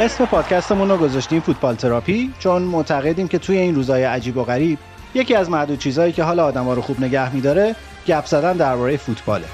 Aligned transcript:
اسم 0.00 0.26
پادکستمون 0.26 0.88
رو 0.88 0.96
گذاشتیم 0.96 1.40
فوتبال 1.40 1.74
تراپی 1.74 2.34
چون 2.38 2.62
معتقدیم 2.62 3.28
که 3.28 3.38
توی 3.38 3.56
این 3.58 3.74
روزهای 3.74 4.04
عجیب 4.04 4.36
و 4.36 4.44
غریب 4.44 4.78
یکی 5.14 5.34
از 5.34 5.50
معدود 5.50 5.78
چیزهایی 5.78 6.12
که 6.12 6.22
حال 6.22 6.40
آدما 6.40 6.74
رو 6.74 6.82
خوب 6.82 7.00
نگه 7.00 7.34
میداره 7.34 7.76
گپ 8.06 8.26
زدن 8.26 8.52
درباره 8.52 8.96
فوتباله. 8.96 9.44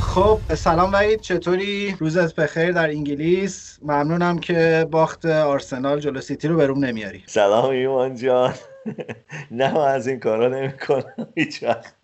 خب 0.00 0.38
سلام 0.54 0.92
وحید 0.92 1.20
چطوری؟ 1.20 1.96
روزت 1.98 2.34
بخیر 2.34 2.72
در 2.72 2.88
انگلیس. 2.88 3.78
ممنونم 3.82 4.38
که 4.38 4.86
باخت 4.90 5.26
آرسنال 5.26 6.00
جلو 6.00 6.20
سیتی 6.20 6.48
رو 6.48 6.56
بروم 6.56 6.84
نمیاری. 6.84 7.22
سلام 7.26 7.70
ایمان 7.70 8.16
جان. 8.16 8.54
نه 9.50 9.78
از 9.78 10.08
این 10.08 10.20
کارا 10.20 10.48
نمی‌کنم. 10.48 11.28
هیچ 11.34 11.62
وقت. 11.62 11.94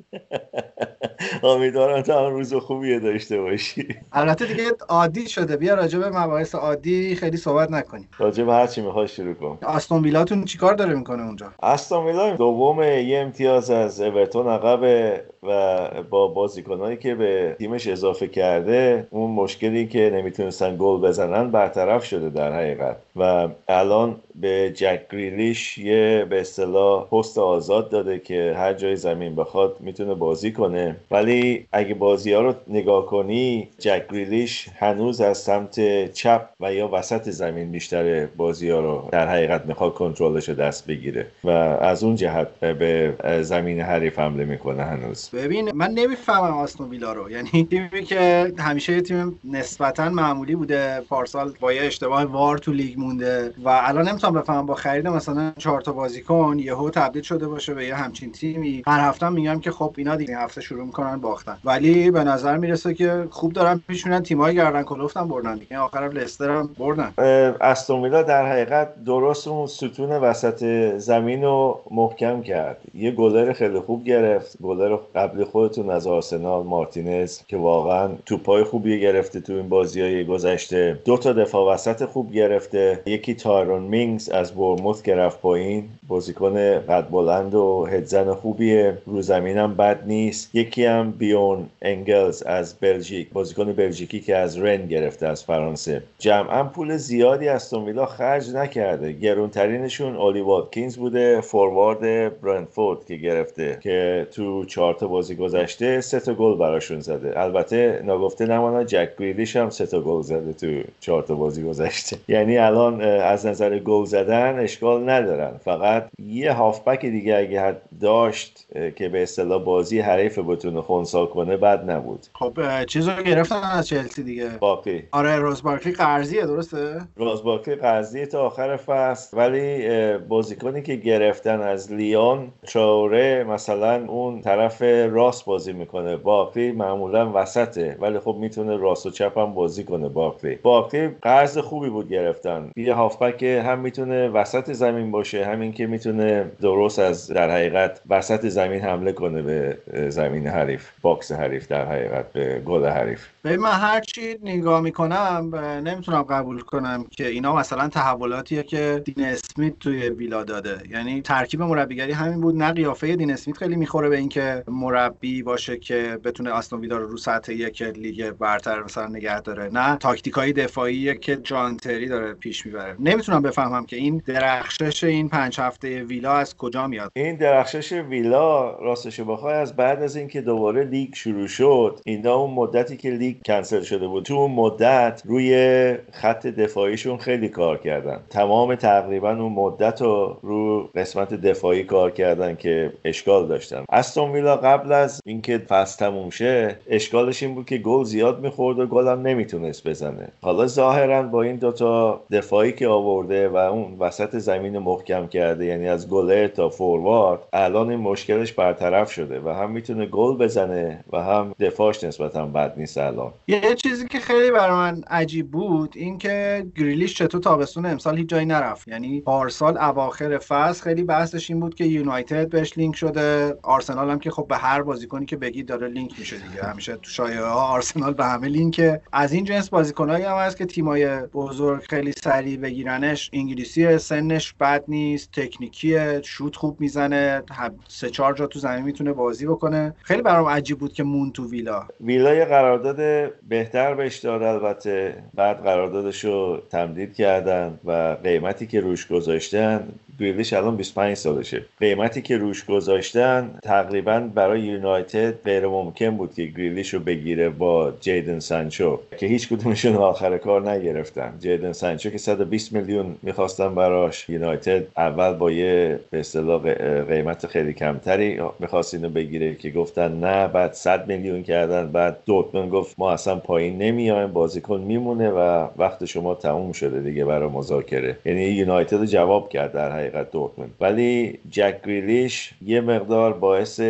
امیدوارم 1.43 2.03
تو 2.03 2.13
هم 2.13 2.33
روز 2.33 2.55
خوبی 2.55 3.01
داشته 3.01 3.41
باشی. 3.41 3.89
البته 4.13 4.47
دیگه 4.47 4.65
عادی 4.89 5.29
شده. 5.29 5.57
بیا 5.57 5.75
راجع 5.75 5.99
به 5.99 6.11
مباحث 6.11 6.55
عادی 6.55 7.15
خیلی 7.17 7.37
صحبت 7.37 7.71
نکنیم. 7.71 8.09
راجع 8.19 8.45
به 8.45 8.53
هر 8.53 8.67
چی 8.67 8.81
می‌خوای 8.81 9.09
شروع 9.09 9.35
کن. 9.35 9.59
آستون 9.63 10.03
ویلاتون 10.03 10.45
چیکار 10.45 10.75
داره 10.75 10.95
می‌کنه 10.95 11.23
اونجا؟ 11.23 11.53
آستون 11.59 12.07
ویلا 12.07 12.37
دوم 12.37 12.83
یه 12.83 13.19
امتیاز 13.19 13.71
از 13.71 14.01
اورتون 14.01 14.49
عقب 14.49 15.13
و 15.43 15.89
با 16.11 16.29
بازیکنایی 16.29 16.97
که 16.97 17.15
به 17.15 17.57
تیمش 17.59 17.87
اضافه 17.87 18.27
کرده 18.29 19.07
اون 19.11 19.31
مشکلی 19.31 19.87
که 19.87 20.11
نمی‌تونستن 20.15 20.77
گل 20.79 21.01
بزنن 21.01 21.51
برطرف 21.51 22.05
شده 22.05 22.31
در 22.31 22.53
حقیقت. 22.53 22.97
و 23.17 23.49
الان 23.69 24.17
به 24.35 24.73
جک 24.75 25.01
گریلیش 25.13 25.79
یه 25.79 26.27
به 26.31 26.41
اصطلاح 26.41 27.09
پست 27.09 27.39
آزاد 27.39 27.89
داده 27.91 28.19
که 28.19 28.55
هر 28.57 28.73
جای 28.75 28.97
زمین 28.97 29.35
بخواد 29.37 29.77
می‌تونه 29.81 30.15
بازی 30.15 30.53
کنه. 30.53 30.97
ولی 31.11 31.67
اگه 31.73 31.95
بازی 31.95 32.33
ها 32.33 32.41
رو 32.41 32.55
نگاه 32.69 33.07
کنی 33.07 33.69
جک 33.79 34.09
گریلیش 34.09 34.69
هنوز 34.79 35.21
از 35.21 35.39
سمت 35.39 36.07
چپ 36.13 36.49
و 36.61 36.75
یا 36.75 36.89
وسط 36.93 37.31
زمین 37.31 37.71
بیشتر 37.71 38.27
بازی 38.27 38.71
ها 38.71 38.81
رو 38.81 39.09
در 39.13 39.29
حقیقت 39.29 39.67
می‌خواد 39.67 39.95
کنترلش 39.95 40.49
دست 40.49 40.87
بگیره. 40.87 41.27
و 41.45 41.51
از 41.51 42.05
اون 42.05 42.17
جهت 42.17 42.49
به 42.61 43.15
زمین 43.43 43.81
حریف 43.81 44.19
حمله 44.19 44.45
می‌کنه 44.45 44.83
هنوز. 44.83 45.32
ببین 45.33 45.71
من 45.75 45.91
نمی‌فهمم 45.91 46.57
آستون 46.57 46.89
ویلا 46.89 47.13
رو. 47.13 47.31
یعنی 47.31 47.51
تیمی 47.71 48.03
که 48.05 48.53
همیشه 48.59 49.01
تیم 49.01 49.39
نسبتا 49.45 50.11
معمولی 50.11 50.55
بوده 50.55 51.01
پارسال 51.09 51.53
با 51.61 51.73
یه 51.73 51.83
اشتباه 51.83 52.25
وار 52.25 52.59
تو 52.59 52.73
لیگ 52.73 52.99
مونده 53.01 53.55
و 53.65 53.69
الان 53.69 54.09
نمی‌تونم 54.09 54.35
بفهمم 54.35 54.67
با 54.67 54.75
خرید 54.75 55.09
مثلا 55.09 55.53
چهار 55.59 55.81
تا 55.81 55.93
بازیکن 55.93 56.57
یهو 56.59 56.91
تبدیل 56.91 57.23
شده 57.23 57.49
باشه 57.49 57.75
به 57.75 57.87
یه 57.87 57.95
همچین 57.95 58.33
تیمی. 58.33 58.83
هر 58.87 59.09
هفته 59.09 59.29
میگم 59.29 59.61
که 59.61 59.71
خب 59.71 59.95
اینا 59.99 60.17
دیگه 60.17 60.39
هفته 60.39 60.61
شروع 60.61 60.85
می‌کنن 60.85 61.17
باختن. 61.17 61.59
ولی 61.65 62.11
به 62.11 62.25
نظر 62.25 62.57
می‌رسه 62.57 62.95
که 62.95 63.27
خوب 63.31 63.53
دارن 63.53 63.83
پیش 63.89 64.07
میرن 64.07 64.23
تیمای 64.23 64.55
گردن 64.55 64.83
کلفتم 64.83 65.29
بردن 65.29 65.57
دیگه. 65.57 65.79
آخر 65.79 66.09
لستر 66.09 66.51
هم 66.51 66.71
بردن. 66.79 67.13
استون 67.61 68.03
ویلا 68.03 68.23
در 68.23 68.53
حقیقت 68.53 69.05
درست 69.05 69.49
اون 69.49 69.67
ستون 69.67 70.11
وسط 70.11 70.65
زمین 70.99 71.43
رو 71.43 71.81
محکم 71.91 72.43
کرد. 72.43 72.77
یه 72.95 73.11
گلر 73.11 73.53
خیلی 73.53 73.81
خوب 73.81 74.05
گرفت 74.05 74.63
گلر 74.63 74.97
قبل 75.23 75.45
خودتون 75.45 75.91
از 75.91 76.07
آرسنال 76.07 76.63
مارتینز 76.63 77.39
که 77.49 77.57
واقعا 77.57 78.09
توپای 78.27 78.65
خوبی 78.65 79.01
گرفته 79.01 79.41
تو 79.41 79.53
این 79.53 79.69
بازی 79.69 80.01
های 80.01 80.25
گذشته. 80.25 80.99
دو 81.05 81.17
تا 81.17 81.33
دفاع 81.33 81.75
وسط 81.75 82.05
خوب 82.05 82.33
گرفته. 82.33 83.01
یکی 83.07 83.35
تایرون 83.35 83.83
مینگز 83.83 84.29
از 84.29 84.55
بورنموث 84.55 85.05
که 85.05 85.15
رفت 85.15 85.41
پایین. 85.41 85.89
بازیکن 86.09 86.55
قد 86.79 87.11
بلند 87.11 87.55
و 87.55 87.87
هدزن 87.87 88.35
خوبیه. 88.35 88.99
رو 89.07 89.23
زمینم 89.23 89.75
بد 89.75 90.03
نیست. 90.07 90.55
یکی 90.55 90.85
هم 90.85 91.11
بیورن 91.11 91.69
انگلز 91.83 92.43
از 92.43 92.75
بلژیک. 92.81 93.29
بازیکن 93.33 93.73
بلژیکی 93.73 94.21
که 94.21 94.37
از 94.37 94.59
رن 94.59 94.87
گرفته 94.87 95.27
از 95.27 95.45
فرانسه. 95.45 96.03
جمعا 96.19 96.65
پول 96.65 96.97
زیادی 96.97 97.49
از 97.49 97.75
ویلا 97.75 98.07
خرج 98.07 98.51
نکرده. 98.51 99.13
گرونترینشون 99.13 100.17
اولی 100.17 100.41
واتکینز 100.41 100.97
بوده. 100.97 101.41
فوروارد 101.41 102.41
برنتفورد 102.41 103.07
که 103.07 103.17
گرفته. 103.17 103.79
که 103.83 104.27
تو 104.31 104.65
چهار 104.65 104.95
تا 104.95 105.09
بازی 105.13 105.35
گذشته 105.35 106.01
سه 106.01 106.21
تا 106.21 106.35
گل 106.35 106.57
براشون 106.57 107.01
زده. 107.01 107.41
البته 107.41 108.03
ناگفته 108.05 108.47
نماند 108.47 108.87
جک 108.87 109.17
گریلیش 109.19 109.57
هم 109.57 109.71
سه 109.71 109.87
تا 109.87 110.01
گل 110.01 110.23
زده 110.23 110.53
تو 110.53 110.89
چهار 111.01 111.23
تا 111.23 111.35
بازی 111.35 111.63
گذشته. 111.63 112.17
یعنی 112.35 112.59
الان 112.59 113.01
از 113.03 113.47
نظر 113.47 113.79
گل 113.79 114.05
زدن 114.05 114.59
اشکال 114.59 115.11
ندارن. 115.11 115.59
فقط 115.65 116.09
یه 116.19 116.53
هافبک 116.53 117.07
دیگه 117.07 117.37
اگه 117.37 117.77
داشت 118.01 118.67
که 118.97 119.09
به 119.09 119.23
اصطلاح 119.23 119.65
بازی 119.65 120.01
حریف 120.01 120.39
بتونه 120.39 120.81
خونسا 120.81 121.27
کنه 121.27 121.57
بد 121.57 121.91
نبود. 121.91 122.27
خب 122.35 122.85
چیزو 122.85 123.13
گرفتن 123.27 123.57
از 123.57 123.89
چلسی 123.89 124.23
دیگه. 124.23 124.49
باقی. 124.61 125.03
آره 125.13 125.39
روز 125.39 125.63
بارکلی 125.63 125.93
قرضیه 125.93 126.47
درسته؟ 126.47 127.01
روز 127.17 127.43
بارکلی 127.43 127.75
قرضیه 127.75 128.27
تا 128.27 128.47
آخر 128.47 128.77
فصل. 128.77 129.37
ولی 129.37 129.89
بازیکنی 130.19 130.83
که 130.83 130.97
گرفتن 130.97 131.61
از 131.61 131.93
لیون 131.93 132.49
تراوره 132.67 133.45
مثلا 133.45 134.07
اون 134.07 134.41
طرف 134.41 134.83
راست 135.07 135.45
بازی 135.45 135.73
می‌کنه. 135.73 136.17
باقی 136.17 136.73
معمولا 136.73 137.31
وسطه 137.35 137.97
ولی 138.01 138.19
خب 138.19 138.37
می‌تونه 138.41 138.77
راست 138.77 139.07
و 139.07 139.11
چپ 139.11 139.39
هم 139.39 139.55
بازی 139.55 139.85
کنه 139.85 140.09
باقی 140.09 140.57
باقی 140.57 141.09
قرض 141.09 141.59
خوبی 141.59 141.89
بود 141.89 142.09
گرفتن. 142.09 142.71
یه 142.77 142.95
هافبک 142.95 143.43
هم 143.43 143.79
می‌تونه 143.79 144.29
وسط 144.29 144.73
زمین 144.73 145.11
باشه 145.11 145.45
همین 145.45 145.73
که 145.73 145.87
می‌تونه 145.87 146.51
درست 146.61 146.99
از 146.99 147.27
در 147.27 147.51
حقیقت 147.51 148.01
وسط 148.09 148.47
زمین 148.47 148.81
حمله 148.81 149.13
کنه 149.13 149.43
به 149.43 149.79
زمین 150.09 150.47
حریف 150.47 150.91
box 151.03 151.33
حریف 151.33 151.69
در 151.69 151.85
حقیقت 151.85 152.33
به 152.33 152.63
گل 152.67 152.87
حریف. 152.87 153.29
به 153.43 153.57
من 153.57 153.71
هر 153.71 154.01
چی 154.01 154.37
نگاه 154.43 154.81
می‌کنم 154.81 155.55
نمی‌تونم 155.85 156.23
قبول 156.23 156.61
کنم 156.61 157.05
که 157.11 157.27
اینا 157.27 157.57
مثلا 157.57 157.89
تحولاتیه 157.89 158.63
که 158.63 159.03
دین 159.05 159.25
اسمیت 159.25 159.79
توی 159.79 160.09
ویلا 160.09 160.45
داده. 160.45 160.79
یعنی 160.91 161.23
ترکیب 161.23 161.63
مربیگری 161.63 162.13
همین 162.13 162.41
بود. 162.41 162.57
نه 162.57 162.73
قیافه 162.73 163.17
دین 163.17 163.33
اسمیت 163.33 163.57
خیلی 163.57 163.77
می‌خوره 163.77 164.09
به 164.09 164.17
اینکه 164.17 164.63
مربی 164.93 165.43
باشه 165.43 165.77
که 165.77 166.19
بتونه 166.25 166.51
آستون 166.51 166.81
ویلا 166.81 166.97
رو 166.97 167.07
رو 167.07 167.17
سطح 167.17 167.53
یک 167.53 167.83
لیگ 167.83 168.31
برتر 168.31 168.83
مثلا 168.83 169.07
نگه 169.07 169.41
داره. 169.41 169.71
نه 169.73 169.97
تاکتیکای 169.97 170.53
دفاعی 170.53 171.19
که 171.19 171.37
جان 171.37 171.77
تری 171.77 172.09
داره 172.09 172.35
پیش 172.35 172.67
می‌بره. 172.67 172.97
نمی‌تونم 172.99 173.43
بفهمم 173.43 173.87
که 173.87 173.97
این 173.97 174.23
درخشش 174.27 175.05
این 175.05 175.29
پنج 175.29 175.61
هفته 175.61 176.03
ویلا 176.03 176.33
از 176.33 176.57
کجا 176.57 176.87
میاد. 176.87 177.11
این 177.15 177.37
درخشش 177.37 177.93
ویلا 177.93 178.71
راستش 178.79 179.21
بخوای 179.21 179.55
از 179.55 179.77
بعد 179.77 180.03
از 180.03 180.17
اینکه 180.17 180.41
دوباره 180.41 180.85
لیگ 180.85 181.15
شروع 181.15 181.47
شد 181.47 182.01
اینا 182.07 182.35
اون 182.35 182.55
مدتی 182.55 182.97
که 182.97 183.11
لیگ 183.11 183.37
کنسل 183.47 183.83
شده 183.83 184.09
بود 184.09 184.25
تو 184.25 184.35
اون 184.35 184.51
مدت 184.51 185.23
روی 185.25 185.95
خط 186.13 186.47
دفاعیشون 186.47 187.17
خیلی 187.17 187.49
کار 187.49 187.79
کردن. 187.79 188.21
تمام 188.31 188.75
تقریبا 188.75 189.31
اون 189.31 189.53
مدت 189.53 190.03
رو 190.03 190.39
رو 190.43 190.91
قسمت 190.95 191.35
دفاعی 191.35 191.85
کار 191.85 192.11
کردن 192.11 192.57
که 192.57 192.93
اشکال 193.05 193.49
داشتن. 193.49 193.85
استون 193.93 194.33
ویلا 194.33 194.57
قبل 194.73 194.93
از 194.93 195.21
اینکه 195.27 195.59
فصل 195.59 196.07
تموم 196.07 196.31
شه 196.31 196.77
اشکالش 196.89 197.43
این 197.43 197.55
بود 197.55 197.67
که 197.67 197.79
گل 197.79 198.05
زیاد 198.05 198.41
می‌خورد 198.41 198.79
و 198.79 198.87
گل 198.87 199.09
هم 199.09 199.23
نمی‌تونست 199.23 199.89
بزنه. 199.89 200.29
حالا 200.43 200.67
ظاهرا 200.67 201.23
با 201.23 201.43
این 201.43 201.57
دوتا 201.57 202.21
دفاعی 202.31 202.73
که 202.73 202.89
آورده 202.89 203.49
و 203.49 203.57
اون 203.57 203.97
وسط 203.99 204.37
زمین 204.39 204.79
محکم 204.79 205.27
کرده 205.27 205.65
یعنی 205.65 205.89
از 205.89 206.09
گلر 206.09 206.47
تا 206.47 206.69
فوروارد 206.69 207.41
الان 207.53 207.91
این 207.91 208.01
مشکلش 208.01 208.53
برطرف 208.53 209.13
شده 209.13 209.41
و 209.41 209.49
هم 209.49 209.71
می‌تونه 209.71 210.07
گل 210.07 210.37
بزنه 210.37 211.05
و 211.13 211.23
هم 211.23 211.55
دفاعش 211.61 212.05
نسبتا 212.05 212.47
بد 212.47 212.75
نیست 212.77 212.99
الان. 212.99 213.33
یه 213.49 213.75
چیزی 213.75 214.09
که 214.09 214.19
خیلی 214.19 214.51
برای 214.51 214.71
من 214.71 215.03
عجیب 215.11 215.51
بود 215.51 215.93
اینکه 215.97 216.67
گریلیش 216.77 217.15
چطور 217.15 217.41
تابستون 217.41 217.87
امسال 217.87 218.19
هیچ 218.19 218.29
جایی 218.29 218.47
نرفت. 218.47 218.89
یعنی 218.89 219.21
پارسال 219.21 219.79
اواخر 219.79 220.39
فصل 220.39 220.83
خیلی 220.83 221.03
بحثش 221.03 221.51
این 221.51 221.61
بود 221.61 221.75
که 221.75 221.85
یونایتد 221.85 222.49
بهش 222.49 222.79
لینک 222.79 222.97
شده 222.97 223.55
آرسنال 223.63 224.11
هم 224.11 224.19
که 224.19 224.31
خب 224.31 224.47
به 224.49 224.57
هر 224.63 224.83
بازیکنی 224.83 225.27
که 225.27 225.37
بگی 225.37 225.63
داره 225.63 225.89
لینک 225.89 226.19
میشه 226.19 226.37
دیگه. 226.37 226.63
همیشه 226.63 226.97
تو 226.97 227.11
شایعه 227.11 227.43
ها 227.45 227.67
آرسنال 227.67 228.15
به 228.15 228.25
همه 228.25 228.49
لینک. 228.49 229.01
از 229.13 229.33
این 229.33 229.45
جنس 229.45 229.71
بازیکنایی 229.71 230.25
هم 230.25 230.37
هست 230.37 230.57
که 230.57 230.67
تیمای 230.67 231.21
بزرگ 231.21 231.83
خیلی 231.91 232.13
سریع 232.13 232.57
بگیرنش. 232.57 233.31
انگلیسی 233.33 233.99
سنش 233.99 234.55
بد 234.61 234.85
نیست 234.89 235.33
تکنیکیه 235.33 236.21
شوت 236.25 236.57
خوب 236.57 236.81
می‌زنه. 236.81 237.43
سه 237.89 238.11
چهار 238.11 238.35
جا 238.35 238.47
تو 238.47 238.59
زمین 238.59 238.85
می‌تونه 238.85 239.13
بازی 239.13 239.47
بکنه. 239.47 239.95
خیلی 240.03 240.23
برام 240.23 240.47
عجیب 240.47 240.79
بود 240.79 240.93
که 240.93 241.03
مون 241.03 241.33
تو 241.33 241.51
ویلا. 241.51 241.87
ویلا 242.01 242.35
یه 242.35 242.45
قرارداد 242.45 243.31
بهتر 243.49 243.95
بهش 243.95 244.17
داد 244.17 244.43
البته. 244.43 245.23
بعد 245.35 245.63
قراردادش 245.63 246.25
رو 246.25 246.63
تمدید 246.71 247.15
کردن 247.15 247.79
و 247.85 248.17
قیمتی 248.23 248.67
که 248.67 248.81
روش 248.81 249.07
گذاشتن 249.07 249.89
گریلیش 250.23 250.53
الان 250.53 250.77
25 250.77 251.17
سالشه. 251.17 251.65
قیمتی 251.81 252.23
که 252.23 252.37
روش 252.37 252.65
گذاشتن 252.65 253.51
تقریبا 253.63 254.21
برای 254.35 254.61
یونایتد 254.61 255.35
غیر 255.45 255.67
ممکن 255.67 256.11
بود 256.11 256.35
که 256.35 256.47
گریلیش 256.47 256.95
رو 256.95 257.01
بگیره 257.01 257.49
با 257.49 257.93
جیدن 258.01 258.39
سانچو 258.39 258.99
که 259.19 259.27
هیچ 259.27 259.49
کدومشون 259.49 259.97
آخر 259.97 260.39
کار 260.39 260.71
نگرفتن. 260.71 261.35
جیدن 261.41 261.73
سانچو 261.73 262.11
که 262.11 262.19
120 262.19 262.73
میلیون 262.73 263.17
می‌خواستن 263.23 263.75
براش. 263.75 264.29
یونایتد 264.29 264.83
اول 264.97 265.33
با 265.33 265.51
یه 265.51 265.99
به 266.11 266.21
اصطلاح 266.21 266.75
قیمت 267.03 267.47
خیلی 267.47 267.73
کمتری 267.73 268.41
می‌خواست 268.59 268.95
اینو 268.95 269.09
بگیره 269.09 269.55
که 269.55 269.71
گفتن 269.71 270.13
نه 270.13 270.49
بعد 270.49 270.73
100 270.73 271.09
میلیون 271.09 271.43
کردن 271.43 271.93
بعد 271.93 272.19
دورتموند 272.27 272.71
گفت 272.71 272.95
ما 272.99 273.13
اصلا 273.13 273.37
پایین 273.37 273.79
نمیایم 273.79 274.33
بازیکن 274.33 274.81
میمونه 274.81 275.31
و 275.31 275.67
وقت 275.77 276.05
شما 276.05 276.35
تموم 276.35 276.73
شده 276.73 277.01
دیگه 277.01 277.25
برای 277.25 277.49
مذاکره. 277.49 278.17
یعنی 278.25 278.43
یونایتد 278.45 279.05
جواب 279.05 279.49
کرد 279.49 279.73
در 279.73 279.93
حقیقت. 279.93 280.12
دورتموند 280.33 280.75
ولی 280.81 281.39
جک 281.51 281.83
گریلیش 281.83 282.51
یه 282.67 282.81
مقدار 282.81 283.33
باعث 283.33 283.81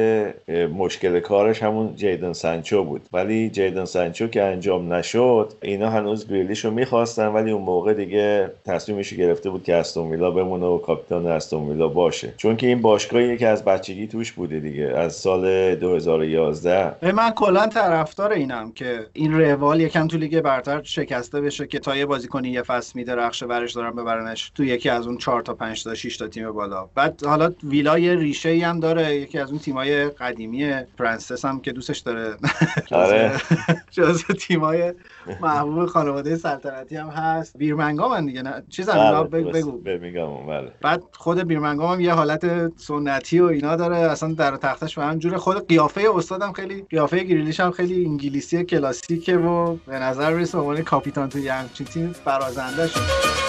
مشکل 0.74 1.20
کارش 1.20 1.62
همون 1.62 1.96
جیدن 1.96 2.32
سانچو 2.32 2.84
بود. 2.84 3.02
ولی 3.12 3.50
جیدن 3.50 3.84
سانچو 3.84 4.26
که 4.26 4.42
انجام 4.42 4.92
نشد 4.92 5.52
اینا 5.62 5.90
هنوز 5.90 6.28
گریلیش 6.28 6.64
رو 6.64 6.70
می‌خواستن 6.70 7.26
ولی 7.26 7.50
اون 7.50 7.62
موقع 7.62 7.94
دیگه 7.94 8.50
تصمیمش 8.66 9.14
گرفته 9.14 9.50
بود 9.50 9.64
که 9.64 9.74
استون 9.74 10.10
ویلا 10.10 10.30
بمونه 10.30 10.66
و 10.66 10.78
کاپیتان 10.78 11.26
استون 11.26 11.68
ویلا 11.68 11.88
باشه. 11.88 12.34
چون 12.36 12.56
که 12.56 12.66
این 12.66 12.82
باشگاهی 12.82 13.36
که 13.36 13.48
از 13.48 13.64
بچگی 13.64 14.06
توش 14.06 14.32
بوده 14.32 14.60
دیگه 14.60 14.84
از 14.96 15.14
سال 15.14 15.74
2011 15.74 17.12
من 17.14 17.30
کلا 17.30 17.66
طرفدار 17.66 18.32
اینم 18.32 18.72
که 18.72 19.06
این 19.12 19.40
روال 19.40 19.80
یکم 19.80 20.08
تو 20.08 20.16
لیگ 20.16 20.40
برتر 20.40 20.82
شکسته 20.82 21.40
بشه 21.40 21.66
که 21.66 21.78
تا 21.78 21.96
یه 21.96 22.06
بازیکنی 22.06 22.48
یه 22.48 22.62
فصل 22.62 22.92
میده 22.94 23.14
رخش 23.14 23.42
برش 23.42 23.72
دارن 23.72 23.96
ببرنش 23.96 24.52
تو 24.54 24.64
یکی 24.64 24.88
از 24.88 25.06
اون 25.06 25.18
4 25.18 25.42
تا 25.42 25.54
5 25.54 25.84
تا 25.84 25.94
6 26.02 26.16
تا 26.16 26.28
تیم 26.28 26.52
بالا. 26.52 26.88
بعد 26.94 27.24
حالا 27.26 27.52
ویلا 27.64 27.98
یه 27.98 28.14
ریشه 28.14 28.48
ای 28.48 28.60
هم 28.60 28.80
داره. 28.80 29.16
یکی 29.16 29.38
از 29.38 29.50
اون 29.50 29.58
تیمای 29.58 30.08
قدیمی 30.08 30.72
فرانسس 30.98 31.44
هم 31.44 31.60
که 31.60 31.72
دوستش 31.72 31.98
داره. 31.98 32.36
آره. 32.90 33.32
جز 33.96 34.24
تیمای 34.24 34.94
محبوب 35.40 35.86
خانواده 35.86 36.36
سلطنتی 36.36 36.96
هم 36.96 37.08
هست. 37.08 37.58
بیرمنگام 37.58 38.12
هم 38.12 38.26
دیگه 38.26 38.42
نه؟ 38.42 38.62
چیز 38.68 38.88
هم 38.88 39.24
بگو 39.24 39.50
بگو. 39.50 39.72
برمیگام 39.72 40.46
بله. 40.46 40.72
بعد 40.80 41.02
خود 41.12 41.38
بیرمنگام 41.38 41.92
هم 41.92 42.00
یه 42.00 42.12
حالت 42.12 42.72
سنتی 42.76 43.40
و 43.40 43.44
اینا 43.44 43.76
داره. 43.76 43.96
اصلا 43.96 44.34
در 44.34 44.56
تختش 44.56 44.98
به 44.98 45.14
جوره. 45.18 45.38
خود 45.38 45.68
قیافه 45.68 46.08
استادم 46.14 46.52
خیلی 46.52 46.86
قیافه 46.90 47.24
گریلیش 47.24 47.60
هم 47.60 47.70
خیلی 47.70 48.04
انگلیسی 48.04 48.64
کلاسیکه 48.64 49.36
و 49.36 49.76
به 49.86 49.98
نظر 49.98 50.34
می‌رسه 50.34 50.58
عنوان 50.58 50.82
کاپیتان 50.82 51.28
توی 51.28 51.48
همچین 51.48 51.86
تیم 51.86 52.14
برازنده 52.24 52.86
شد 52.86 53.41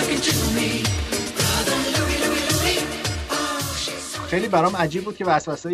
looking 0.00 0.20
to 0.20 0.50
me. 0.54 0.69
خیلی 4.30 4.48
برام 4.48 4.76
عجیب 4.76 5.04
بود 5.04 5.16
که 5.16 5.24
وسوسه 5.24 5.70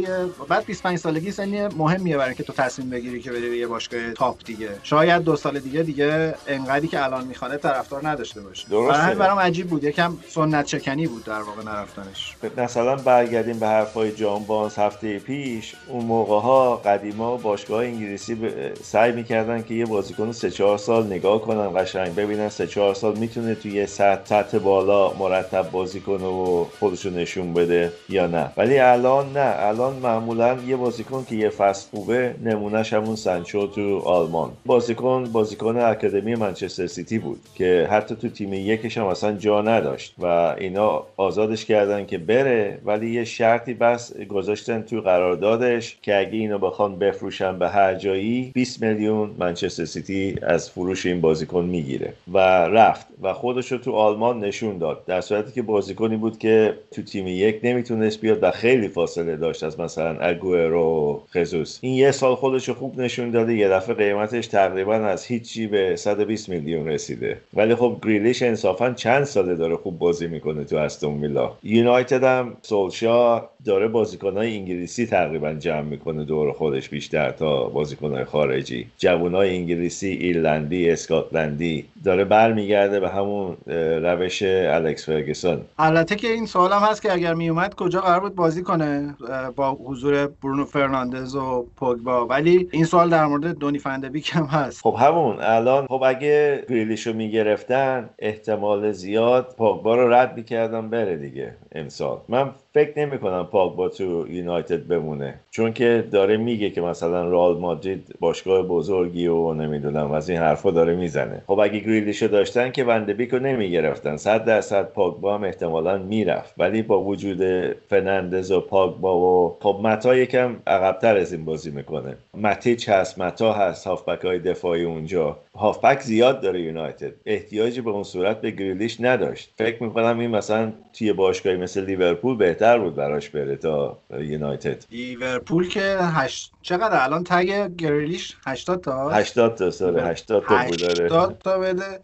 بعد 0.48 0.66
25 0.66 0.98
سالگی 0.98 1.30
سنی 1.30 1.66
مهمیه 1.66 2.16
برای 2.16 2.34
که 2.34 2.42
تو 2.42 2.52
تصمیم 2.52 2.90
بگیری 2.90 3.20
که 3.22 3.30
بری 3.30 3.48
به 3.48 3.56
یه 3.56 3.66
باشگاه 3.66 4.12
تاپ 4.12 4.44
دیگه. 4.44 4.68
شاید 4.82 5.22
دو 5.22 5.36
سال 5.36 5.58
دیگه 5.58 5.82
دیگه 5.82 6.34
انقدری 6.46 6.88
که 6.88 7.04
الان 7.04 7.24
می‌خوانه 7.24 7.56
طرفدار 7.56 8.08
نداشته 8.08 8.40
باشه. 8.40 8.68
درسته. 8.68 9.14
برام 9.14 9.38
عجیب 9.38 9.66
بود. 9.66 9.84
یکم 9.84 10.16
سنت 10.28 10.64
چکنی 10.64 11.06
بود 11.06 11.24
در 11.24 11.42
واقع 11.42 11.62
نرفتنش 11.64 12.36
مثلا 12.56 12.96
برگردیم 12.96 13.58
به 13.58 13.66
حرفای 13.66 14.12
جان 14.12 14.44
بانز 14.44 14.78
هفته 14.78 15.18
پیش. 15.18 15.75
اون 15.88 16.04
موقع 16.04 16.40
ها 16.40 16.76
قدیما 16.76 17.36
باشگاه 17.36 17.84
انگلیسی 17.84 18.34
ب... 18.34 18.75
سعی 18.75 19.12
می‌کردن 19.12 19.62
که 19.62 19.75
یه 19.75 19.86
بازیکن 19.86 20.32
3 20.32 20.50
4 20.50 20.78
سال 20.78 21.06
نگاه 21.06 21.42
کنن 21.42 21.82
قشنگ 21.82 22.14
ببینن 22.14 22.48
3 22.48 22.66
4 22.66 22.94
سال 22.94 23.18
می‌تونه 23.18 23.54
توی 23.54 23.86
سطح 23.86 24.58
بالا 24.58 25.12
مرتب 25.12 25.70
بازی 25.70 26.00
کنه 26.00 26.26
و 26.26 26.66
خودشو 26.80 27.10
نشون 27.10 27.54
بده 27.54 27.92
یا 28.08 28.26
نه. 28.26 28.45
ولی 28.56 28.78
الان 28.78 29.32
نه. 29.32 29.54
الان 29.58 29.92
معمولا 29.96 30.56
یه 30.66 30.76
بازیکن 30.76 31.24
که 31.28 31.36
یه 31.36 31.48
فصل 31.48 31.88
خوبه 31.90 32.34
نمونهش 32.44 32.92
همون 32.92 33.16
سانچو 33.16 33.66
تو 33.66 33.98
آلمان. 33.98 34.50
بازیکن 34.66 35.24
بازیکن 35.24 35.76
اکادمی 35.76 36.34
منچستر 36.34 36.86
سیتی 36.86 37.18
بود 37.18 37.40
که 37.54 37.88
حتی 37.90 38.16
تو 38.16 38.28
تیم 38.28 38.52
یکش 38.54 38.98
هم 38.98 39.06
اصلا 39.06 39.32
جا 39.32 39.62
نداشت 39.62 40.14
و 40.18 40.26
اینا 40.58 41.02
آزادش 41.16 41.64
کردن 41.64 42.06
که 42.06 42.18
بره 42.18 42.78
ولی 42.84 43.10
یه 43.10 43.24
شرطی 43.24 43.74
پس 43.75 44.16
گذاشتن 44.16 44.82
تو 44.82 45.00
قراردادش 45.00 45.98
که 46.02 46.18
اگه 46.18 46.38
اینو 46.38 46.58
بخوان 46.58 46.98
بفروشن 46.98 47.58
به 47.58 47.68
هر 47.68 47.94
جایی 47.94 48.50
20 48.54 48.82
میلیون 48.82 49.30
منچستر 49.38 49.84
سیتی 49.84 50.36
از 50.42 50.70
فروش 50.70 51.06
این 51.06 51.20
بازیکن 51.20 51.64
می‌گیره. 51.64 52.12
و 52.32 52.38
رفت. 52.66 53.06
و 53.22 53.32
خودش 53.32 53.68
تو 53.68 53.92
آلمان 53.92 54.40
نشون 54.40 54.78
داد. 54.78 55.04
در 55.06 55.20
صورتی 55.20 55.52
که 55.52 55.62
بازیکنی 55.62 56.16
بود 56.16 56.38
که 56.38 56.74
تو 56.90 57.02
تیم 57.02 57.26
یک 57.26 57.60
نمی‌تونست 57.62 58.20
بیاد 58.20 58.36
و 58.43 58.50
خیلی 58.50 58.88
فاصله 58.88 59.37
داشت 59.37 59.64
از 59.64 59.81
مثلا 59.81 60.19
اگوئرو 60.21 60.83
و 60.83 61.21
ژسوس. 61.30 61.78
این 61.81 61.95
یه 61.95 62.11
سال 62.11 62.35
خودش 62.35 62.71
خوب 62.71 63.00
نشون 63.00 63.31
داده 63.31 63.55
یه 63.55 63.69
دفعه 63.69 63.95
قیمتش 63.95 64.47
تقریبا 64.47 64.95
از 64.95 65.25
هیچی 65.25 65.66
به 65.66 65.97
120 65.97 66.49
میلیون 66.49 66.88
رسیده. 66.88 67.38
ولی 67.55 67.75
خب 67.75 67.99
گریلیش 68.02 68.43
انصافا 68.43 68.93
چند 68.93 69.25
ساله 69.25 69.55
داره 69.55 69.76
خوب 69.76 69.99
بازی 69.99 70.26
می‌کنه 70.26 70.64
تو 70.64 70.76
استون 70.76 71.21
ویلا. 71.21 71.52
یونایتد 71.62 72.25
هم 72.25 72.57
سولشار 72.62 73.49
داره 73.66 73.88
بازیکنهای 73.88 74.56
انگلیسی 74.56 75.06
تقریبا 75.06 75.52
جمع 75.52 75.80
می‌کنه 75.80 76.25
دور 76.25 76.52
خودش 76.52 76.88
بیشتر 76.88 77.30
تا 77.30 77.64
بازیکنهای 77.64 78.25
خارجی. 78.25 78.87
جوانای 78.99 79.56
انگلیسی 79.56 80.08
ایرلندی 80.08 80.90
اسکاتلندی 80.90 81.85
داره 82.04 82.25
برمیگرده 82.25 83.00
به 83.00 83.08
همون 83.08 83.56
روش 84.02 84.42
الکس 84.42 85.06
فرگسون 85.06 85.61
البته 85.78 86.16
که 86.16 86.28
این 86.28 86.46
سوال 86.46 86.73
هم 86.73 86.82
هست 86.82 87.02
که 87.02 87.12
اگر 87.12 87.35
میومد 87.35 87.75
کجا 87.75 88.00
قرار 88.00 88.20
بود 88.20 88.35
بازی 88.35 88.62
کنه 88.62 89.14
با 89.56 89.73
حضور 89.73 90.26
برونو 90.42 90.64
فرناندز 90.64 91.35
و 91.35 91.66
پوگبا؟ 91.76 92.26
ولی 92.26 92.68
این 92.70 92.85
سوال 92.85 93.11
در 93.11 93.26
مورد 93.26 93.58
دونی 93.58 93.78
فن‌دبیک 93.78 94.30
هم 94.32 94.44
هست. 94.44 94.80
خب 94.82 94.96
همون 94.99 95.37
الان 95.40 95.87
خب 95.87 96.02
اگه 96.06 96.64
گریلیشو 96.70 97.12
می‌گرفتن 97.12 98.11
احتمال 98.18 98.92
زیاد 98.92 99.54
پوگبا 99.58 99.96
رو 99.96 100.12
رد 100.12 100.37
می‌کردن 100.37 100.90
بره 100.90 101.16
دیگه 101.16 101.54
امسال. 101.73 102.18
من 102.28 102.50
فکر 102.76 102.99
نمی 102.99 103.18
کنم 103.18 103.49
پاگبا 103.52 103.88
تو 103.88 104.26
یونایتد 104.30 104.87
بمونه. 104.87 105.35
چون 105.50 105.73
که 105.73 106.04
داره 106.12 106.37
میگه 106.37 106.71
که 106.71 106.80
مثلا 106.80 107.30
رئال 107.30 107.59
مادرید 107.59 108.14
باشگاه 108.21 108.62
بزرگی 108.62 109.26
و 109.26 109.52
نمی‌دونم 109.52 110.12
از 110.12 110.30
این 110.30 110.38
حرفا 110.38 110.71
داره 110.71 110.95
می‌زنه. 110.95 111.42
خب 111.47 111.59
اگه 111.59 111.78
گریلیشو 111.78 112.26
داشتن 112.26 112.71
که 112.71 112.85
وندبیک 112.85 113.30
رو 113.30 113.38
نمی‌گرفتن. 113.38 114.16
صد 114.16 114.45
درصد 114.45 114.85
پاگبا 114.85 115.35
هم 115.35 115.45
احتمالا 115.45 115.99
می‌رفت. 115.99 116.54
ولی 116.59 116.83
با 116.83 117.00
وجود 117.00 117.42
فنندز 117.88 118.50
و 118.50 118.61
پاگبا 118.61 119.16
و 119.16 119.56
خب 119.61 119.80
متا 119.83 120.16
یکم 120.16 120.56
عقبتر 120.66 121.16
از 121.16 121.33
این 121.33 121.45
بازی 121.45 121.71
می‌کنه. 121.71 122.16
متیچ 122.35 122.88
هست 122.88 123.18
متا 123.18 123.52
هست 123.52 123.87
هافبک 123.87 124.25
های 124.25 124.38
دفاعی 124.38 124.85
اونجا. 124.85 125.37
هافبک 125.59 126.00
زیاد 126.00 126.40
داره 126.40 126.61
یونایتد. 126.61 127.12
احتیاجی 127.26 127.80
به 127.80 127.90
اون 127.90 128.02
صورت 128.02 128.40
به 128.40 128.50
گریلیش 128.50 128.97
نداشت. 129.00 129.52
فکر 129.59 129.83
می‌کنم 129.83 130.18
این 130.18 130.30
مثلا 130.30 130.73
توی 130.99 131.12
باشگاهی 131.12 131.56
مثل 131.56 131.85
لیورپول 131.85 132.37
بهتر 132.37 132.65
بود 132.75 132.94
براش 132.94 133.28
بره 133.28 133.56
تا 133.56 133.99
یونایتد. 134.20 134.85
لیورپول 134.90 135.68
که 135.68 135.99
هشت 136.00 136.52
چقدر 136.62 137.04
الان 137.04 137.25
تگ 137.25 137.76
گریلیش؟ 137.76 138.37
80 138.46 138.80
تا 138.80 139.11
80 139.11 139.54
تا 139.54 139.70
سال 139.70 140.00
80 140.00 140.44
تا 140.46 140.64
بود 140.68 140.82
80 140.82 141.38
تا 141.44 141.58
بده. 141.58 142.00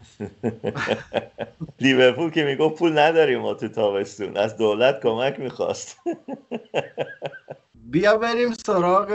لیورپول 1.81 2.31
که 2.31 2.43
میگه 2.43 2.69
پول 2.69 2.99
نداریم 2.99 3.39
ما 3.39 3.53
تو 3.53 3.67
تابستون 3.67 4.37
از 4.37 4.57
دولت 4.57 5.01
کمک 5.01 5.39
می‌خواست. 5.39 5.97
بیا 7.93 8.17
بریم 8.17 8.53
سراغ 8.65 9.09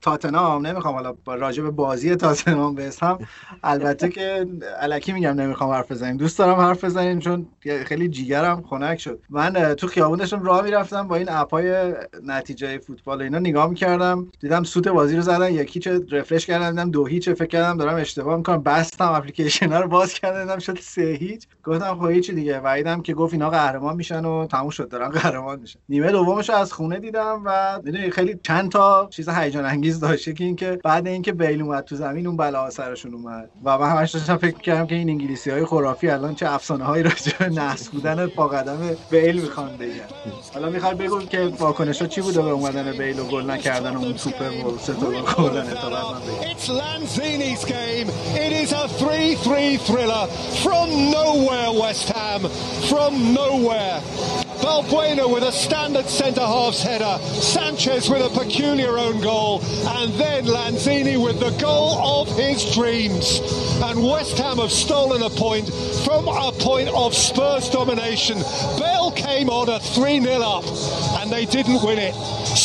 تاتنام 0.00 0.66
نمی‌خوام 0.66 0.94
حالا 0.94 1.14
راجع 1.26 1.62
به 1.62 1.70
بازی 1.70 2.16
تاتنام 2.16 2.78
هم 3.02 3.18
البته 3.62 4.08
که 4.08 4.46
علکی 4.80 5.12
میگم 5.12 5.30
نمی‌خوام 5.30 5.70
حرف 5.70 5.92
بزنیم. 5.92 6.16
دوست 6.16 6.38
دارم 6.38 6.60
حرف 6.60 6.84
بزنیم 6.84 7.18
چون 7.18 7.46
خیلی 7.86 8.08
جیگرم 8.08 8.62
خنک 8.62 9.00
شد. 9.00 9.20
من 9.30 9.74
تو 9.74 9.86
خیابونشون 9.86 10.44
راه 10.44 10.62
می‌رفتم 10.62 11.08
با 11.08 11.16
این 11.16 11.28
اپای 11.30 11.94
نتیجه 12.22 12.78
فوتبال 12.78 13.22
اینا 13.22 13.38
نگاه 13.38 13.66
می‌کردم. 13.66 14.28
دیدم 14.40 14.62
سوت 14.62 14.88
بازی 14.88 15.16
رو 15.16 15.22
زدن. 15.22 15.52
یکی 15.52 15.80
چه 15.80 16.00
رفرش 16.10 16.46
کردم 16.46 16.70
دیدم 16.70 16.90
دو 16.90 17.06
هیچ. 17.06 17.30
فکر 17.30 17.46
کردم 17.46 17.76
دارم 17.76 17.96
اشتباه 17.96 18.36
می‌کنم. 18.36 18.62
بستم 18.62 19.12
اپلیکیشن 19.12 19.72
رو 19.72 19.88
باز 19.88 20.14
کردم. 20.14 20.58
شد 20.58 20.78
سه 20.78 21.02
هیچ. 21.20 21.46
گفتم 21.64 21.94
خب 21.94 22.10
هیچ 22.10 22.30
دیگه. 22.30 22.60
وعیدم 22.60 23.02
که 23.02 23.14
گفت 23.14 23.32
اینا 23.32 23.50
قهرمان 23.50 23.96
میشن 23.96 24.24
و 24.24 24.46
تموم 24.46 24.70
شد. 24.70 24.88
دارن 24.88 25.08
قهرمان 25.08 25.60
میشن. 25.60 25.80
نیمه 25.88 26.12
دومش 26.12 26.50
از 26.50 26.72
خونه 26.72 26.98
دیدم 26.98 27.42
و 27.44 27.80
خیلی 28.22 28.38
چند 28.42 28.72
تا 28.72 29.08
چیز 29.10 29.28
هیجان 29.28 29.64
انگیز 29.64 30.00
داشته 30.00 30.32
که 30.32 30.44
اینکه 30.44 30.78
بعد 30.84 31.06
اینکه 31.06 31.32
بیل 31.32 31.62
اومد 31.62 31.84
تو 31.84 31.96
زمین 31.96 32.26
اون 32.26 32.36
بلا 32.36 32.70
سرشون 32.70 33.14
اومد. 33.14 33.50
و 33.64 33.78
من 33.78 33.90
همش 33.90 34.10
داشتم 34.10 34.36
فکر 34.36 34.58
کردم 34.58 34.86
که 34.86 34.94
این 34.94 35.08
انگلیسی 35.08 35.50
های 35.50 35.64
خرافی 35.64 36.08
الان 36.08 36.34
چه 36.34 36.52
افسانه 36.52 36.84
هایی 36.84 37.02
راجع 37.02 37.38
به 37.38 37.48
نحس 37.48 37.88
بودن 37.88 38.26
پا 38.26 38.48
قدم 38.48 38.78
بیل 39.10 39.40
می‌خوان 39.40 39.76
بگن. 39.76 39.90
حالا 40.54 40.70
می‌خواد 40.70 40.98
بگو 40.98 41.22
که 41.22 41.52
واکنش 41.58 42.02
ها 42.02 42.08
چی 42.08 42.20
بوده 42.20 42.42
به 42.42 42.50
اومدن 42.50 42.92
بیل 42.92 43.18
و 43.18 43.24
گل 43.24 43.50
نکردن 43.50 43.96
اون 43.96 44.12
توپ 44.12 44.66
و 44.66 44.78
سه 44.78 44.94
تا 44.94 45.06
گل 45.06 45.20
خوردن؟ 45.20 45.74
تا 45.74 45.90
بعد 45.90 46.04
من 46.04 46.20
It's 54.64 54.74
Lanzini's 54.74 54.92
game. 54.92 55.12
It 55.12 55.12
is 55.12 55.12
a 55.12 55.12
3-3 55.12 55.12
thriller 55.12 55.12
from 55.12 55.12
nowhere 55.12 55.12
West 55.12 55.12
Ham 55.12 55.12
from 55.12 55.12
nowhere. 55.12 55.22
Balbuena 55.22 55.34
with 55.34 55.42
a 55.42 55.52
standard 55.52 56.08
centre 56.08 56.40
half's 56.40 56.82
header, 56.82 57.18
Sanchez 57.24 58.08
with 58.08 58.22
a 58.22 58.30
peculiar 58.30 58.98
own 58.98 59.20
goal, 59.20 59.60
and 59.62 60.12
then 60.14 60.44
Lanzini 60.44 61.22
with 61.22 61.40
the 61.40 61.50
goal 61.60 61.98
of 61.98 62.28
his 62.36 62.74
dreams. 62.74 63.40
And 63.82 64.02
West 64.02 64.38
Ham 64.38 64.58
have 64.58 64.72
stolen 64.72 65.22
a 65.22 65.30
point 65.30 65.68
from 66.04 66.28
a 66.28 66.52
point 66.52 66.88
of 66.90 67.14
Spurs 67.14 67.70
domination. 67.70 68.38
Bale 68.78 69.12
came 69.12 69.50
on 69.50 69.68
a 69.68 69.80
3 69.80 70.20
0 70.20 70.40
up, 70.40 70.64
they 71.31 71.45
didn't 71.45 71.81
win 71.83 71.99
it. 71.99 72.15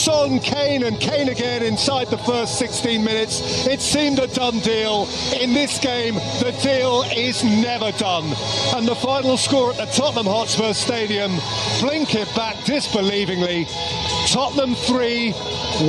Son, 0.07 0.41
Kane, 0.41 0.85
and 0.85 0.99
Kane 0.99 1.29
again 1.29 1.63
inside 1.63 2.09
the 2.09 2.19
first 2.19 2.59
16 2.59 3.05
minutes. 3.05 3.67
It 3.67 3.81
seemed 3.81 4.19
a 4.19 4.27
done 4.29 4.59
deal. 4.61 5.09
In 5.41 5.53
this 5.53 5.79
game, 5.79 6.15
the 6.41 6.53
deal 6.63 7.05
is 7.15 7.45
never 7.45 7.93
done. 7.99 8.25
And 8.75 8.87
the 8.87 8.95
final 8.95 9.37
score 9.37 9.71
at 9.73 9.77
the 9.77 9.87
Tottenham 9.87 10.27
Hotspur 10.27 10.73
Stadium, 10.73 11.33
blink 11.81 12.15
it 12.15 12.29
back 12.35 12.57
disbelievingly. 12.65 13.67
Tottenham 14.27 14.75
3, 14.75 15.35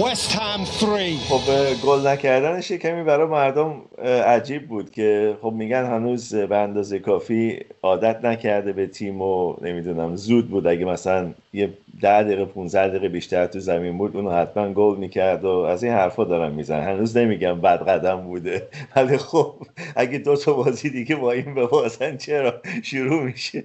West 0.02 0.32
Ham 0.32 0.66
3. 0.66 1.18
خب 1.30 1.42
گل 1.86 2.08
نکردنش 2.08 2.72
کمی 2.72 3.04
برای 3.04 3.28
مردم 3.28 3.82
عجیب 4.26 4.68
بود 4.68 4.92
که 4.92 5.38
خب 5.42 5.52
میگن 5.52 5.86
هنوز 5.86 6.36
به 6.36 6.58
اندازه 6.58 7.00
کافی 7.00 7.60
عادت 7.84 8.26
نکرده 8.26 8.74
به 8.74 8.88
تیم 8.88 9.22
و 9.22 9.56
نمیدونم 9.62 10.16
زود 10.16 10.50
بود 10.50 10.68
اگه 10.68 10.86
مثلا 10.86 11.32
یه 11.54 11.74
ده 12.01 12.23
دقیقه 12.23 12.45
15 12.45 12.89
دقیقه 12.89 13.09
بیشتر 13.09 13.47
تو 13.47 13.61
زمین 13.61 13.99
بود 13.99 14.17
اونو 14.17 14.31
حتما 14.31 14.73
گل 14.73 14.99
می‌کرد 14.99 15.45
و 15.45 15.49
از 15.49 15.85
این 15.85 15.93
حرفا 15.93 16.25
دارم 16.25 16.55
میزن 16.55 16.81
هنوز 16.81 17.17
نمیگم 17.17 17.61
بد 17.61 17.89
قدم 17.89 18.21
بوده 18.21 18.69
ولی 18.97 19.17
خب 19.17 19.55
اگه 19.97 20.19
دو 20.19 20.37
تا 20.37 20.53
بازی 20.53 20.91
دیگه 20.91 21.17
با 21.17 21.33
این 21.33 21.55
ببازن 21.55 22.17
چرا 22.17 22.63
شروع 22.83 23.23
میشه؟ 23.23 23.65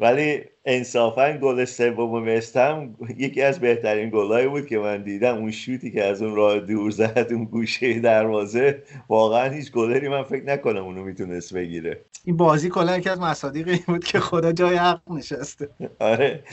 ولی 0.00 0.40
انصافا 0.64 1.32
گل 1.32 1.64
سوم 1.64 2.28
وستم 2.28 2.94
یکی 3.18 3.42
از 3.42 3.60
بهترین 3.60 4.10
گلهایی 4.10 4.48
بود 4.48 4.66
که 4.66 4.78
من 4.78 5.02
دیدم. 5.02 5.36
اون 5.36 5.50
شوتی 5.50 5.90
که 5.90 6.04
از 6.04 6.22
اون 6.22 6.36
راه 6.36 6.60
دور 6.60 6.90
زد 6.90 7.26
اون 7.30 7.44
گوشه 7.44 8.00
دروازه 8.00 8.82
واقعا 9.08 9.50
هیچ 9.50 9.72
گلری 9.72 10.08
من 10.08 10.22
فکر 10.22 10.44
نکنم 10.44 10.84
اونو 10.84 11.04
می‌تونست 11.04 11.54
بگیره. 11.54 12.04
این 12.24 12.36
بازی 12.36 12.68
کلا 12.68 12.98
یکی 12.98 13.08
از 13.08 13.20
مصادیقی 13.20 13.78
بود 13.86 14.04
که 14.04 14.20
خدا 14.20 14.52
جای 14.52 14.76
حق 14.76 15.00
نشسته. 15.10 15.68
آره. 16.00 16.44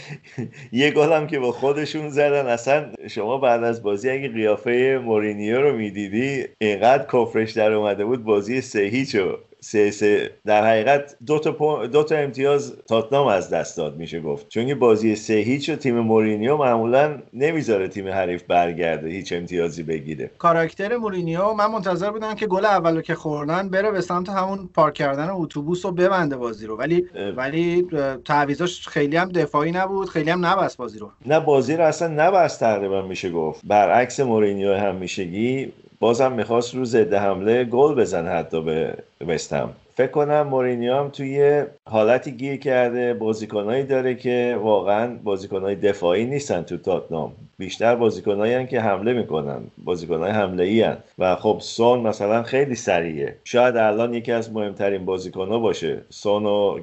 یه 0.72 0.92
گل 1.00 1.26
که 1.28 1.40
با 1.40 1.52
خودشون 1.52 2.10
زدن. 2.10 2.48
اصلا 2.48 2.86
شما 3.10 3.38
بعد 3.38 3.64
از 3.64 3.84
بازی 3.84 4.10
اگه 4.10 4.28
قیافه 4.28 5.02
مورینیو 5.04 5.62
رو 5.62 5.78
می‌دیدی 5.78 6.46
اینقدر 6.62 7.06
کفرش 7.14 7.52
در 7.52 7.72
اومده 7.72 8.06
بود 8.06 8.24
بازی 8.24 8.62
سه 8.62 8.80
هیچو 8.80 9.38
سه 9.62 9.92
سه. 9.92 10.32
در 10.46 10.66
حقیقت 10.66 11.16
دو 11.26 11.40
تا, 11.40 11.86
دو 11.86 12.04
تا 12.04 12.16
امتیاز 12.16 12.74
تاتنام 12.88 13.28
از 13.28 13.50
دست 13.50 13.78
داد 13.78 13.98
میشه 13.98 14.20
گفت. 14.20 14.50
چون 14.50 14.74
بازی 14.74 15.16
سه 15.16 15.34
هیچ 15.34 15.70
و 15.70 15.76
تیم 15.76 16.00
مورینیو 16.00 16.58
معمولا 16.58 17.18
نمی‌ذاره 17.34 17.88
تیم 17.88 18.08
حریف 18.08 18.44
برگرده 18.44 19.08
هیچ 19.08 19.34
امتیازی 19.34 19.84
بگیره. 19.84 20.32
کاراکتر 20.38 20.98
مورینیو 20.98 21.54
من 21.54 21.72
منتظر 21.72 22.12
بودم 22.12 22.36
که 22.36 22.48
گل 22.48 22.66
اولو 22.66 23.02
که 23.02 23.16
خوردن 23.16 23.70
بره 23.70 23.92
به 23.92 24.02
سمت 24.02 24.30
همون 24.30 24.70
پارک 24.74 24.94
کردن 24.94 25.30
اتوبوس 25.30 25.86
و 25.86 25.92
ببنده 25.92 26.38
بازی 26.38 26.66
رو. 26.66 26.78
ولی 26.78 27.06
ولی 27.38 27.88
تعویضاش 28.26 28.88
خیلی 28.88 29.18
هم 29.18 29.30
دفاعی 29.30 29.72
نبود 29.72 30.10
خیلی 30.10 30.30
هم 30.30 30.46
نبست 30.46 30.78
بازی 30.78 31.00
رو. 31.00 31.12
نه 31.26 31.40
بازی 31.40 31.76
رو 31.76 31.84
اصلا 31.84 32.08
نبست 32.08 32.60
تقریبا 32.60 33.02
میشه 33.02 33.30
گفت. 33.30 33.62
برعکس 33.64 34.20
مورینیو 34.20 34.74
هم 34.74 34.96
میشگی. 34.96 35.72
بازم 36.00 36.32
می‌خواست 36.32 36.76
رو 36.76 36.86
ضد 36.86 37.14
حمله 37.14 37.64
گل 37.64 37.96
بزن 37.96 38.28
حتی 38.28 38.62
به 38.62 38.94
وستهم 39.28 39.70
فکر 39.96 40.12
کنم 40.12 40.42
مورینیو 40.42 40.96
هم 40.96 41.10
توی 41.10 41.64
حالتی 41.90 42.32
گیر 42.32 42.58
کرده 42.58 43.14
بازیکنایی 43.14 43.84
داره 43.84 44.16
که 44.16 44.60
واقعا 44.62 45.16
بازیکنهای 45.24 45.76
دفاعی 45.76 46.26
نیستن 46.26 46.62
تو 46.62 46.78
تاتنام 46.78 47.32
بیشتر 47.60 47.96
بازیکنایی 47.96 48.68
که 48.68 48.82
حمله 48.82 49.14
می‌کنن 49.14 49.62
بازیکنهای 49.78 50.32
حمله 50.32 50.64
ای 50.64 50.82
هن. 50.82 50.98
و 51.20 51.36
خب 51.36 51.58
سون 51.62 52.00
مثلا 52.00 52.44
خیلی 52.44 52.76
سریعه. 52.76 53.36
شاید 53.44 53.78
الان 53.78 54.14
یکی 54.14 54.32
از 54.32 54.54
مهمترین 54.54 55.06
بازیکنها 55.06 55.60
باشه 55.60 56.02
سون 56.10 56.46
و 56.46 56.80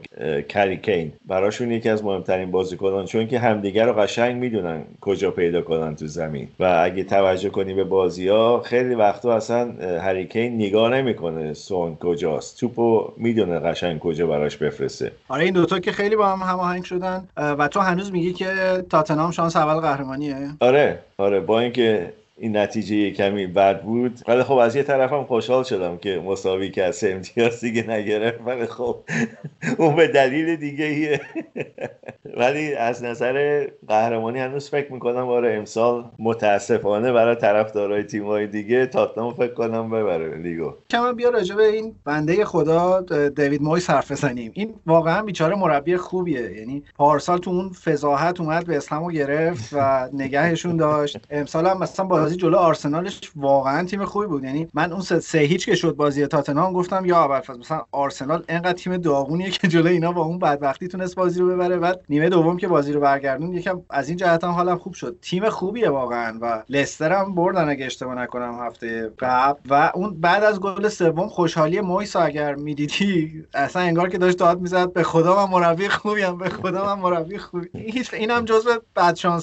کریکین 0.49 1.13
براشون 1.27 1.71
یکی 1.71 1.89
از 1.89 2.05
مهمترین 2.05 2.51
بازیکنان 2.51 3.05
چون 3.05 3.27
که 3.27 3.39
همدیگر 3.39 3.87
رو 3.87 3.93
قشنگ 3.93 4.37
می‌دونن 4.37 4.83
کجا 5.01 5.31
پیدا 5.31 5.63
کنن 5.63 5.97
تو 5.97 6.07
زمین. 6.07 6.49
و 6.61 6.81
اگه 6.85 7.05
توجه 7.05 7.49
کنی 7.49 7.75
به 7.75 7.85
بازی 7.85 8.29
ها 8.29 8.61
خیلی 8.61 8.95
وقتا 8.95 9.35
اصلا 9.35 9.73
هریکین 10.01 10.55
نگاه 10.55 10.91
نمی‌کنه 10.91 11.55
سون 11.55 11.97
کجاست. 11.97 12.61
توپو 12.61 13.13
می‌دونه 13.17 13.59
قشنگ 13.59 13.99
کجا 13.99 14.27
براش 14.27 14.57
بفرسته. 14.57 15.13
آره 15.29 15.45
این 15.45 15.55
دوتا 15.55 15.79
که 15.79 15.93
خیلی 15.93 16.17
با 16.17 16.27
هم 16.27 16.53
هماهنگ 16.53 16.85
شدن. 16.85 17.29
و 17.37 17.69
تو 17.69 17.81
هنوز 17.81 18.13
میگی 18.13 18.33
که 18.33 18.47
تاتنهام 18.91 19.31
شانس 19.31 19.57
اول 19.57 19.81
قهرمانیه؟ 19.81 20.37
آره 20.67 20.99
آره. 21.19 21.41
با 21.41 21.61
اینکه 21.61 22.13
این 22.39 22.57
نتیجه 22.57 23.11
کمی 23.11 23.47
بد 23.47 23.83
بود. 23.83 24.21
ولی 24.29 24.43
خب 24.43 24.57
از 24.57 24.77
یه 24.77 24.83
طرفم 24.83 25.25
خوشحال 25.25 25.65
شدم 25.65 25.97
که 25.97 26.23
مساوی 26.25 26.71
که 26.71 26.85
از 26.85 27.05
امتیاز 27.05 27.61
دیگه 27.61 27.91
نگرفت. 27.91 28.39
ولی 28.47 28.67
خب 28.67 28.97
اون 29.79 29.97
به 29.97 30.09
دلیل 30.09 30.57
دیگه 30.57 30.85
ایه. 30.85 31.21
ولی 32.37 32.75
از 32.75 33.05
نظر 33.05 33.67
قهرمانی 33.89 34.39
هنوز 34.39 34.71
فکر 34.71 34.93
می‌کنم 34.93 35.29
آره 35.29 35.55
امسال 35.55 36.05
متاسفانه 36.19 37.13
برای 37.13 37.35
طرفدارای 37.35 38.05
تیم‌های 38.05 38.47
دیگه 38.47 38.87
تاتنهام 38.87 39.35
فکر 39.35 39.55
کنم 39.55 39.91
ببره 39.91 40.39
لیگو. 40.39 40.73
کما 40.91 41.13
بیا 41.13 41.31
راجع 41.31 41.55
به 41.57 41.67
این 41.67 41.95
بنده 42.05 42.45
خدا 42.45 43.01
دیوید 43.29 43.63
مویس 43.63 43.91
حرف 43.91 44.13
بزنیم. 44.13 44.51
این 44.55 44.75
واقعا 44.87 45.23
بیچاره 45.23 45.57
مربی 45.57 45.97
خوبیه. 45.97 46.53
یعنی 46.59 46.83
پارسال 46.97 47.39
تو 47.39 47.51
اون 47.51 47.69
فضاحت 47.69 48.41
اومد 48.41 48.67
به 48.67 48.77
اسلامو 48.77 49.11
گرفت 49.11 49.69
و 49.73 50.09
نگهشون 50.13 50.77
داشت. 50.77 51.19
امسال 51.31 51.67
هم 51.67 51.79
مثلا 51.79 52.07
بازی 52.27 52.37
جلو 52.37 52.57
آرسنالش 52.57 53.31
واقعا 53.37 53.85
تیم 53.85 54.05
خوبی 54.05 54.27
بود. 54.27 54.45
یعنی 54.45 54.69
من 54.75 54.93
اون 54.93 55.01
سه 55.01 55.39
هیچ 55.39 55.67
که 55.67 55.75
شد 55.75 55.97
بازی 55.97 56.27
تاتنهام 56.27 56.73
گفتم 56.73 57.05
یا 57.05 57.25
اول 57.25 57.59
مثلا 57.59 57.83
آرسنال 57.93 58.45
انقدر 58.49 58.73
تیم 58.73 58.97
داغونیه 58.97 59.51
که 59.51 59.69
جلو 59.69 59.87
اینا 59.87 60.13
با 60.13 60.23
اون 60.23 60.39
بدبختی 60.39 60.89
تونست 60.89 61.15
بازی 61.15 61.41
رو 61.41 61.49
ببره. 61.49 61.79
بعد 61.79 62.01
نیمه 62.09 62.29
دوم 62.29 62.57
که 62.57 62.69
بازی 62.69 62.93
رو 62.93 63.01
برگردون 63.01 63.53
یکم 63.53 63.81
از 63.91 64.09
این 64.09 64.17
جهت 64.17 64.45
هم 64.45 64.51
حالم 64.51 64.79
خوب 64.79 64.95
شد. 64.95 65.17
تیم 65.23 65.49
خوبیه 65.49 65.91
واقعا 65.91 66.39
و 66.41 66.63
لستر 66.69 67.13
هم 67.13 67.35
بردن 67.35 67.69
اگه 67.69 67.87
اشتباه 67.87 68.15
نکنم 68.15 68.59
هفته 68.61 69.11
قبل. 69.19 69.61
و 69.71 69.93
اون 69.95 70.21
بعد 70.21 70.45
از 70.45 70.61
گل 70.61 70.89
سوم 70.89 71.29
خوشحالی 71.29 71.81
مویس 71.81 72.17
اگر 72.17 72.55
می‌دیدی 72.55 73.45
اصلا 73.55 73.83
انگار 73.83 74.09
که 74.09 74.19
داشت 74.19 74.39
داد 74.39 74.61
می‌زد 74.61 74.93
به 74.93 75.03
خدا 75.03 75.47
من 75.47 75.53
مربی 75.53 75.89
خوبیم 75.89 76.39
به 76.39 76.49
خدا 76.49 76.97
من 76.97 77.03
مربی 77.03 77.39
خوبی. 77.39 77.69
هیچ 77.75 78.15
اینم 78.15 78.45
جزو 78.45 78.71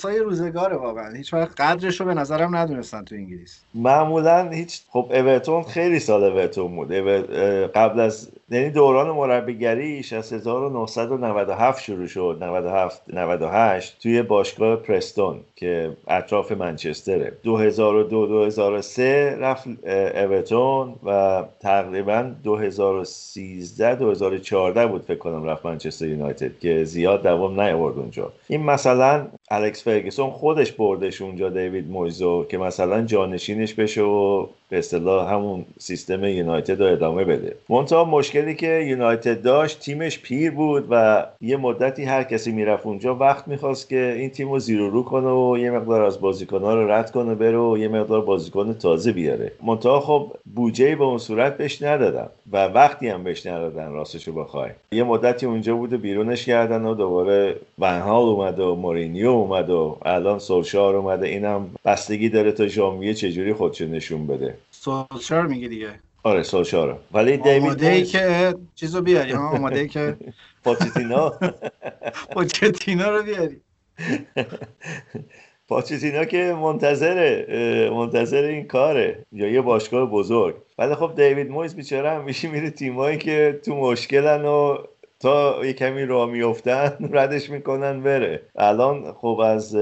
های 0.04 0.20
روزگاره 0.20 0.78
واقعا. 0.78 1.13
هیچ 1.13 1.34
وقت 1.34 1.62
قدرش 1.62 2.00
رو 2.00 2.06
به 2.06 2.13
نظرم 2.13 2.56
ندونستن 2.74 3.03
تو 3.03 3.15
انگلیس. 3.15 3.62
معمولا 3.74 4.50
هیچ 4.50 4.82
خب 4.89 5.12
اورتون 5.13 5.63
خیلی 5.63 6.00
سال 6.00 6.24
اورتون 6.24 6.75
بود. 6.75 6.92
قبل 7.75 8.00
از 8.00 8.32
یعنی 8.54 8.70
دوران 8.70 9.16
مربیگریش 9.16 10.14
از 10.14 10.34
1997 10.34 11.84
شروع 11.84 12.08
شد 12.08 12.38
97 12.42 13.02
98 13.14 14.00
توی 14.02 14.22
باشگاه 14.22 14.76
پرستون 14.76 15.40
که 15.56 15.98
اطراف 16.08 16.52
منچستره. 16.52 17.32
2002 17.44 18.28
2003 18.28 19.38
رفت 19.40 19.68
اورتون 20.16 20.96
و 21.06 21.44
تقریبا 21.60 22.32
2013 22.44 23.96
2014 23.96 24.88
بود 24.88 25.02
فکر 25.02 25.18
کنم 25.18 25.44
رفت 25.44 25.66
منچستر 25.66 26.08
یونایتد 26.08 26.60
که 26.60 26.84
زیاد 26.84 27.24
دوام 27.24 27.62
نیاورد 27.62 27.98
اونجا. 27.98 28.32
این 28.48 28.64
مثلا 28.64 29.28
الکس 29.52 29.84
فرگسون 29.84 30.30
خودش 30.30 30.72
بردش 30.72 31.22
اونجا 31.22 31.50
دیوید 31.50 31.92
مویزو 31.92 32.46
که 32.50 32.58
مثلا 32.58 33.02
جانشینش 33.02 33.74
بشه 33.74 34.02
و 34.02 34.48
به 34.74 34.80
اصطلاح 34.80 35.34
همون 35.34 35.65
سیستم 35.80 36.24
یونایتد 36.24 36.82
رو 36.82 36.92
ادامه 36.92 37.24
بده. 37.24 37.56
منتها 37.70 38.06
مشکلی 38.06 38.56
که 38.56 38.68
یونایتد 38.68 39.42
داشت 39.42 39.80
تیمش 39.80 40.20
پیر 40.20 40.51
بود 40.51 40.88
و 40.89 41.25
یه 41.42 41.58
مدتی 41.58 42.03
هر 42.03 42.24
کسی 42.24 42.51
می‌رفت 42.51 42.86
اونجا 42.86 43.15
وقت 43.15 43.48
می‌خواست 43.48 43.89
که 43.89 44.15
این 44.18 44.30
تیم 44.30 44.51
رو 44.51 44.60
زیر 44.60 44.80
رو 44.80 45.03
کنه 45.03 45.30
و 45.30 45.58
یه 45.58 45.72
مقدار 45.72 46.01
از 46.01 46.22
بازیکنها 46.22 46.75
رو 46.75 46.92
رد 46.92 47.12
کنه 47.12 47.36
بره 47.36 47.58
و 47.58 47.77
یه 47.77 47.88
مقدار 47.88 48.22
بازیکن 48.22 48.74
تازه 48.74 49.12
بیاره. 49.12 49.51
منتها 49.63 50.00
خب 50.00 50.32
بودجه 50.56 50.96
به 50.96 51.03
اون 51.03 51.18
صورت 51.18 51.58
بهش 51.58 51.82
ندادن 51.82 52.27
و 52.51 52.68
وقتی 52.68 53.08
هم 53.08 53.24
بهش 53.24 53.46
ندادن 53.46 53.92
راستشو 53.92 54.34
بخوای 54.34 54.70
یه 54.92 55.03
مدتی 55.03 55.46
اونجا 55.46 55.75
بود 55.75 55.94
و 55.94 55.98
بیرونش 55.98 56.46
کردن 56.46 56.86
و 56.86 56.94
دوباره 56.94 57.56
ونهال 57.80 58.25
اومد 58.25 58.60
و 58.60 58.75
مورینیو 58.75 59.30
اومد 59.30 59.70
و 59.70 59.98
الان 60.06 60.39
سولشار 60.39 60.96
اومده. 60.96 61.27
اینم 61.27 61.70
بستگی 61.86 62.30
داره 62.30 62.51
تا 62.51 62.68
ژانویه 62.68 63.13
چجوری 63.13 63.53
خودشو 63.53 63.86
نشون 63.86 64.27
بده. 64.27 64.53
سولشار 64.84 65.48
میگی 65.48 65.68
دیگه. 65.68 66.00
آره 66.24 66.44
سولشار 66.44 67.00
ولی 67.12 67.38
دیوید 67.38 67.63
آماده 67.63 67.88
ای 67.88 68.04
که 68.04 68.56
چیزو 68.75 69.02
بیاری 69.02 69.32
ها 69.32 69.50
آماده 69.50 69.80
ای 69.80 69.88
که 69.88 70.18
پاچتینا 70.63 71.30
پاچتینا 72.34 73.10
رو 73.10 73.24
بیاری. 73.24 73.62
پاچتینا 75.70 76.25
که 76.25 76.56
منتظره 76.62 77.90
منتظر 77.90 78.44
این 78.44 78.68
کاره. 78.68 79.25
یا 79.32 79.48
یه 79.48 79.62
باشگاه 79.62 80.10
بزرگ. 80.10 80.56
ولی 80.78 80.96
خب 80.96 81.13
دیوید 81.16 81.50
مویز 81.50 81.75
بیچاره 81.75 82.10
همیشه 82.10 82.48
میره 82.48 82.70
تیمایی 82.70 83.18
که 83.18 83.60
تو 83.66 83.75
مشکلن 83.75 84.46
و 84.46 84.78
تا 85.24 85.65
یه 85.65 85.74
کمی 85.74 86.06
راه 86.06 86.30
میفتن 86.30 86.98
ردش 87.18 87.50
می‌کنن 87.50 88.01
بره. 88.01 88.42
الان 88.56 89.13
خب 89.13 89.39
از 89.44 89.75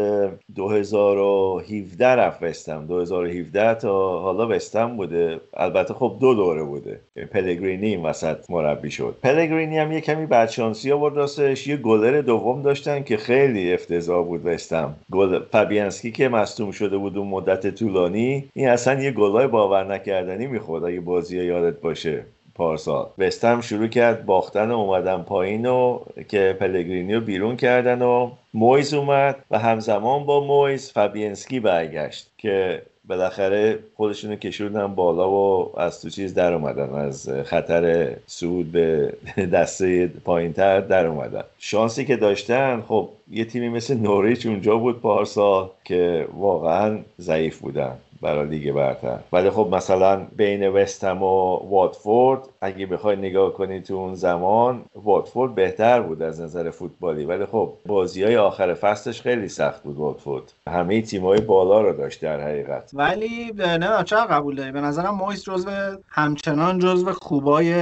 2017 0.56 2.06
رفت 2.08 2.44
وستم 2.44 2.86
2017 2.86 3.74
تا 3.74 4.20
حالا 4.20 4.48
وستم 4.48 4.98
بوده. 4.98 5.40
البته 5.54 5.94
خب 5.94 6.18
دو 6.20 6.34
دوره 6.34 6.64
بوده. 6.64 7.00
پلگرینی 7.32 7.88
این 7.88 8.06
وسط 8.06 8.50
مربی 8.50 8.92
شد. 8.92 9.16
پلگرینی 9.24 9.78
هم 9.78 9.92
یه 9.92 10.02
کمی 10.02 10.26
بدشانسی 10.26 10.92
آورد 10.92 11.18
راستش. 11.18 11.68
یه 11.68 11.78
گلر 11.78 12.22
دوم 12.22 12.62
داشتن 12.62 13.04
که 13.04 13.18
خیلی 13.18 13.74
افتضاح 13.74 14.26
بود 14.26 14.46
وستم 14.46 14.96
گل 15.12 15.40
فابیانسکی 15.52 16.12
که 16.12 16.30
مصدوم 16.30 16.72
شده 16.72 16.98
بود 16.98 17.18
اون 17.18 17.28
مدت 17.28 17.76
طولانی 17.76 18.50
این 18.54 18.70
اصلا 18.70 19.02
یه 19.02 19.12
گلای 19.12 19.48
باور 19.48 19.94
نکردنی 19.94 20.48
می‌خورد 20.48 20.84
اگه 20.84 21.00
بازی 21.00 21.44
یادت 21.46 21.82
باشه. 21.82 22.26
پارسال. 22.62 23.08
وستم 23.18 23.62
شروع 23.62 23.88
کرد 23.88 24.26
باختن 24.26 24.72
و 24.72 24.78
اومدن 24.80 25.22
پایین 25.22 25.66
و 25.66 26.00
که 26.30 26.58
پلگرینی 26.60 27.14
رو 27.14 27.22
بیرون 27.22 27.56
کردن 27.58 28.02
و 28.02 28.32
مویز 28.54 28.94
اومد 28.94 29.36
و 29.52 29.60
همزمان 29.60 30.26
با 30.26 30.46
مویز 30.46 30.92
فابیانسکی 30.92 31.60
برگشت 31.60 32.30
که 32.38 32.82
بالاخره 33.08 33.80
خودشونو 33.96 34.36
کشوندن 34.36 34.96
بالا 34.96 35.32
و 35.32 35.72
از 35.80 36.02
تو 36.02 36.10
چیز 36.10 36.34
در 36.34 36.54
اومدن 36.54 36.90
از 36.90 37.30
خطر 37.30 38.12
سقوط 38.28 38.72
به 38.72 39.14
دسته 39.54 40.08
پایین 40.08 40.54
تر 40.54 40.80
در 40.80 41.06
اومدن. 41.06 41.44
شانسی 41.60 42.06
که 42.06 42.16
داشتن 42.16 42.84
خب 42.88 43.10
یه 43.32 43.46
تیمی 43.46 43.70
مثل 43.70 43.98
نوریچ 43.98 44.46
اونجا 44.46 44.78
بود 44.78 45.02
پارسال 45.02 45.70
که 45.84 46.28
واقعا 46.38 47.00
ضعیف 47.20 47.60
بودن 47.60 47.98
برای 48.22 48.50
لیگ 48.50 48.72
برتر. 48.72 49.20
ولی 49.34 49.50
خب 49.50 49.68
مثلا 49.72 50.22
بین 50.36 50.68
وستم 50.68 51.24
و 51.24 51.56
واتفورد 51.56 52.42
اگه 52.62 52.86
بخوای 52.86 53.16
نگاه 53.16 53.54
کنی 53.54 53.82
تو 53.82 53.96
اون 53.96 54.16
زمان 54.16 54.86
واتفورد 54.96 55.56
بهتر 55.56 56.02
بود 56.02 56.22
از 56.22 56.42
نظر 56.42 56.70
فوتبالی. 56.70 57.26
ولی 57.26 57.46
خب 57.46 57.74
بازی 57.86 58.24
های 58.24 58.38
آخر 58.38 58.74
فصلش 58.74 59.22
خیلی 59.22 59.48
سخت 59.48 59.84
بود 59.84 59.98
واتفورد. 59.98 60.54
همه 60.70 61.04
های 61.22 61.42
بالا 61.42 61.82
رو 61.82 61.94
داشت 61.94 62.22
در 62.22 62.42
حقیقت. 62.42 62.92
ولی 62.94 63.52
نه 63.58 64.04
چرا 64.04 64.26
قبول 64.26 64.56
داری؟ 64.56 64.72
به 64.72 64.82
نظرم 64.82 65.16
مویس 65.16 65.44
جزو 65.44 65.70
همچنان 66.08 66.80
جزو 66.80 67.12
خوبای 67.12 67.74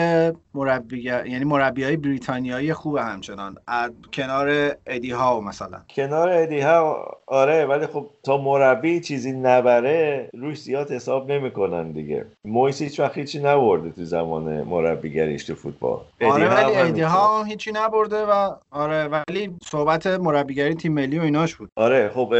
مربی 0.53 1.01
یعنی 1.01 1.45
مربی 1.45 1.83
های 1.83 1.97
بریتانیایی 1.97 2.73
خوب 2.73 2.97
همچنان. 2.97 3.55
کنار 4.13 4.75
ادی 4.85 5.11
ها 5.11 5.39
مثلا. 5.39 5.81
کنار 5.95 6.29
ادی 6.29 6.59
ها 6.59 7.05
آره 7.27 7.65
ولی 7.65 7.87
خب 7.87 8.09
تا 8.23 8.37
مربی 8.37 8.99
چیزی 8.99 9.31
نبره 9.31 10.29
روش 10.33 10.61
زیاد 10.61 10.91
حساب 10.91 11.31
نمی‌کنن 11.31 11.91
دیگه. 11.91 12.25
مویس 12.45 12.81
هیچ 12.81 12.99
وقت 12.99 13.17
هیچی 13.17 13.39
نبرده 13.39 13.89
تو 13.89 14.03
زمان 14.03 14.68
مربیگریش 14.69 15.43
تو 15.43 15.55
فوتبال. 15.55 15.99
آره 16.21 16.49
ولی 16.49 16.75
ادی 16.75 17.01
ها 17.01 17.43
هیچی 17.43 17.71
نبرده 17.71 18.25
و 18.25 18.51
آره 18.71 19.07
ولی 19.07 19.49
صحبت 19.63 20.07
مربیگری 20.07 20.73
تیم 20.73 20.93
ملی 20.93 21.19
و 21.19 21.21
ایناش 21.21 21.55
بود. 21.55 21.69
آره 21.75 22.09
خب 22.09 22.33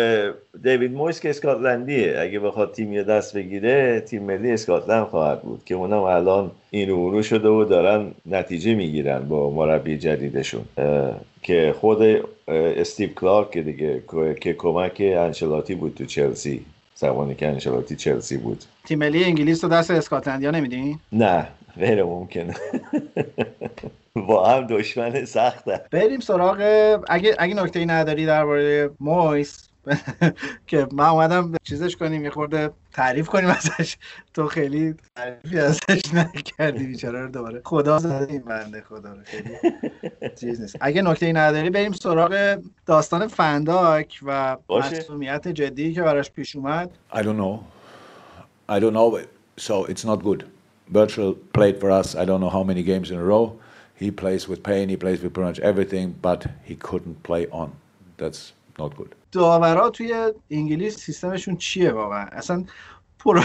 دیوید 0.63 0.93
مویس 0.93 1.19
که 1.19 1.29
اسکاتلندیه. 1.29 2.19
اگه 2.19 2.39
بخواد 2.39 2.71
تیمی 2.71 3.03
دست 3.03 3.37
بگیره 3.37 4.01
تیم 4.01 4.23
ملی 4.23 4.51
اسکاتلند 4.51 5.05
خواهد 5.05 5.41
بود 5.41 5.61
که 5.65 5.75
اونم 5.75 6.03
الان 6.03 6.51
این 6.69 6.89
رو 6.89 7.23
شده 7.23 7.49
و 7.49 7.63
دارن 7.63 8.11
نتیجه 8.25 8.75
می‌گیرن 8.75 9.19
با 9.19 9.49
مربی 9.49 9.97
جدیدشون. 9.97 10.65
که 11.41 11.75
خود 11.79 12.01
استیو 12.47 13.09
کلارک 13.09 13.57
دیگه 13.57 14.03
که 14.41 14.53
کمک 14.53 14.97
انشلاتی 14.99 15.75
بود 15.75 15.95
تو 15.95 16.05
چلسی. 16.05 16.65
زمانی 16.95 17.35
که 17.35 17.47
انشلاتی 17.47 17.95
چلسی 17.95 18.37
بود. 18.37 18.63
تیم 18.85 18.99
ملی 18.99 19.23
انگلیس 19.23 19.63
رو 19.63 19.69
دست 19.69 19.91
اسکاتلندیا 19.91 20.51
نمیدین؟ 20.51 20.99
نه. 21.11 21.47
غیر 21.79 22.03
ممکنه 22.03 22.55
با 24.15 24.49
هم 24.49 24.67
دشمن 24.67 25.25
سخته. 25.25 25.81
بریم 25.91 26.19
سراغ 26.19 26.57
اگه 27.09 27.35
اگه 27.39 27.53
نکته 27.63 27.79
ای 27.79 27.85
نداری 27.85 28.25
درباره 28.25 28.89
مویس 28.99 29.69
که 30.67 30.87
ما 30.91 31.09
اومدم 31.09 31.53
چیزش 31.63 31.95
کنیم 31.95 32.23
یه 32.23 32.29
خورده 32.29 32.69
تعریف 32.93 33.27
کنیم 33.27 33.49
ازش. 33.49 33.97
تو 34.33 34.47
خیلی 34.47 34.95
تعریفی 35.15 35.59
ازش 35.59 36.13
نکردی 36.13 36.85
بیچاره 36.85 37.21
رو 37.21 37.31
دوباره. 37.31 37.61
خدا 37.65 37.99
زده 37.99 38.31
این 38.33 38.41
بنده 38.41 38.81
خدا 38.81 39.13
رو. 39.13 39.19
خیلی 39.23 39.49
چیز 40.39 40.61
نیست. 40.61 40.77
اگه 40.81 41.01
نکته 41.01 41.25
ای 41.25 41.33
نداری 41.33 41.69
بریم 41.69 41.91
سراغ 41.91 42.59
داستان 42.85 43.27
فنداک 43.27 44.19
و 44.25 44.57
مسئولیت 44.69 45.47
جدی 45.47 45.93
که 45.93 46.01
براش 46.01 46.31
پیش 46.31 46.55
اومد. 46.55 46.89
I 47.13 47.17
don't 47.17 47.37
know. 47.37 47.59
I 48.69 48.79
don't 48.79 48.93
know 48.93 49.19
so 49.57 49.85
it's 49.85 50.05
not 50.05 50.23
good. 50.23 50.43
Virtual 50.91 51.33
played 51.53 51.79
for 51.81 51.89
us 51.91 52.15
I 52.15 52.25
don't 52.25 52.41
know 52.43 52.53
how 52.57 52.63
many 52.63 52.83
games 52.83 53.11
in 53.11 53.17
a 53.17 53.23
row. 53.23 53.45
He 53.95 54.09
plays 54.11 54.47
with 54.49 54.63
pain 54.63 54.89
he 54.89 54.97
plays 54.97 55.21
with 55.21 55.33
pretty 55.33 55.49
much 55.51 55.59
everything 55.59 56.15
but 56.21 56.47
he 56.63 56.75
couldn't 56.75 57.17
play 57.23 57.47
on. 57.51 57.69
That's 58.17 58.53
not 58.79 58.95
good. 58.97 59.15
داورا 59.31 59.89
توی 59.89 60.33
انگلیس 60.51 60.97
سیستمشون 60.97 61.57
چیه 61.57 61.91
واقعا؟ 61.91 62.25
اصلا 62.31 62.63
پرو... 63.19 63.41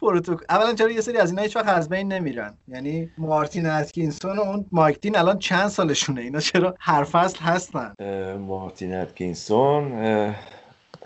پروتوکل 0.00 0.44
اولا 0.50 0.74
چرا 0.74 0.90
یه 0.90 1.00
سری 1.00 1.18
از 1.18 1.30
اینا 1.30 1.42
هیچ 1.42 1.56
وقت 1.56 1.68
از 1.68 1.88
بین 1.88 2.12
نمیرن؟ 2.12 2.54
یعنی 2.68 3.10
مارتین 3.18 3.66
اتکینسون 3.66 4.38
و 4.38 4.40
اون 4.40 4.66
مایک 4.72 5.00
دین 5.00 5.16
الان 5.16 5.38
چند 5.38 5.68
سالشونه؟ 5.68 6.20
اینا 6.20 6.40
چرا 6.40 6.74
هر 6.78 7.04
فصل 7.04 7.38
هستن؟ 7.38 7.94
مارتین 8.38 8.94
اتکینسون 8.94 9.92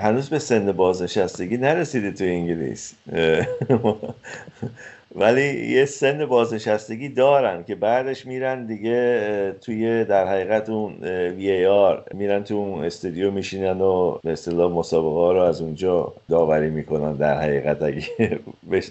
هنوز 0.00 0.30
به 0.30 0.38
سن 0.38 0.72
بازنشستگی 0.72 1.56
نرسیده 1.56 2.12
تو 2.12 2.24
انگلیس. 2.24 2.94
ولی 5.16 5.70
یه 5.70 5.84
سن 5.84 6.26
بازنشستگی 6.26 7.08
دارن 7.08 7.64
که 7.64 7.74
بعدش 7.74 8.26
میرن 8.26 8.66
دیگه 8.66 9.52
توی 9.60 10.04
در 10.04 10.26
حقیقت 10.28 10.70
اون 10.70 11.04
وی 11.36 11.66
آر 11.66 12.04
میرن 12.14 12.44
تو 12.44 12.54
اون 12.54 12.84
استودیو 12.84 13.30
میشینن 13.30 13.80
و 13.80 14.18
به 14.24 14.32
اصطلاح 14.32 14.72
مسابقه 14.72 15.14
ها 15.14 15.32
رو 15.32 15.40
از 15.40 15.60
اونجا 15.60 16.12
داوری 16.28 16.70
می‌کنن 16.70 17.12
در 17.12 17.40
حقیقت 17.40 17.82
اگه 17.82 18.04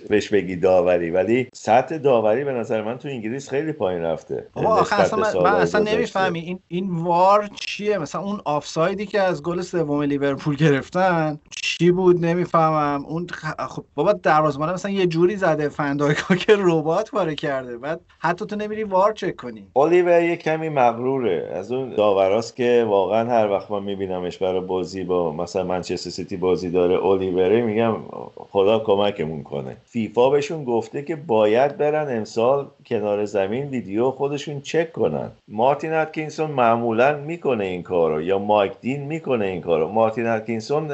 بهش 0.09 0.29
بگی 0.29 0.55
داوری. 0.55 1.09
ولی 1.11 1.47
سطح 1.53 1.97
داوری 1.97 2.43
به 2.43 2.51
نظر 2.51 2.81
من 2.81 2.97
تو 2.97 3.07
انگلیس 3.07 3.49
خیلی 3.49 3.71
پایین 3.71 4.01
رفته. 4.01 4.47
آخه 4.55 5.01
اصلا 5.01 5.41
من, 5.41 5.51
اصلا 5.51 5.81
نمی‌فهمی 5.81 6.39
این 6.39 6.59
این 6.67 6.89
وار 6.91 7.49
چیه؟ 7.55 7.97
مثلا 7.97 8.21
اون 8.21 8.41
آفسایدی 8.45 9.05
که 9.05 9.21
از 9.21 9.43
گل 9.43 9.61
سوم 9.61 10.01
لیورپول 10.01 10.55
گرفتن 10.55 11.39
چی 11.61 11.91
بود؟ 11.91 12.25
نمی‌فهمم. 12.25 13.05
اون 13.05 13.27
خب 13.69 13.85
بابا 13.95 14.13
دروازه‌بان 14.13 14.73
مثلا 14.73 14.91
یه 14.91 15.07
جوری 15.07 15.35
زده 15.35 15.69
فن‌دایکا 16.15 16.35
که 16.35 16.55
رباط 16.59 17.09
کار 17.09 17.33
کرده. 17.33 17.77
بعد 17.77 17.99
حتی 18.19 18.45
تو 18.45 18.55
نمیری 18.55 18.83
VAR 18.83 19.13
check 19.13 19.35
کنی. 19.35 19.67
الیور 19.75 20.21
یه 20.21 20.35
کمی 20.35 20.69
مغروره. 20.69 21.49
از 21.53 21.71
اون 21.71 21.89
داوراست 21.89 22.55
که 22.55 22.85
واقعا 22.87 23.29
هر 23.29 23.49
وقت 23.49 23.71
من 23.71 23.83
میبینمش 23.83 24.37
برای 24.37 24.61
بازی 24.61 25.03
با 25.03 25.31
مثلا 25.31 25.63
منچستر 25.63 26.09
سیتی 26.09 26.37
بازی 26.37 26.69
داره 26.69 27.05
الیوره 27.05 27.61
میگم 27.61 27.95
خدا 28.37 28.79
کمکمون 28.79 29.43
کنه. 29.43 29.77
فیفا 29.85 30.29
بهشون 30.29 30.63
گفته 30.63 31.01
که 31.01 31.15
باید 31.15 31.77
برن 31.77 32.17
امسال 32.17 32.67
کنار 32.85 33.25
زمین 33.25 33.65
ویدیو 33.65 34.11
خودشون 34.11 34.61
چک 34.61 34.91
کنن. 34.91 35.31
مارتین 35.47 35.93
اتکینسون 35.93 36.51
معمولا 36.51 37.17
می‌کنه 37.17 37.63
این 37.63 37.83
کارو 37.83 38.21
یا 38.21 38.39
مایک 38.39 38.71
دین 38.81 39.01
می‌کنه 39.01 39.45
این 39.45 39.61
کارو. 39.61 39.87
مارتین 39.87 40.27
اتکینسون 40.27 40.87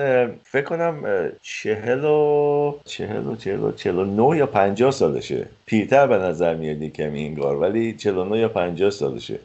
فکر 0.43 0.65
کنم 0.65 1.03
چهل 1.41 2.05
و 2.05 2.73
چهل 2.85 3.27
و 3.27 3.35
چهل 3.35 3.63
و 3.63 3.71
چهل 3.71 3.95
و 3.95 4.05
نه 4.05 4.35
یا 4.35 4.45
پنجاه 4.45 4.91
سالشه. 5.11 5.49
پیرتر 5.65 6.07
به 6.07 6.17
نظر 6.17 6.55
میاد 6.55 6.83
کمی 6.83 7.19
اینگار 7.19 7.55
ولی 7.55 7.93
چهل 7.93 8.17
و 8.17 8.23
نه 8.23 8.37
یا 8.37 8.49
پنجاه 8.49 8.89
سالشه. 8.89 9.39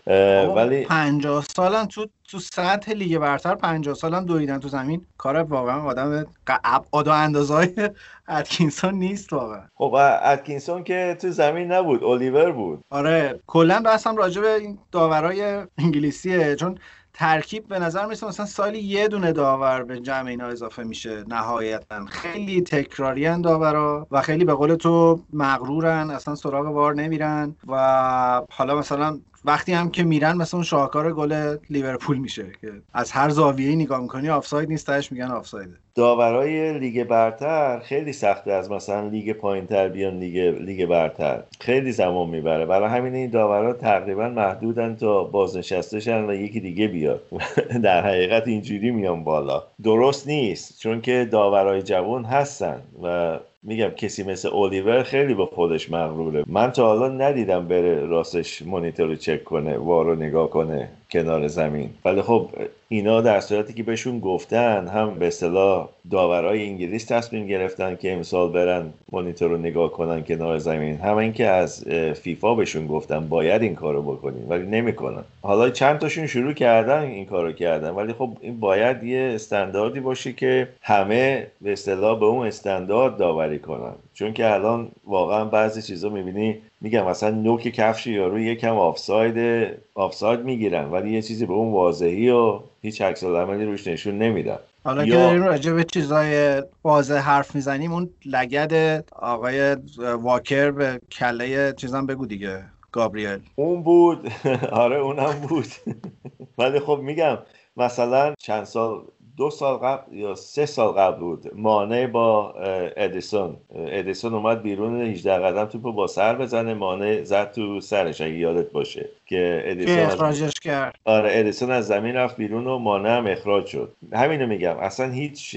ولی 0.56 0.84
پنجاه 0.84 1.44
سالن 1.56 1.86
تو 1.86 2.06
تو 2.28 2.38
سطح 2.38 2.92
لیگ 2.92 3.18
برتر 3.18 3.54
50 3.54 3.94
سالم 3.94 4.24
دویدن 4.24 4.58
تو 4.58 4.68
زمین. 4.68 5.06
کار 5.18 5.36
واقعا 5.36 5.82
آدم 5.82 6.26
ابعاد 6.64 7.08
و 7.08 7.10
اندازهای 7.10 7.68
اتکینسون 8.28 8.94
نیست 8.94 9.32
واقعا. 9.32 9.62
خب 9.74 9.94
اتکینسون 10.24 10.84
که 10.84 11.16
تو 11.20 11.30
زمین 11.30 11.72
نبود 11.72 12.04
الیور 12.04 12.52
بود. 12.52 12.84
آره 12.90 13.40
کلا 13.46 13.82
بحثم 13.84 14.16
راجع 14.16 14.42
به 14.42 14.54
این 14.54 14.78
داورای 14.92 15.66
انگلیسیه 15.78 16.56
چون 16.56 16.78
ترکیب 17.18 17.68
به 17.68 17.78
نظر 17.78 18.06
میرسه 18.06 18.26
مثلا 18.26 18.46
سالی 18.46 18.78
یه 18.78 19.08
دونه 19.08 19.32
داور 19.32 19.82
به 19.82 20.00
جمع 20.00 20.28
اینا 20.28 20.46
اضافه 20.46 20.82
میشه 20.82 21.24
نهایتا. 21.28 22.06
خیلی 22.06 22.62
تکراری 22.62 23.42
داورا 23.42 24.06
و 24.10 24.22
خیلی 24.22 24.44
به 24.44 24.54
قول 24.54 24.74
تو 24.74 25.20
مغرورن 25.32 26.10
اصلا 26.10 26.34
سراغ 26.34 26.66
VAR 26.66 26.94
نمیرن 26.94 27.56
و 27.68 28.42
حالا 28.50 28.78
مثلا 28.78 29.20
وقتی 29.46 29.72
هم 29.72 29.90
که 29.90 30.02
میرن 30.02 30.36
مثلا 30.36 30.58
اون 30.58 30.64
شاهکار 30.64 31.12
گل 31.12 31.56
لیورپول 31.70 32.18
میشه 32.18 32.46
که 32.60 32.72
از 32.94 33.12
هر 33.12 33.28
زاویه‌ای 33.28 33.76
نگاه 33.76 34.00
می‌کنی 34.00 34.28
آفساید 34.28 34.68
نیست 34.68 34.86
تهش 34.86 35.12
میگن 35.12 35.30
آفسایده 35.30 35.74
داورای 35.96 36.78
لیگ 36.78 37.04
برتر 37.04 37.78
خیلی 37.78 38.12
سخته 38.12 38.52
از 38.52 38.70
مثلا 38.70 39.08
لیگ 39.08 39.32
پایینتر 39.32 39.88
بیان 39.88 40.18
لیگ 40.18 40.38
لیگ 40.38 40.86
برتر. 40.86 41.42
خیلی 41.60 41.92
زمان 41.92 42.28
می‌بره. 42.28 42.66
برای 42.66 42.88
همین 42.88 43.14
این 43.14 43.30
داورا 43.30 43.72
تقریبا 43.72 44.28
محدودن 44.28 44.96
تا 44.96 45.24
بازنشسته 45.24 46.26
و 46.28 46.34
یکی 46.34 46.60
دیگه 46.60 46.88
بیاد. 46.88 47.22
در 47.82 48.06
حقیقت 48.06 48.48
اینجوری 48.48 48.90
میان 48.90 49.24
بالا. 49.24 49.62
درست 49.82 50.28
نیست 50.28 50.78
چون 50.78 51.00
که 51.00 51.28
داورای 51.30 51.82
جوان 51.82 52.24
هستن 52.24 52.82
و 53.02 53.38
میگم 53.66 53.90
کسی 53.90 54.24
مثل 54.24 54.50
الیور 54.54 55.04
خیلی 55.04 55.34
به 55.34 55.46
خودش 55.46 55.92
مغروره. 55.92 56.44
من 56.48 56.72
تا 56.72 56.86
حالا 56.86 57.08
ندیدم 57.08 57.68
بره 57.68 58.06
راستش 58.06 58.62
مانیتور 58.62 59.08
رو 59.08 59.16
چک 59.16 59.44
کنه 59.44 59.78
وارو 59.78 60.16
نگاه 60.16 60.50
کنه. 60.50 60.90
کنار 61.10 61.48
زمین. 61.48 61.90
ولی 62.04 62.22
خب 62.22 62.48
اینا 62.88 63.20
در 63.20 63.40
صورتی 63.40 63.72
که 63.72 63.82
بهشون 63.82 64.20
گفتن 64.20 64.88
هم 64.88 65.14
به 65.14 65.26
اصطلاح 65.26 65.88
داورای 66.10 66.66
انگلیس 66.66 67.04
تصمیم 67.04 67.46
گرفتن 67.46 67.96
که 67.96 68.12
امسال 68.12 68.52
برن 68.52 68.92
مانیتور 69.12 69.50
رو 69.50 69.56
نگاه 69.56 69.92
کنن 69.92 70.24
کنار 70.24 70.58
زمین. 70.58 70.96
هم 70.96 71.16
اینکه 71.16 71.46
از 71.46 71.84
فیفا 72.22 72.54
بهشون 72.54 72.86
گفتن 72.86 73.28
باید 73.28 73.62
این 73.62 73.74
کارو 73.74 74.02
بکنین 74.02 74.48
ولی 74.48 74.66
نمی‌کنن. 74.66 75.24
حالا 75.42 75.70
چند 75.70 75.98
تاشون 75.98 76.26
شروع 76.26 76.52
کردن 76.52 77.00
این 77.00 77.26
کارو 77.26 77.52
کردن 77.52 77.90
ولی 77.90 78.12
خب 78.12 78.30
این 78.40 78.60
باید 78.60 79.02
یه 79.02 79.32
استانداردی 79.34 80.00
باشه 80.00 80.32
که 80.32 80.68
همه 80.82 81.46
به 81.60 81.72
اصطلاح 81.72 82.18
به 82.18 82.26
اون 82.26 82.46
استاندارد 82.46 83.16
داوری 83.16 83.58
کنن. 83.58 83.92
چون 84.14 84.32
که 84.32 84.54
الان 84.54 84.88
واقعا 85.06 85.44
بعضی 85.44 85.82
چیزا 85.82 86.08
می‌بینی 86.08 86.58
میگم 86.80 87.06
مثلا 87.06 87.30
نوک 87.30 87.60
کفش 87.60 88.06
یارو 88.06 88.38
یکم 88.38 88.76
آفساید 88.76 89.68
آفساید 89.94 90.40
می‌گیرن 90.40 90.90
ولی 90.90 91.10
یه 91.10 91.22
چیزی 91.22 91.46
به 91.46 91.52
اون 91.52 91.72
واضحی 91.72 92.30
و 92.30 92.60
هیچ 92.82 93.02
عکس 93.02 93.24
عملی 93.24 93.64
روش 93.64 93.86
نشون 93.86 94.18
نمیدن. 94.18 94.58
حالا 94.84 95.04
یا... 95.04 95.14
که 95.14 95.22
داریم 95.22 95.42
راجع 95.42 95.72
به 95.72 95.84
چیزای 95.84 96.62
واضح 96.84 97.18
حرف 97.18 97.54
می‌زنیم 97.54 97.92
اون 97.92 98.10
لگد 98.26 99.04
آقای 99.12 99.76
واکر 99.98 100.70
به 100.70 101.00
کله 101.12 101.72
چیزم 101.72 102.06
بگو 102.06 102.26
دیگه 102.26 102.64
گابریل. 102.92 103.38
اون 103.54 103.82
بود. 103.82 104.30
آره 104.72 104.96
اونم 104.96 105.40
بود. 105.48 105.66
ولی 106.58 106.80
خب 106.80 106.98
میگم 107.02 107.38
مثلا 107.76 108.34
چند 108.38 108.64
سال 108.64 109.04
دو 109.36 109.50
سال 109.50 109.78
قبل 109.78 110.16
یا 110.16 110.34
سه 110.34 110.66
سال 110.66 110.92
قبل 110.92 111.20
بود. 111.20 111.54
مانع 111.54 112.06
با 112.06 112.52
ادرسون. 112.96 113.56
ادرسون 113.74 114.34
اومد 114.34 114.62
بیرون 114.62 115.02
18 115.02 115.32
قدم 115.38 115.64
توپو 115.64 115.92
با 115.92 116.06
سر 116.06 116.36
بزنه. 116.36 116.74
مانه 116.74 117.24
زد 117.24 117.52
تو 117.52 117.80
سرش 117.80 118.20
اگه 118.20 118.34
یادت 118.34 118.72
باشه. 118.72 119.15
که 119.26 119.62
ادرسون 119.64 119.98
اخراجش 119.98 120.52
کرد. 120.52 120.94
آره 121.04 121.30
ادرسون 121.32 121.70
از 121.70 121.86
زمین 121.86 122.14
رفت 122.14 122.36
بیرون 122.36 122.66
و 122.66 122.78
مانه 122.78 123.16
هم 123.16 123.26
اخراج 123.26 123.66
شد. 123.66 123.92
همینو 124.12 124.46
میگم. 124.46 124.76
اصلا 124.78 125.10
هیچ 125.10 125.56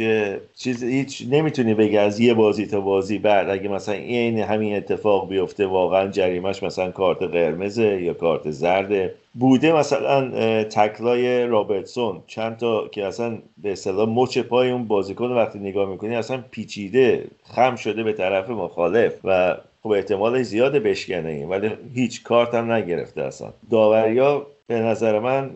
چیز 0.56 0.84
هیچ 0.84 1.28
نمی‌تونی 1.32 1.74
بگی 1.74 1.98
از 1.98 2.20
یه 2.20 2.34
بازی 2.34 2.66
تا 2.68 2.82
بازی 2.82 3.18
بعد. 3.18 3.50
اگه 3.50 3.70
مثلا 3.70 3.96
این 3.96 4.40
همین 4.40 4.76
اتفاق 4.76 5.30
بیفته 5.30 5.66
واقعا 5.66 6.08
جریمش 6.08 6.64
مثلا 6.64 6.92
کارت 6.92 7.24
قرمزه 7.24 8.02
یا 8.02 8.14
کارت 8.14 8.52
زرده 8.52 9.14
بوده 9.34 9.74
مثلا 9.74 10.32
تکلای 10.64 11.48
رابرتسون. 11.48 12.22
چند 12.28 12.58
تا 12.58 12.88
که 12.88 13.06
اصلا 13.06 13.38
به 13.58 13.72
اصطلاح 13.72 14.10
مچ 14.10 14.38
پای 14.38 14.72
اون 14.72 14.88
بازیکن 14.88 15.32
وقتی 15.32 15.60
نگاه 15.60 15.90
می‌کنی 15.90 16.16
اصلا 16.16 16.44
پیچیده 16.52 17.24
خم 17.44 17.76
شده 17.76 18.04
به 18.04 18.14
طرف 18.14 18.50
مخالف. 18.50 19.14
و 19.24 19.58
خب 19.84 19.89
احتمال 19.89 20.44
زیاد 20.44 20.76
بشکنه 20.76 21.30
این 21.30 21.50
ولی 21.50 21.72
هیچ 21.94 22.24
کارت 22.24 22.54
هم 22.54 22.72
نگرفته 22.72 23.22
اصلا. 23.22 23.54
داوریا 23.72 24.48
به 24.68 24.80
نظر 24.80 25.20
من 25.20 25.52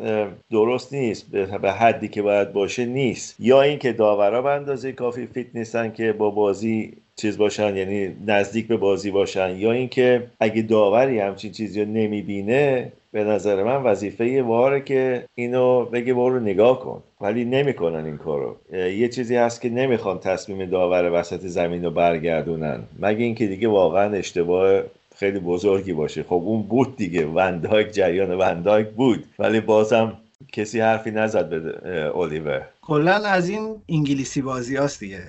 درست 0.51 0.93
نیست. 0.93 1.31
به 1.31 1.71
حدی 1.71 2.07
که 2.07 2.21
باید 2.21 2.53
باشه 2.53 2.85
نیست. 2.85 3.35
یا 3.39 3.61
اینکه 3.61 3.93
داورا 3.93 4.41
به 4.41 4.49
اندازه 4.49 4.91
کافی 4.91 5.27
فیت 5.27 5.47
نیستن 5.53 5.91
که 5.91 6.13
با 6.13 6.29
بازی 6.29 6.97
چیز 7.15 7.37
باشن 7.37 7.77
یعنی 7.77 8.15
نزدیک 8.27 8.67
به 8.67 8.77
بازی 8.77 9.11
باشن 9.11 9.55
یا 9.57 9.71
اینکه 9.71 10.23
اگه 10.39 10.61
داوری 10.61 11.19
همچین 11.19 11.51
چیزی 11.51 11.81
رو 11.81 11.89
نمی‌بینه 11.89 12.91
به 13.11 13.23
نظر 13.23 13.63
من 13.63 13.83
وظیفه 13.83 14.43
واره 14.43 14.81
که 14.81 15.25
اینو 15.35 15.85
بگه 15.85 16.13
برو 16.13 16.39
نگاه 16.39 16.79
کن. 16.79 17.03
ولی 17.21 17.45
نمی‌کنن 17.45 18.05
این 18.05 18.17
کارو. 18.17 18.55
یه 18.73 19.09
چیزی 19.09 19.35
هست 19.35 19.61
که 19.61 19.69
نمی‌خوان 19.69 20.19
تصمیم 20.19 20.65
داور 20.65 21.19
وسط 21.19 21.39
زمین 21.39 21.85
رو 21.85 21.91
برگردونن. 21.91 22.83
مگه 22.99 23.23
اینکه 23.23 23.47
دیگه 23.47 23.67
واقعا 23.67 24.13
اشتباه 24.13 24.81
خیلی 25.15 25.39
بزرگی 25.39 25.93
باشه. 25.93 26.23
خب 26.23 26.33
اون 26.33 26.61
بود 26.61 26.97
دیگه. 26.97 27.25
وندایک 27.25 27.91
جریان 27.91 28.31
وندایک 28.31 28.87
بود. 28.87 29.25
ولی 29.39 29.59
بازم 29.59 30.17
کسی 30.51 30.79
حرفی 30.79 31.11
نزد 31.11 31.49
به 31.49 32.17
الیور 32.17 32.61
کلا 32.81 33.13
از 33.13 33.49
این 33.49 33.75
انگلیسی 33.89 34.41
بازی 34.41 34.75
هاست 34.75 34.99
دیگه. 34.99 35.19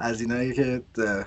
از 0.00 0.20
اینایی 0.20 0.52
که 0.52 0.80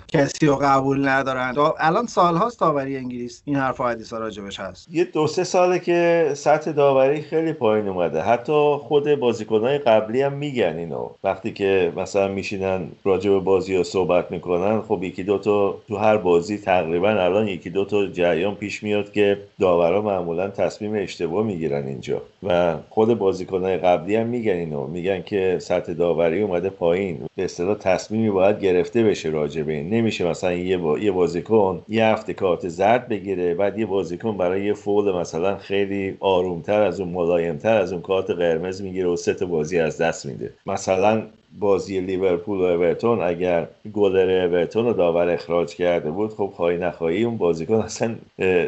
کسی 0.07 0.45
رو 0.45 0.55
قبول 0.55 1.07
ندارن. 1.07 1.55
الان 1.79 2.05
سالهاست 2.05 2.59
داوری 2.59 2.97
انگلیس. 2.97 3.41
این 3.45 3.55
حرف 3.55 3.79
و 3.79 3.83
حدیث 3.83 4.13
راجبش 4.13 4.59
هست. 4.59 4.88
یه 4.91 5.03
دو 5.03 5.27
سه 5.27 5.43
ساله 5.43 5.79
که 5.79 6.31
سطح 6.36 6.71
داوری 6.71 7.21
خیلی 7.21 7.53
پایین 7.53 7.88
اومده. 7.88 8.21
حتی 8.21 8.75
خود 8.81 9.15
بازیکنهای 9.15 9.77
قبلی 9.77 10.21
هم 10.21 10.33
میگن 10.33 10.75
اینو. 10.77 11.09
وقتی 11.23 11.51
که 11.51 11.93
مثلا 11.95 12.27
میشینن 12.27 12.88
راجع 13.03 13.29
به 13.29 13.39
بازی 13.39 13.77
رو 13.77 13.83
صحبت 13.83 14.31
می‌کنن 14.31 14.81
خب 14.81 15.03
یکی 15.03 15.23
دو 15.23 15.38
تا 15.38 15.77
تو 15.88 15.97
هر 15.97 16.17
بازی 16.17 16.57
تقریبا 16.57 17.09
الان 17.09 17.47
یکی 17.47 17.69
دو 17.69 17.86
تا 17.86 18.07
جریان 18.07 18.55
پیش 18.55 18.83
میاد 18.83 19.12
که 19.12 19.38
داورا 19.59 20.01
معمولا 20.01 20.47
تصمیم 20.47 20.93
اشتباه 20.95 21.45
می‌گیرن 21.45 21.88
اینجا. 21.88 22.21
و 22.43 22.75
خود 22.89 23.17
بازیکنهای 23.17 23.77
قبلی 23.77 24.15
هم 24.15 24.27
میگن 24.27 24.53
اینو. 24.53 24.88
میگن 24.88 25.21
که 25.21 25.57
سطح 25.62 25.93
داوری 25.93 26.41
اومده 26.41 26.69
پایین. 26.69 27.25
به 27.36 27.43
اصطلاح 27.43 27.77
تصمیمی 27.77 28.29
باید 28.29 28.59
گرفته 28.63 29.04
بشه 29.04 29.30
راجع 29.30 29.63
به 29.63 29.73
این. 29.73 29.89
نمیشه 29.89 30.30
مثلا 30.30 30.54
یه, 30.54 30.78
با... 30.78 30.99
یه 30.99 31.12
بازیکن 31.12 31.84
یه 31.89 32.06
هفته 32.06 32.34
کارت 32.34 32.67
زرد 32.67 33.08
بگیره 33.08 33.56
بعد 33.56 33.80
یه 33.80 33.86
بازیکن 33.86 34.38
برای 34.38 34.65
یه 34.65 34.73
فول 34.73 35.15
مثلا 35.15 35.58
خیلی 35.58 36.17
آرومتر 36.19 36.82
از 36.82 36.99
اون 36.99 37.10
ملایمتر 37.10 37.78
از 37.78 37.93
اون 37.93 38.02
کارت 38.02 38.30
قرمز 38.30 38.82
می‌گیره 38.82 39.08
و 39.08 39.15
سه 39.15 39.45
بازی 39.45 39.80
از 39.80 39.97
دست 39.97 40.26
میده. 40.26 40.54
مثلا 40.65 41.23
بازی 41.59 41.99
لیورپول 41.99 42.59
و 42.59 42.63
اورتون 42.63 43.21
اگر 43.21 43.67
گلر 43.93 44.45
اورتون 44.45 44.85
رو 44.85 44.93
داور 44.93 45.29
اخراج 45.29 45.75
کرده 45.75 46.11
بود 46.11 46.33
خب 46.33 46.51
خواهی 46.55 46.77
نخواهی 46.77 47.23
اون 47.23 47.37
بازیکن 47.37 47.75
اصلا 47.75 48.15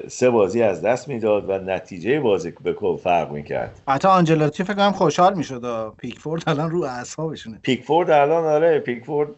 سه 0.08 0.30
بازی 0.30 0.62
از 0.62 0.82
دست 0.82 1.08
می‌داد 1.08 1.50
و 1.50 1.58
نتیجه 1.58 2.20
بازی 2.20 2.54
به 2.64 2.74
کل 2.74 2.96
فرق 2.96 3.32
می‌کرد. 3.32 3.82
حتی 3.88 4.08
آنجلاتی 4.08 4.64
فکر 4.64 4.74
کنم 4.74 4.92
خوشحال 4.92 5.34
می‌شد 5.34 5.62
پیکفورد 5.98 6.44
الان 6.48 6.72
رو 6.72 6.84
اعصابشونه. 6.84 7.60
پیکفورد 7.64 8.10
الان 8.10 8.44
آره 8.44 8.80
پیکفورد 8.80 9.30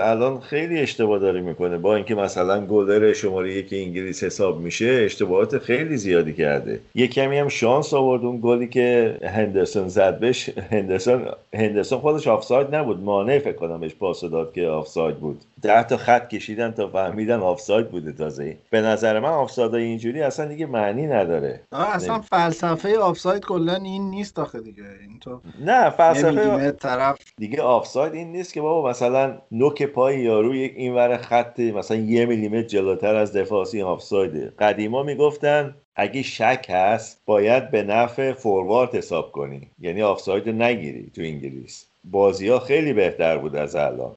الان 0.00 0.40
خیلی 0.40 0.78
اشتباه 0.80 1.18
داره 1.18 1.40
می‌کنه. 1.40 1.78
با 1.78 1.96
اینکه 1.96 2.14
مثلا 2.14 2.66
گلر 2.66 3.12
شماره 3.12 3.54
یک 3.54 3.68
انگلیس 3.72 4.24
حساب 4.24 4.60
میشه 4.60 5.02
اشتباهات 5.04 5.58
خیلی 5.58 5.96
زیادی 5.96 6.32
کرده. 6.32 6.80
یه 6.94 7.06
کمی 7.06 7.38
هم 7.38 7.48
شانس 7.48 7.94
آورد 7.94 8.24
اون 8.24 8.40
گلی 8.42 8.68
که 8.68 9.18
هندرسون 9.24 9.88
زد 9.88 10.18
بهش. 10.18 10.50
هندرسون 10.70 11.26
هندرسون 11.54 11.98
خودش 11.98 12.28
آفساید 12.28 12.74
نبود. 12.74 12.93
بود 12.94 13.04
مانه 13.04 13.38
فکر 13.38 13.52
کنم 13.52 13.80
بهش 13.80 13.94
پاس 13.94 14.24
داد 14.24 14.52
که 14.52 14.66
آفساید 14.66 15.18
بود. 15.18 15.40
ده 15.62 15.82
تا 15.82 15.96
خط 15.96 16.28
کشیدن 16.28 16.70
تا 16.70 16.88
فهمیدن 16.88 17.40
آفساید 17.40 17.90
بوده 17.90 18.12
تازه. 18.12 18.56
به 18.70 18.80
نظر 18.80 19.20
من 19.20 19.28
آفساید 19.28 19.74
اینجوری 19.74 20.22
اصلا 20.22 20.46
دیگه 20.46 20.66
معنی 20.66 21.06
نداره. 21.06 21.60
اصلا 21.72 22.20
فلسفه 22.20 22.98
آفساید 22.98 23.44
کلا 23.44 23.74
این 23.74 24.10
نیست 24.10 24.38
آخه 24.38 24.60
دیگه. 24.60 24.84
این 25.00 25.18
تو 25.20 25.40
نه 25.60 25.90
فلسفه 25.90 26.70
طرف 26.70 27.18
دیگه 27.38 27.62
آفساید 27.62 28.14
این 28.14 28.32
نیست 28.32 28.52
که 28.54 28.60
بابا 28.60 28.90
مثلا 28.90 29.38
نوک 29.52 29.82
پای 29.82 30.18
یارو 30.18 30.50
اینور 30.50 31.16
خط 31.16 31.60
مثلا 31.60 31.96
یه 31.96 32.26
میلیمتر 32.26 32.66
جلوتر 32.66 33.14
از 33.16 33.32
دفاعی 33.32 33.82
آفسایده. 33.82 34.52
قدیما 34.58 35.02
می‌گفتن 35.02 35.74
اگه 35.96 36.22
شک 36.22 36.66
هست 36.68 37.22
باید 37.26 37.70
به 37.70 37.82
نفع 37.82 38.32
فوروارد 38.32 38.94
حساب 38.94 39.32
کنی. 39.32 39.70
یعنی 39.78 40.02
آفساید 40.02 40.46
رو 40.46 40.52
نگیری 40.52 41.10
تو 41.14 41.22
انگلیس. 41.22 41.86
بازی 42.10 42.48
ها 42.48 42.58
خیلی 42.58 42.92
بهتر 42.92 43.38
بود 43.38 43.56
از 43.56 43.76
الان. 43.76 44.14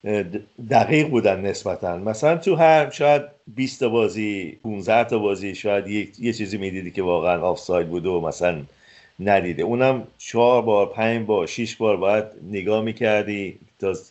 دقیق 0.69 1.09
بودن 1.09 1.41
نسبتا. 1.41 1.97
مثلا 1.97 2.37
تو 2.37 2.55
هر 2.55 2.89
شاید 2.89 3.21
20 3.55 3.79
تا 3.79 3.89
بازی 3.89 4.59
15 4.63 5.03
تا 5.03 5.19
بازی 5.19 5.55
شاید 5.55 5.87
یه, 5.87 6.07
یه 6.19 6.33
چیزی 6.33 6.57
می‌دیدی 6.57 6.91
که 6.91 7.03
واقعا 7.03 7.41
آفساید 7.41 7.89
بوده 7.89 8.09
و 8.09 8.27
مثلا 8.27 8.61
ندیده. 9.19 9.63
اونم 9.63 10.07
چهار 10.17 10.61
بار 10.61 10.85
پنج 10.85 11.25
بار 11.25 11.47
شیش 11.47 11.75
بار 11.75 11.97
باید 11.97 12.25
نگاه 12.51 12.81
می‌کردی. 12.81 13.59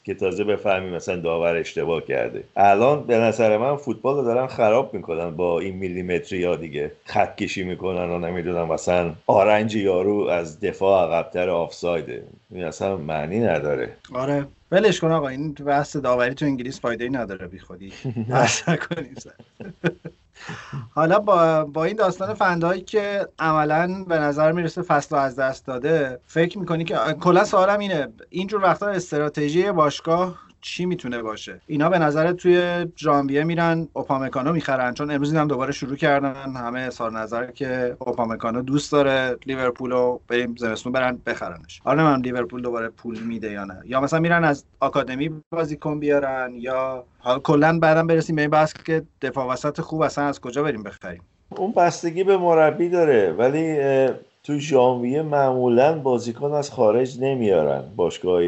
که 0.05 0.15
تازه 0.15 0.45
بفهمی 0.45 0.91
مثلا 0.91 1.17
داور 1.17 1.57
اشتباه 1.57 2.05
کرده. 2.05 2.45
الان 2.57 3.03
به 3.03 3.19
نظر 3.19 3.57
من 3.57 3.77
فوتبال 3.77 4.17
رو 4.17 4.25
دارن 4.25 4.47
خراب 4.47 4.95
می‌کنن 4.95 5.31
با 5.31 5.61
این 5.61 5.77
میلیمتری 5.77 6.45
ها 6.45 6.57
دیگه. 6.57 6.93
خط 7.05 7.37
کشی 7.37 7.65
می‌کنن 7.65 8.11
و 8.11 8.19
نمی‌دونم 8.19 8.69
مثلا 8.69 9.13
آرنج 9.27 9.77
یارو 9.77 10.29
از 10.29 10.61
دفاع 10.61 11.09
عقبتر 11.09 11.51
آفسایده 11.51 12.23
این 12.51 12.65
اصلا 12.65 12.97
معنی 12.97 13.41
نداره. 13.41 13.97
آره. 14.15 14.47
ولش 14.73 15.01
کن 15.01 15.11
آقا. 15.11 15.29
این 15.29 15.53
بحث 15.53 15.97
داوری 15.97 16.35
تو 16.35 16.45
انگلیس 16.45 16.81
فایده 16.81 17.05
ای 17.05 17.11
نداره. 17.11 17.47
بی 17.47 17.59
خودی. 17.59 17.93
حالا 20.95 21.19
با, 21.19 21.65
با 21.65 21.85
این 21.85 21.97
داستان 21.97 22.35
فندهایی 22.35 22.81
که 22.81 23.29
عملا 23.39 24.05
به 24.09 24.19
نظر 24.19 24.53
می‌رسه 24.53 24.83
فصل 24.83 25.17
از 25.17 25.37
دست 25.37 25.67
داده 25.67 26.21
فکر 26.27 26.59
می‌کنی 26.59 26.85
که 26.85 26.97
کلا 27.21 27.45
سوالم 27.45 27.79
اینه 27.79 28.09
اینجور 28.31 28.63
وقتا 28.63 28.87
استراتژی 28.87 29.73
باشگاه 29.73 30.46
چی 30.67 30.87
می‌تونه 30.87 31.23
باشه؟ 31.23 31.61
اینا 31.67 31.89
به 31.89 31.99
نظر 31.99 32.33
توی 32.33 32.87
ژانویه 32.97 33.45
میرن 33.45 33.89
اوپامکانو 33.93 34.53
می‌خرن. 34.53 34.95
چون 34.95 35.11
امروز 35.11 35.35
هم 35.35 35.49
دوباره 35.49 35.73
شروع 35.73 35.97
کردن 35.97 36.53
همه 36.57 36.81
اظهار 36.81 37.13
نظر 37.13 37.47
که 37.47 37.97
اوپامکانو 37.99 38.63
دوست 38.63 38.93
داره 38.93 39.37
لیورپول 39.47 39.91
رو 39.91 40.21
بریم 40.29 40.55
زمستون 40.59 40.93
برن 40.93 41.19
بخرنش. 41.27 41.81
حالا 41.85 42.05
من 42.05 42.21
لیورپول 42.21 42.63
دوباره 42.63 42.89
پول 42.89 43.19
میده 43.19 43.51
یا 43.51 43.65
نه. 43.65 43.81
یا 43.85 44.01
مثلا 44.01 44.21
میرن 44.21 44.45
از 44.45 44.65
آکادمی 44.81 45.43
بازیکن 45.51 46.01
بیارن 46.01 46.53
یا 46.55 47.05
حالا 47.19 47.39
کلا 47.39 47.79
بعدم 47.79 48.07
برسیم 48.07 48.37
به 48.37 48.43
این 48.43 48.51
بحث 48.51 48.73
که 48.73 49.03
دفاع 49.23 49.53
وسط 49.53 49.81
خوب 49.81 50.01
اصلا 50.01 50.25
از 50.25 50.41
کجا 50.41 50.63
بریم 50.63 50.83
بخریم؟ 50.83 51.23
اون 51.51 51.73
بستگی 51.73 52.25
به 52.25 52.37
مربی 52.37 52.89
داره 52.89 53.33
ولی 53.33 53.79
تو 54.47 54.59
ژانویه 54.59 55.23
معمولا 55.23 55.99
بازیکن 55.99 56.53
از 56.53 56.71
خارج 56.71 57.21
نمیارن 57.21 57.83
باشگاه 57.97 58.43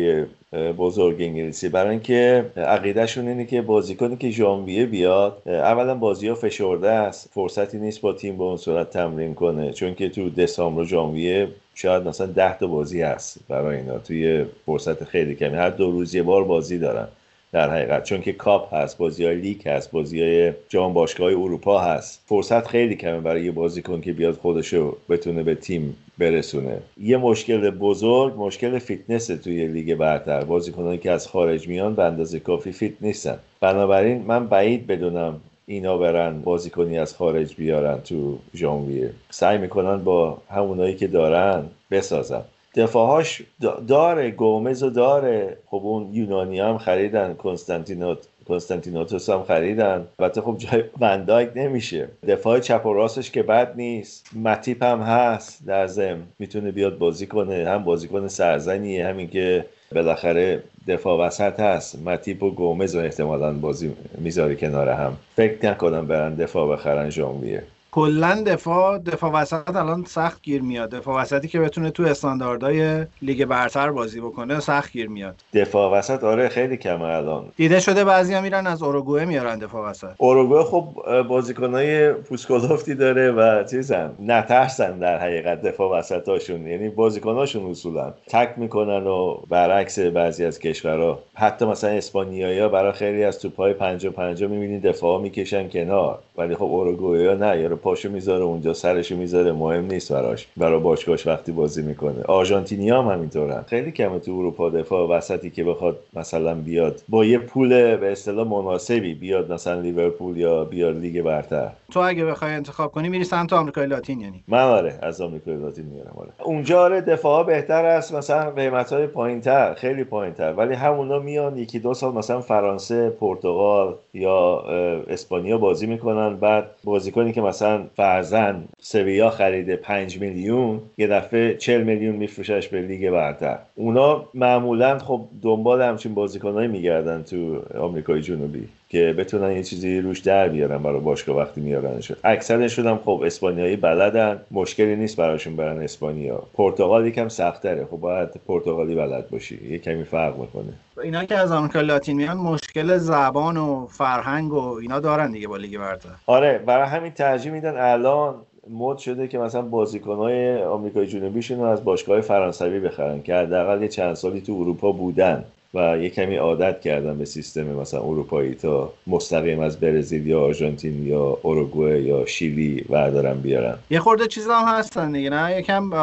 بزرگ 0.78 1.22
انگلیسی. 1.22 1.68
برای 1.68 1.90
اینکه 1.90 2.50
عقیدهشون 2.56 3.28
اینه 3.28 3.44
که 3.44 3.62
بازیکنی 3.62 4.16
که 4.16 4.30
ژانویه 4.30 4.86
بیاد 4.86 5.42
اولا 5.46 5.94
بازی 5.94 6.28
ها 6.28 6.34
فشرده 6.34 6.90
است. 6.90 7.30
فرصتی 7.32 7.78
نیست 7.78 8.00
با 8.00 8.12
تیم 8.12 8.38
به 8.38 8.44
اون 8.44 8.56
صورت 8.56 8.90
تمرین 8.90 9.34
کنه. 9.34 9.72
چون 9.72 9.94
که 9.94 10.08
تو 10.08 10.30
دسامبر 10.30 10.82
و 10.82 10.84
ژانویه 10.84 11.48
شاید 11.74 12.08
مثلا 12.08 12.26
ده 12.26 12.58
تا 12.58 12.66
بازی 12.66 13.02
هست 13.02 13.38
برای 13.48 13.76
اینا. 13.76 13.98
توی 13.98 14.44
فرصت 14.66 15.04
خیلی 15.04 15.34
کمی. 15.34 15.56
هر 15.56 15.70
دو 15.70 15.90
روز 15.90 16.14
یه 16.14 16.22
بار 16.22 16.44
بازی 16.44 16.78
دارن. 16.78 17.08
در 17.52 17.70
حقیقت. 17.70 18.04
چون 18.04 18.20
که 18.20 18.32
کاپ 18.32 18.74
هست 18.74 18.98
بازی 18.98 19.24
های 19.24 19.36
لیگ 19.36 19.68
هست 19.68 19.90
بازی 19.90 20.22
های 20.22 20.52
جام 20.68 20.92
باشگاه 20.92 21.28
اروپا 21.28 21.78
هست. 21.78 22.22
فرصت 22.26 22.66
خیلی 22.66 22.94
کمه 22.94 23.20
برای 23.20 23.44
یه 23.44 23.52
بازیکن 23.52 24.00
که 24.00 24.12
بیاد 24.12 24.34
خودشو 24.34 24.96
بتونه 25.08 25.42
به 25.42 25.54
تیم 25.54 25.96
برسونه. 26.18 26.78
یه 27.00 27.16
مشکل 27.16 27.70
بزرگ 27.70 28.34
مشکل 28.36 28.78
فیتنس 28.78 29.26
توی 29.26 29.66
لیگ 29.66 29.94
برتر. 29.94 30.44
بازیکنانی 30.44 30.98
که 30.98 31.10
از 31.10 31.26
خارج 31.26 31.68
میان 31.68 31.94
به 31.94 32.04
اندازه 32.04 32.40
کافی 32.40 32.72
fit 32.72 32.92
نیستن. 33.00 33.38
بنابراین 33.60 34.22
من 34.22 34.46
بعید 34.46 34.86
بدونم 34.86 35.40
اینا 35.66 35.98
برن 35.98 36.40
بازیکنی 36.40 36.98
از 36.98 37.14
خارج 37.14 37.54
بیارن 37.54 37.98
تو 37.98 38.38
ژانویه. 38.54 39.10
سعی 39.30 39.58
می‌کنن 39.58 39.96
با 39.96 40.38
همونایی 40.50 40.94
که 40.94 41.06
دارن 41.06 41.64
بسازن. 41.90 42.42
دفاعهاش 42.78 43.42
داره 43.88 44.30
گومز 44.30 44.82
و 44.82 44.90
داره. 44.90 45.56
خب 45.66 45.80
اون 45.84 46.08
یونانی 46.12 46.60
هم 46.60 46.78
خریدن 46.78 47.34
کنستانتینوت 47.34 48.18
کنستانتینوتوس 48.48 49.30
هم 49.30 49.42
خریدن. 49.42 50.06
البته 50.18 50.40
خب 50.40 50.56
جای 50.58 50.84
وندایک 51.00 51.50
نمیشه. 51.54 52.08
دفاع 52.28 52.60
چپ 52.60 52.86
و 52.86 52.92
راستش 52.92 53.30
که 53.30 53.42
بد 53.42 53.72
نیست. 53.76 54.30
متیپ 54.36 54.82
هم 54.82 55.00
هست 55.00 55.66
در 55.66 55.86
زم 55.86 56.18
می‌تونه 56.38 56.70
بیاد 56.70 56.98
بازی 56.98 57.26
کنه. 57.26 57.68
هم 57.68 57.84
بازیکن 57.84 58.28
سرزنیه. 58.28 59.06
همین 59.06 59.28
که 59.28 59.64
بالاخره 59.94 60.62
دفاع 60.88 61.26
وسط 61.26 61.60
هست. 61.60 62.02
متیپ 62.02 62.42
و 62.42 62.50
گومز 62.50 62.94
و 62.94 62.98
احتمالا 62.98 63.52
بازی 63.52 63.92
می‌ذاری 64.18 64.56
کنار 64.56 64.88
هم. 64.88 65.16
فکر 65.36 65.70
نکنم 65.70 66.06
برن 66.06 66.34
دفاع 66.34 66.76
بخرن 66.76 67.10
ژانویه. 67.10 67.62
کلا 67.92 68.42
دفاع 68.46 68.98
دفاع 68.98 69.32
وسط 69.32 69.76
الان 69.76 70.04
سخت 70.04 70.42
گیر 70.42 70.62
میاد. 70.62 70.90
دفاع 70.90 71.22
وسطی 71.22 71.48
که 71.48 71.60
بتونه 71.60 71.90
تو 71.90 72.02
استانداردهای 72.02 73.06
لیگ 73.22 73.44
برتر 73.44 73.90
بازی 73.90 74.20
بکنه 74.20 74.60
سخت 74.60 74.92
گیر 74.92 75.08
میاد. 75.08 75.34
دفاع 75.54 75.98
وسط 75.98 76.24
آره 76.24 76.48
خیلی 76.48 76.76
کمه 76.76 77.04
الان. 77.04 77.44
دیده 77.56 77.80
شده 77.80 78.04
بعضیا 78.04 78.40
میرن 78.40 78.66
از 78.66 78.82
اوروگوئه 78.82 79.24
میارن 79.24 79.58
دفاع 79.58 79.90
وسط. 79.90 80.08
اوروگوئه 80.18 80.64
خب 80.64 80.88
بازیکنای 81.28 82.12
پوسکولوفتی 82.12 82.94
داره 82.94 83.30
و 83.30 83.64
چیزن 83.64 84.10
نترسن 84.20 84.98
در 84.98 85.18
حقیقت 85.18 85.62
دفاع 85.62 85.98
وسطاشون. 85.98 86.66
یعنی 86.66 86.88
بازیکناشون 86.88 87.70
اصولا 87.70 88.14
تک 88.26 88.50
می‌کنن 88.56 89.06
و 89.06 89.36
برعکس 89.48 89.98
بعضی 89.98 90.44
از 90.44 90.58
کشورها. 90.58 91.18
حتی 91.34 91.64
مثلا 91.64 91.90
اسپانیایی 91.90 92.68
برای 92.68 92.92
خیلی 92.92 93.24
از 93.24 93.38
توپای 93.38 93.72
50 93.72 94.12
50 94.12 94.50
می‌بینید 94.50 94.82
دفاع 94.82 95.20
می‌کشن 95.20 95.68
کنار. 95.68 96.18
ولی 96.38 96.54
خب 96.54 96.62
اوروگوئه 96.62 97.34
نه 97.34 97.60
یارو 97.60 97.76
پاشو 97.78 98.10
می‌ذاره 98.10 98.44
اونجا 98.44 98.74
سرشو 98.74 99.16
می‌ذاره 99.16 99.52
مهم 99.52 99.86
نیست 99.86 100.12
براش. 100.12 100.46
برای 100.56 100.80
باشگاهش 100.80 101.26
وقتی 101.26 101.52
بازی 101.52 101.82
می‌کنه. 101.82 102.22
آرژانتینی 102.28 102.90
هم 102.90 103.06
همینطورن. 103.08 103.64
خیلی 103.66 103.92
کمه 103.92 104.18
تو 104.18 104.32
اروپا 104.32 104.70
دفاع 104.70 105.08
وسطی 105.08 105.50
که 105.50 105.64
بخواد 105.64 105.98
مثلا 106.14 106.54
بیاد. 106.54 107.00
با 107.08 107.24
یه 107.24 107.38
پول 107.38 107.96
به 107.96 108.12
اصطلاح 108.12 108.48
مناسبی 108.48 109.14
بیاد 109.14 109.52
مثلا 109.52 109.80
لیورپول 109.80 110.36
یا 110.36 110.64
بیاد 110.64 110.96
لیگ 110.96 111.22
برتر. 111.22 111.68
تو 111.92 112.00
اگه 112.00 112.24
بخوای 112.24 112.52
انتخاب 112.52 112.92
کنی 112.92 113.08
میری 113.08 113.24
سمت 113.24 113.52
آمریکای 113.52 113.86
لاتین 113.86 114.20
یعنی. 114.20 114.42
من 114.48 114.62
آره 114.62 114.98
از 115.02 115.20
آمریکای 115.20 115.56
لاتین 115.56 115.84
میارم 115.84 116.14
آره. 116.16 116.28
اونجا 116.44 116.82
آره 116.82 117.00
دفاع 117.00 117.46
بهتر 117.46 117.84
است 117.84 118.14
مثلا 118.14 118.50
قیمت 118.50 118.92
های 118.92 119.06
پایینتر 119.06 119.74
خیلی 119.74 120.04
پایینتر. 120.04 120.52
ولی 120.52 120.74
همونا 120.74 121.18
میان 121.18 121.58
یکی 121.58 121.78
دو 121.78 121.94
سال 121.94 122.14
مثلا 122.14 122.40
فرانسه 122.40 123.10
پرتغال 123.10 123.94
یا 124.14 124.60
اسپانیا 125.08 125.58
بازی 125.58 125.86
می‌کنن. 125.86 126.36
بعد 126.36 126.64
بازیکنی 126.84 127.32
که 127.32 127.40
مثلا 127.40 127.67
فرزن 127.96 128.68
سویا 128.90 129.30
خریده 129.30 129.76
5 129.76 130.20
میلیون 130.20 130.80
یه 130.98 131.06
دفعه 131.06 131.54
40 131.54 131.82
میلیون 131.82 132.16
میفروشش 132.16 132.68
به 132.68 132.82
لیگ 132.82 133.10
برتر. 133.10 133.58
اونا 133.74 134.24
معمولا 134.34 134.98
خب 134.98 135.20
دنبال 135.42 135.82
همچین 135.82 136.14
بازیکنایی 136.14 136.68
میگردن 136.68 137.22
تو 137.22 137.62
آمریکای 137.80 138.22
جنوبی 138.22 138.68
که 138.88 139.14
بتونن 139.18 139.52
یه 139.52 139.62
چیزی 139.62 140.00
روش 140.00 140.18
در 140.18 140.48
بیارن 140.48 140.78
برای 140.78 141.00
باشگاه 141.00 141.36
وقتی 141.36 141.60
میارنشون. 141.60 142.16
اکثرشون 142.24 142.86
هم 142.86 142.98
خب 143.04 143.22
اسپانیایی 143.24 143.76
بلدن. 143.76 144.40
مشکلی 144.50 144.96
نیست 144.96 145.16
براشون 145.16 145.56
برن 145.56 145.82
اسپانیا. 145.82 146.42
پرتغال 146.54 147.06
یکم 147.06 147.28
سختره 147.28 147.84
خب 147.84 147.96
باید 147.96 148.28
پرتغالی 148.48 148.94
بلد 148.94 149.30
باشی. 149.30 149.68
یه 149.70 149.78
کمی 149.78 150.04
فرق 150.04 150.38
می‌کنه. 150.38 150.72
اینا 151.02 151.24
که 151.24 151.36
از 151.36 151.52
آمریکا 151.52 151.80
لاتین 151.80 152.16
میان 152.16 152.36
مشکل 152.36 152.96
زبان 152.96 153.56
و 153.56 153.86
فرهنگ 153.86 154.52
و 154.52 154.74
اینا 154.74 155.00
دارن 155.00 155.32
دیگه 155.32 155.48
با 155.48 155.56
لیگ 155.56 155.78
برتر. 155.78 156.08
آره 156.26 156.58
برای 156.58 156.88
همین 156.88 157.12
ترجیح 157.12 157.52
میدن 157.52 157.76
الان 157.76 158.34
مد 158.70 158.98
شده 158.98 159.28
که 159.28 159.38
مثلا 159.38 159.62
بازیکنهای 159.62 160.62
آمریکای 160.62 161.06
جنوبیشون 161.06 161.58
رو 161.58 161.64
از 161.64 161.84
باشگاه 161.84 162.20
فرانسوی 162.20 162.80
بخرن 162.80 163.22
که 163.22 163.34
حداقل 163.34 163.82
یه 163.82 163.88
چند 163.88 164.14
سالی 164.14 164.40
تو 164.40 164.52
اروپا 164.52 164.92
بودن 164.92 165.44
و 165.74 165.98
یه 165.98 166.10
کمی 166.10 166.36
عادت 166.36 166.80
کردن 166.80 167.18
به 167.18 167.24
سیستم 167.24 167.62
مثلا 167.62 168.00
اروپایی 168.00 168.54
تا 168.54 168.92
مستقیم 169.06 169.60
از 169.60 169.80
برزیل 169.80 170.26
یا 170.26 170.40
آرژانتین 170.40 171.06
یا 171.06 171.38
اوروگوئه 171.42 172.02
یا 172.02 172.26
شیلی 172.26 172.84
بردارن 172.88 173.40
بیارن. 173.40 173.78
یه 173.90 174.00
خورده 174.00 174.26
چیزا 174.26 174.58
هم 174.58 174.78
هستن 174.78 175.12
دیگه 175.12 175.30
نه؟ 175.30 175.58
یکم 175.58 175.94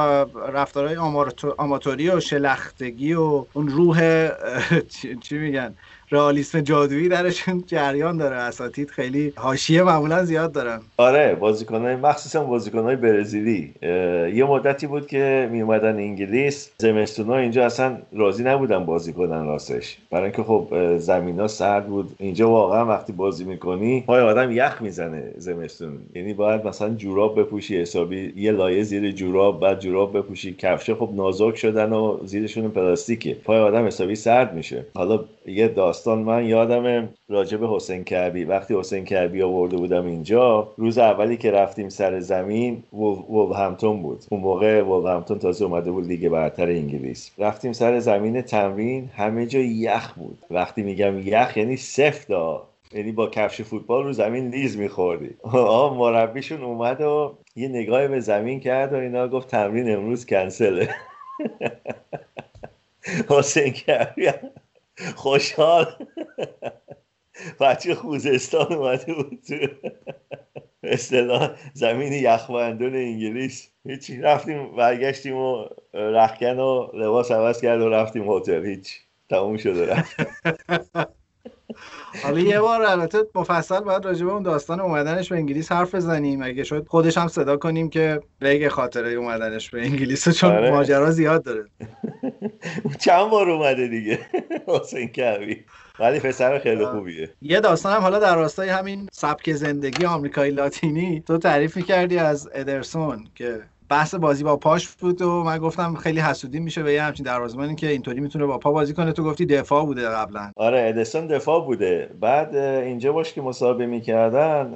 رفتارهای 0.54 0.95
آماتوری 1.58 2.10
و 2.10 2.19
شلختگی 2.19 3.13
و 3.13 3.45
اون 3.54 3.67
روح 3.67 4.30
چی 5.21 5.38
میگن؟ 5.38 5.75
رئالیسم 6.12 6.62
جادویی 6.62 7.10
درشون 7.10 7.63
جریان 7.68 8.18
داره. 8.18 8.36
اساتید 8.36 8.89
خیلی 8.89 9.34
حاشیه 9.36 9.84
معمولا 9.84 10.26
زیاد 10.26 10.52
دارن. 10.52 10.80
آره 10.98 11.36
بازیکنای 11.36 11.96
مخصوصا 11.96 12.44
بازیکنای 12.44 12.96
برزیلی. 12.96 13.74
یه 14.34 14.46
مدتی 14.46 14.88
بود 14.88 15.08
که 15.08 15.50
می 15.52 15.62
اومدن 15.62 15.96
انگلیس. 15.96 16.72
زمستونا 16.78 17.38
اینجا 17.38 17.65
اصلا 17.65 17.98
راضی 18.13 18.44
نبودن 18.44 18.86
بازی 18.86 19.13
کنن 19.13 19.46
راستش. 19.46 19.98
برای 20.12 20.24
اینکه 20.24 20.44
خب 20.44 20.98
زمینا 20.98 21.48
سرد 21.48 21.88
بود. 21.88 22.15
اینجا 22.20 22.50
واقعا 22.50 22.86
وقتی 22.86 23.13
بازی 23.13 23.44
می‌کنی 23.44 24.04
پای 24.08 24.22
آدم 24.22 24.52
یخ 24.52 24.82
می‌زنه 24.82 25.32
زمستون. 25.38 25.98
یعنی 26.15 26.34
باید 26.34 26.68
مثلا 26.68 26.89
جوراب 26.89 27.39
بپوشی 27.39 27.82
حسابی 27.82 28.34
یه 28.36 28.52
لایه 28.52 28.84
زیر 28.84 29.12
جوراب 29.12 29.60
بعد 29.60 29.80
جوراب 29.80 30.18
بپوشی. 30.18 30.54
کفشه 30.54 30.96
خب 30.96 31.10
نازک 31.13 31.56
شدن 31.56 31.94
و 31.94 32.18
زیرشون 32.26 32.70
پلاستیکه. 32.70 33.34
پای 33.34 33.60
آدم 33.60 33.86
حسابی 33.88 34.15
سرد 34.15 34.54
میشه. 34.54 34.86
حالا 34.96 35.26
یه 35.48 35.68
داستان 35.95 36.19
من 36.19 36.45
یادم 36.45 37.10
راجب 37.29 37.63
حسین 37.63 38.03
کربی 38.03 38.43
وقتی 38.43 38.79
حسین 38.79 39.05
کربی 39.05 39.41
آورده 39.41 39.77
بودم 39.77 40.05
اینجا 40.05 40.73
روز 40.77 40.97
اولی 40.97 41.38
که 41.38 41.51
رفتیم 41.51 41.89
سر 41.89 42.19
زمین 42.19 42.84
همتون 43.55 44.01
بود. 44.01 44.23
اون 44.29 44.41
موقع 44.41 44.81
همتون 44.81 45.39
تازه 45.39 45.65
اومده 45.65 45.91
بود 45.91 46.08
لیگ 46.08 46.29
برتر 46.29 46.69
انگلیس. 46.69 47.31
رفتیم 47.38 47.73
سر 47.73 47.99
زمین 47.99 48.41
تمرین 48.41 49.10
همه 49.15 49.45
جا 49.45 49.60
یخ 49.60 50.13
بود. 50.13 50.38
وقتی 50.51 50.84
میگم 50.84 51.27
یخ 51.27 51.58
یعنی 51.58 51.77
سفت 51.77 52.27
یعنی 52.93 53.12
با 53.12 53.27
کفش 53.27 53.62
فوتبال 53.62 54.03
رو 54.03 54.13
زمین 54.13 54.49
لیز 54.49 54.77
میخوردی. 54.77 55.29
آه 55.43 55.97
مربیشون 55.97 56.63
اومد 56.63 57.01
و 57.01 57.34
یه 57.55 57.67
نگاه 57.67 58.08
به 58.08 58.19
زمین 58.19 58.60
کرد 58.60 58.93
و 58.93 58.95
اینا 58.95 59.27
گفت 59.27 59.47
تمرین 59.47 59.95
امروز 59.95 60.25
کنسله. 60.25 60.89
حسین 63.29 63.73
کربی 63.73 64.27
خوشحال. 65.15 65.95
بچه 67.60 67.95
خوزستان 67.95 68.73
اومده 68.73 69.13
بود 69.13 69.39
تو 69.47 69.55
اصطلاح 70.84 71.51
زمین 71.73 72.13
یخبندون 72.13 72.95
انگلیس. 72.95 73.69
هیچی 73.86 74.21
رفتیم 74.21 74.75
برگشتیم 74.75 75.38
و 75.38 75.65
رخکن 75.93 76.60
و 76.60 76.91
لباس 76.93 77.31
عوض 77.31 77.62
کرد 77.62 77.81
و 77.81 77.89
رفتیم 77.89 78.31
هتل. 78.31 78.65
هیچ 78.65 78.99
تموم 79.29 79.58
شده 79.58 79.86
رفت. 79.86 80.15
حالا 82.23 82.39
یه 82.39 82.60
بار 82.60 82.82
البته 82.82 83.17
مفصل 83.36 83.80
باید 83.80 84.06
راجع 84.06 84.25
به 84.25 84.32
اون 84.32 84.43
داستان 84.43 84.80
اومدنش 84.80 85.30
به 85.30 85.36
انگلیس 85.36 85.71
حرف 85.71 85.95
بزنیم. 85.95 86.43
اگه 86.43 86.63
شد 86.63 86.88
خودش 86.88 87.17
هم 87.17 87.28
صدا 87.28 87.58
کنیم 87.58 87.89
که 87.89 88.21
بگه 88.41 88.69
خاطره 88.69 89.12
اومدنش 89.12 89.69
به 89.69 89.82
انگلیس 89.82 90.30
چون 90.30 90.51
آره. 90.51 90.71
ماجرا 90.71 91.12
زیاد 91.12 91.43
داره. 91.43 91.65
چند 93.06 93.30
بار 93.30 93.49
اومده 93.49 93.88
دیگه. 93.88 94.19
حسین 94.67 95.08
کبی. 95.08 95.65
ولی 95.99 96.19
پسر 96.19 96.60
خیلی 96.60 96.86
خوبیه. 96.86 97.30
یه 97.41 97.60
داستان 97.60 97.93
هم 97.95 98.01
حالا 98.01 98.19
در 98.19 98.36
راستای 98.36 98.69
همین 98.69 99.10
سبک 99.12 99.54
زندگی 99.54 100.06
آمریکایی 100.06 100.51
لاتینی 100.51 101.23
تو 101.28 101.38
تعریف 101.38 101.78
می‌کردی 101.78 102.17
از 102.17 102.49
ادرسون 102.54 103.28
که 103.36 103.62
بحث 103.89 104.15
بازی 104.15 104.43
با 104.43 104.56
پاش 104.58 104.88
بود 104.88 105.21
و 105.21 105.43
من 105.43 105.58
گفتم 105.58 105.95
خیلی 105.95 106.19
حسودی 106.19 106.60
میشه 106.60 106.84
به 106.84 106.93
یه 106.93 107.04
همچین 107.04 107.26
دروازه‌بانی 107.26 107.76
که 107.76 107.89
اینطوری 107.89 108.19
می‌تونه 108.19 108.45
با 108.45 108.58
پا 108.58 108.71
بازی 108.71 108.93
کنه. 108.93 109.12
تو 109.12 109.24
گفتی 109.24 109.45
دفاع 109.45 109.86
بوده 109.86 110.10
قبلا. 110.10 110.52
آره 110.58 110.82
ادسون 110.89 111.28
دفاع 111.28 111.65
بوده. 111.65 112.10
بعد 112.21 112.56
اینجا 112.56 113.13
باش 113.13 113.34
که 113.34 113.41
مسابقه 113.41 113.86
می‌کردن 113.86 114.74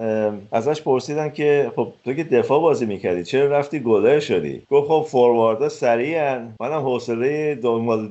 ازش 0.51 0.81
پرسیدن 0.81 1.29
که 1.29 1.71
خب 1.75 1.93
تو 2.05 2.13
که 2.13 2.23
دفاع 2.23 2.61
بازی 2.61 2.85
می‌کردی 2.85 3.23
چرا 3.23 3.47
رفتی 3.47 3.79
گلر 3.79 4.19
شدی؟ 4.19 4.63
گفت 4.69 4.87
خب 4.87 5.05
فورواردا 5.09 5.69
سریعن. 5.69 6.55
منم 6.59 6.81
حوصله 6.81 7.55
دنبال 7.55 8.07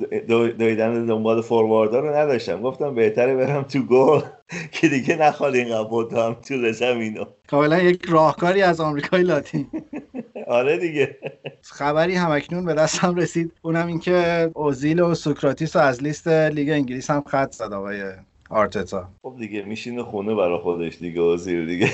دویدن 0.59 1.07
دنبال 1.07 1.43
فورواردا 1.43 2.01
رو 2.01 2.17
نداشتم. 2.17 2.63
گفتم 2.63 2.95
بهتره 2.95 3.37
برم 3.37 3.63
تو 3.63 3.79
گل. 3.79 4.21
که 4.73 4.89
دیگه 4.89 5.17
نخواد 5.17 5.55
اینقدر 5.55 5.89
بودم 5.89 6.37
تو 6.49 6.73
زمینو 6.73 7.25
کاملا 7.51 7.79
یک 7.79 8.05
راهکاری 8.09 8.63
از 8.63 8.81
آمریکای 8.81 9.23
لاتین. 9.23 9.67
آره 10.49 10.79
دیگه. 10.79 11.19
خبری 11.63 12.15
همکنون 12.15 12.65
به 12.65 12.75
دستم 12.75 13.15
رسید. 13.15 13.53
اونم 13.63 13.87
اینکه 13.87 14.51
اوزیل 14.55 15.01
و 15.01 15.15
سوکراتیس 15.15 15.77
رو 15.77 15.83
از 15.83 16.03
لیست 16.03 16.29
لیگ 16.29 16.69
انگلیس 16.71 17.11
هم 17.11 17.23
خط 17.27 17.53
زد 17.53 17.73
آقای 17.73 18.13
آرتتا. 18.51 19.09
خب 19.23 19.35
دیگه 19.39 19.63
میشینه 19.63 20.03
خونه 20.03 20.35
برای 20.35 20.59
خودش 20.59 20.99
دیگه 20.99 21.21
وزیر 21.21 21.65
دیگه. 21.71 21.87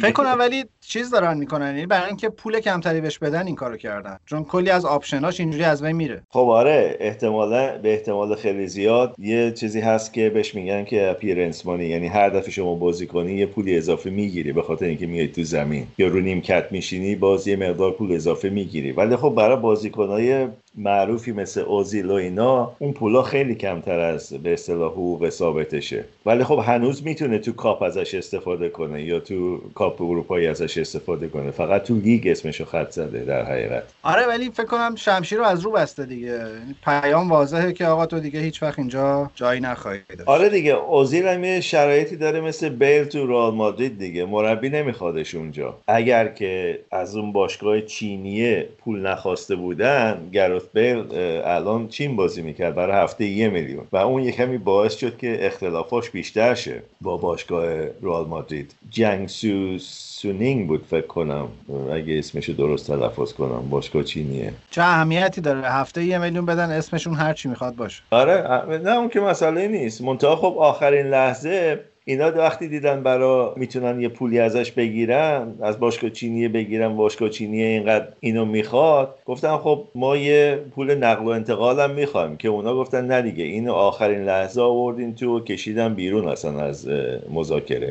فکر 0.00 0.12
کنم 0.12 0.36
ولی 0.38 0.64
چیز 0.80 1.10
دارن 1.10 1.38
می‌کنن 1.38 1.66
یعنی 1.66 1.86
برای 1.86 2.06
اینکه 2.06 2.28
پول 2.28 2.60
کمتری 2.60 3.00
بهش 3.00 3.18
بدن 3.18 3.46
این 3.46 3.54
کارو 3.54 3.76
کردن. 3.76 4.16
چون 4.26 4.44
کلی 4.44 4.70
از 4.70 4.84
آپشناش 4.84 5.40
اینجوری 5.40 5.64
از 5.64 5.82
بین 5.82 5.96
میره. 5.96 6.22
خب 6.30 6.38
آره 6.48 6.96
احتمالا 7.00 7.78
به 7.78 7.92
احتمال 7.92 8.34
خیلی 8.34 8.66
زیاد 8.66 9.14
یه 9.18 9.50
چیزی 9.52 9.80
هست 9.80 10.12
که 10.12 10.30
بهش 10.30 10.54
میگن 10.54 10.84
که 10.84 11.10
اپیرنس 11.10 11.66
مانی 11.66 11.84
یعنی 11.84 12.06
هر 12.06 12.28
دفعه 12.28 12.50
شما 12.50 12.74
بازی 12.74 13.06
کنی 13.06 13.32
یه 13.32 13.46
پولی 13.46 13.76
اضافه 13.76 14.10
می‌گیری 14.10 14.52
به 14.52 14.62
خاطر 14.62 14.86
اینکه 14.86 15.06
میای 15.06 15.28
تو 15.28 15.42
زمین. 15.44 15.86
یا 15.98 16.08
رو 16.08 16.20
نیمکت 16.20 16.64
میشینی 16.70 17.14
باز 17.14 17.48
یه 17.48 17.56
مقدار 17.56 17.90
پول 17.90 18.12
اضافه 18.12 18.48
می‌گیری. 18.48 18.92
ولی 18.92 19.16
خب 19.16 19.34
برای 19.36 19.56
بازیکنای 19.56 20.46
معروفی 20.74 21.32
مثل 21.32 21.60
اوزیل 21.60 22.10
و 22.10 22.12
اینا 22.12 22.72
اون 22.78 22.92
پولا 22.92 23.22
خیلی 23.22 23.54
کمتر 23.54 23.98
از 23.98 24.32
به 24.32 24.52
اصطلاح 24.52 24.92
حقوق 24.92 25.28
ثابتشه. 25.28 26.04
ولی 26.26 26.44
خب 26.44 26.62
هنوز 26.66 27.04
می‌تونه 27.04 27.38
تو 27.38 27.52
کاپ 27.52 27.82
ازش 27.82 28.14
استفاده 28.14 28.68
کنه 28.68 29.02
یا 29.02 29.20
تو 29.20 29.60
کاپ 29.74 30.02
اروپایی 30.02 30.46
ازش 30.46 30.78
استفاده 30.78 31.28
کنه. 31.28 31.50
فقط 31.50 31.82
تو 31.82 31.94
لیگ 31.94 32.28
اسمشو 32.28 32.64
خط 32.64 32.90
زده 32.90 33.24
در 33.24 33.44
حقیقت. 33.44 33.82
آره 34.02 34.26
ولی 34.26 34.50
فکر 34.50 34.66
کنم 34.66 34.94
شمشیر 34.96 35.38
رو 35.38 35.44
از 35.44 35.60
رو 35.60 35.70
بسته 35.70 36.06
دیگه. 36.06 36.26
یعنی 36.26 36.74
پیام 36.84 37.30
واضحه 37.30 37.72
که 37.72 37.86
آقا 37.86 38.06
تو 38.06 38.20
دیگه 38.20 38.40
هیچ 38.40 38.62
وقت 38.62 38.78
اینجا 38.78 39.30
جایی 39.34 39.60
نخواهی 39.60 40.00
داشت. 40.08 40.28
آره 40.28 40.48
دیگه 40.48 40.72
اوزیل 40.72 41.26
هم 41.26 41.44
یه 41.44 41.60
شرایطی 41.60 42.16
داره 42.16 42.40
مثل 42.40 42.68
بیل 42.68 43.04
تو 43.04 43.26
رئال 43.26 43.54
مادرید 43.54 43.98
دیگه. 43.98 44.24
مربی 44.24 44.68
نمیخوادش 44.68 45.34
اونجا. 45.34 45.78
اگر 45.88 46.28
که 46.28 46.78
از 46.90 47.16
اون 47.16 47.32
باشگاه 47.32 47.80
چینیه 47.80 48.68
پول 48.78 49.06
نخواسته 49.06 49.56
بودن 49.56 50.28
گروت 50.62 50.72
بیل 50.72 51.18
الان 51.44 51.88
چین 51.88 52.16
بازی 52.16 52.42
می‌کرد 52.42 52.74
برای 52.74 53.02
هفته 53.02 53.24
یه 53.24 53.48
میلیون. 53.48 53.86
و 53.92 53.96
اون 53.96 54.22
یه 54.22 54.32
کمی 54.32 54.58
باعث 54.58 54.96
شد 54.96 55.16
که 55.16 55.46
اختلافاش 55.46 56.10
بیشتر 56.10 56.54
شه 56.54 56.82
با 57.00 57.16
باشگاه 57.16 57.66
رئال 58.02 58.26
مادرید. 58.26 58.74
جنگ 58.90 59.28
سو 59.28 59.78
سونینگ 59.78 60.68
بود 60.68 60.84
فکر 60.90 61.06
کنم. 61.06 61.48
اگه 61.92 62.18
اسمش 62.18 62.50
درست 62.50 62.86
تلفظ 62.86 63.32
کنم 63.32 63.68
باشگاه 63.70 64.02
چینیه. 64.02 64.52
چه 64.70 64.82
اهمیتی 64.82 65.40
داره؟ 65.40 65.60
هفته 65.60 66.04
یه 66.04 66.18
میلیون 66.18 66.46
بدن 66.46 66.70
اسمشون 66.70 67.14
هر 67.14 67.32
چی 67.32 67.48
می‌خواد 67.48 67.76
باشه. 67.76 68.02
آره 68.10 68.64
نه 68.78 68.90
اون 68.90 69.08
که 69.08 69.20
مسئله 69.20 69.68
نیست. 69.68 70.02
منتها 70.02 70.36
خب 70.36 70.56
آخرین 70.58 71.06
لحظه 71.06 71.80
اینا 72.04 72.32
وقتی 72.36 72.68
دیدن 72.68 73.02
برا 73.02 73.54
می‌تونن 73.56 74.00
یه 74.00 74.08
پولی 74.08 74.38
ازش 74.38 74.72
بگیرن 74.72 75.54
از 75.62 75.80
باشگاه 75.80 76.10
چینیه 76.10 76.48
بگیرن 76.48 76.96
باشگاه 76.96 77.28
چینیه 77.28 77.66
اینقدر 77.66 78.08
اینو 78.20 78.44
می‌خواد 78.44 79.18
گفتن 79.26 79.56
خب 79.56 79.84
ما 79.94 80.16
یه 80.16 80.58
پول 80.74 80.94
نقل 80.94 81.24
و 81.24 81.28
انتقال 81.28 81.80
هم 81.80 81.90
می‌خوایم. 81.90 82.36
که 82.36 82.48
اونا 82.48 82.74
گفتن 82.74 83.06
نه 83.06 83.22
دیگه 83.22 83.44
اینو 83.44 83.72
آخرین 83.72 84.24
لحظه 84.24 84.60
آوردین 84.62 85.14
تو 85.14 85.36
و 85.36 85.40
کشیدن 85.44 85.94
بیرون 85.94 86.28
اصلا 86.28 86.60
از 86.60 86.88
مذاکره. 87.30 87.90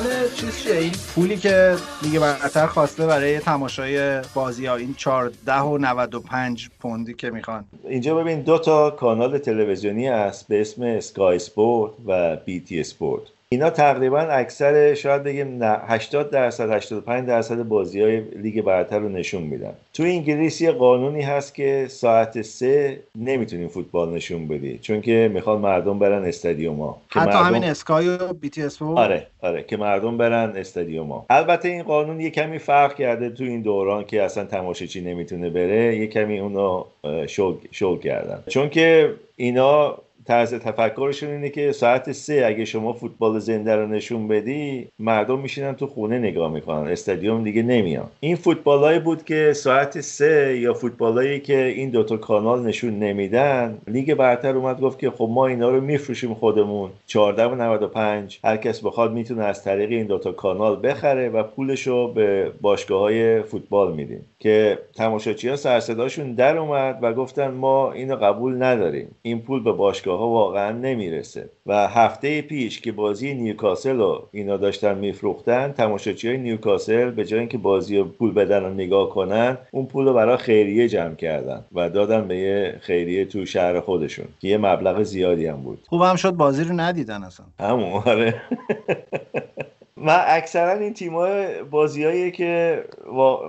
داستان 0.00 0.34
چیز 0.34 0.62
چیه؟ 0.62 0.76
این 0.76 0.92
پولی 1.14 1.36
که 1.36 1.76
دیگه 2.02 2.20
برتر 2.20 2.66
خواسته 2.66 3.06
برای 3.06 3.38
تماشای 3.38 4.22
بازی 4.34 4.66
ها 4.66 4.76
این 4.76 4.94
14 4.94 5.54
و 5.54 5.78
95 5.78 6.68
پوندی 6.80 7.14
که 7.14 7.30
می‌خوان. 7.30 7.64
اینجا 7.88 8.14
ببین 8.14 8.40
دو 8.40 8.58
تا 8.58 8.90
کانال 8.90 9.38
تلویزیونی 9.38 10.06
هست 10.06 10.48
به 10.48 10.60
اسم 10.60 10.82
اسکای 10.82 11.38
سپورت 11.38 11.92
و 12.06 12.36
بی 12.36 12.60
تی 12.60 12.84
سپورت. 12.84 13.22
اینا 13.52 13.70
تقریبا 13.70 14.18
اکثر 14.20 14.94
شاید 14.94 15.22
بگیم 15.22 15.58
80 15.62 16.30
درصد 16.30 16.70
85 16.70 17.28
درصد 17.28 17.62
بازی 17.62 18.00
های 18.00 18.20
لیگ 18.20 18.62
برتر 18.62 18.98
رو 18.98 19.08
نشون 19.08 19.42
میدن. 19.42 19.72
تو 19.94 20.02
انگلیس 20.02 20.60
یه 20.60 20.72
قانونی 20.72 21.22
هست 21.22 21.54
که 21.54 21.86
ساعت 21.88 22.42
سه 22.42 23.00
نمی‌تونیم 23.16 23.68
فوتبال 23.68 24.14
نشون 24.14 24.48
بدی 24.48 24.78
چون 24.78 25.00
که 25.00 25.30
می‌خوان 25.34 25.60
مردم 25.60 25.98
برن 25.98 26.24
استادیوما 26.24 27.02
حتی 27.08 27.26
مردم... 27.26 27.42
همین 27.42 27.64
اسکای 27.64 28.08
و 28.08 28.32
بی 28.32 28.50
تی 28.50 28.62
آره 28.80 29.26
آره 29.42 29.62
که 29.62 29.76
مردم 29.76 30.16
برن 30.16 30.56
استادیوما 30.56 31.26
البته 31.30 31.68
این 31.68 31.82
قانون 31.82 32.20
یه 32.20 32.30
کمی 32.30 32.58
فرق 32.58 32.94
کرده 32.94 33.30
تو 33.30 33.44
این 33.44 33.62
دوران 33.62 34.04
که 34.04 34.22
اصلا 34.22 34.44
تماشاچی 34.44 35.00
نمی‌تونه 35.00 35.50
بره 35.50 35.96
یه 35.96 36.06
کمی 36.06 36.38
اونو 36.38 36.84
شل, 37.26 37.54
شل 37.70 37.98
کردن. 37.98 38.42
چون 38.46 38.68
که 38.68 39.14
اینا 39.36 39.98
طرز 40.24 40.54
تفکرشون 40.54 41.30
اینه 41.30 41.48
که 41.48 41.72
ساعت 41.72 42.12
سه 42.12 42.42
اگه 42.46 42.64
شما 42.64 42.92
فوتبال 42.92 43.38
زنده 43.38 43.76
رو 43.76 43.86
نشون 43.86 44.28
بدی 44.28 44.88
مردم 44.98 45.38
میشینن 45.40 45.74
تو 45.74 45.86
خونه 45.86 46.18
نگاه 46.18 46.52
می‌کنن. 46.52 46.88
استادیوم 46.88 47.44
دیگه 47.44 47.62
نمیان. 47.62 48.06
این 48.20 48.36
فوتبالایی 48.36 48.98
بود 48.98 49.24
که 49.24 49.52
ساعت 49.52 50.00
سه 50.00 50.58
یا 50.58 50.74
فوتبالایی 50.74 51.40
که 51.40 51.64
این 51.64 51.90
دوتا 51.90 52.16
کانال 52.16 52.66
نشون 52.66 52.98
نمیدن 52.98 53.78
لیگ 53.86 54.14
برتر 54.14 54.56
اومد 54.56 54.80
گفت 54.80 54.98
که 54.98 55.10
خب 55.10 55.28
ما 55.30 55.46
اینا 55.46 55.70
رو 55.70 55.80
میفروشیم 55.80 56.34
خودمون. 56.34 56.90
14 57.06 57.44
و 57.44 57.54
95 57.54 58.40
هر 58.44 58.56
کس 58.56 58.84
بخواد 58.84 59.12
می‌تونه 59.12 59.44
از 59.44 59.64
طریق 59.64 59.90
این 59.90 60.06
دوتا 60.06 60.32
کانال 60.32 60.80
بخره 60.82 61.28
و 61.28 61.42
پولش 61.42 61.86
رو 61.86 62.12
به 62.12 62.52
باشگاه 62.60 63.00
های 63.00 63.42
فوتبال 63.42 63.92
میدیم. 63.92 64.26
که 64.38 64.78
تماشاچی 64.96 65.48
ها 65.48 65.56
سرصداشون 65.56 66.34
در 66.34 66.58
اومد 66.58 66.98
و 67.02 67.12
گفتن 67.12 67.48
ما 67.50 67.92
اینو 67.92 68.16
قبول 68.16 68.62
نداریم. 68.62 69.08
این 69.22 69.40
پول 69.40 69.62
به 69.62 69.72
باشگاه 69.72 70.19
ها 70.20 70.28
واقعا 70.28 70.72
نمی‌رسه. 70.72 71.50
و 71.66 71.88
هفته 71.88 72.42
پیش 72.42 72.80
که 72.80 72.92
بازی 72.92 73.34
نیوکاسل 73.34 73.96
رو 73.96 74.28
اینا 74.32 74.56
داشتن 74.56 74.98
میفروختن 74.98 75.72
تماشاچی 75.72 76.28
های 76.28 76.38
نیوکاسل 76.38 77.10
به 77.10 77.24
جای 77.24 77.40
اینکه 77.40 77.58
بازی 77.58 77.98
رو 77.98 78.04
پول 78.04 78.32
بدن 78.32 78.64
و 78.64 78.68
نگاه 78.68 79.10
کنن 79.10 79.58
اون 79.70 79.86
پول 79.86 80.04
رو 80.06 80.14
برای 80.14 80.36
خیریه 80.36 80.88
جمع 80.88 81.14
کردن 81.14 81.64
و 81.72 81.90
دادن 81.90 82.28
به 82.28 82.36
یه 82.36 82.78
خیریه 82.80 83.24
تو 83.24 83.46
شهر 83.46 83.80
خودشون 83.80 84.26
که 84.40 84.48
یه 84.48 84.58
مبلغ 84.58 85.02
زیادی 85.02 85.46
هم 85.46 85.56
بود. 85.56 85.78
خوب 85.88 86.16
شد 86.16 86.30
بازی 86.30 86.64
رو 86.64 86.80
ندیدن 86.80 87.22
اصلا. 87.22 87.46
همون 87.60 88.02
آره. 88.06 88.34
من 90.02 90.22
اکثرا 90.26 90.72
این 90.72 90.94
تیمای 90.94 91.62
بازیایی 91.62 92.30
که 92.30 92.84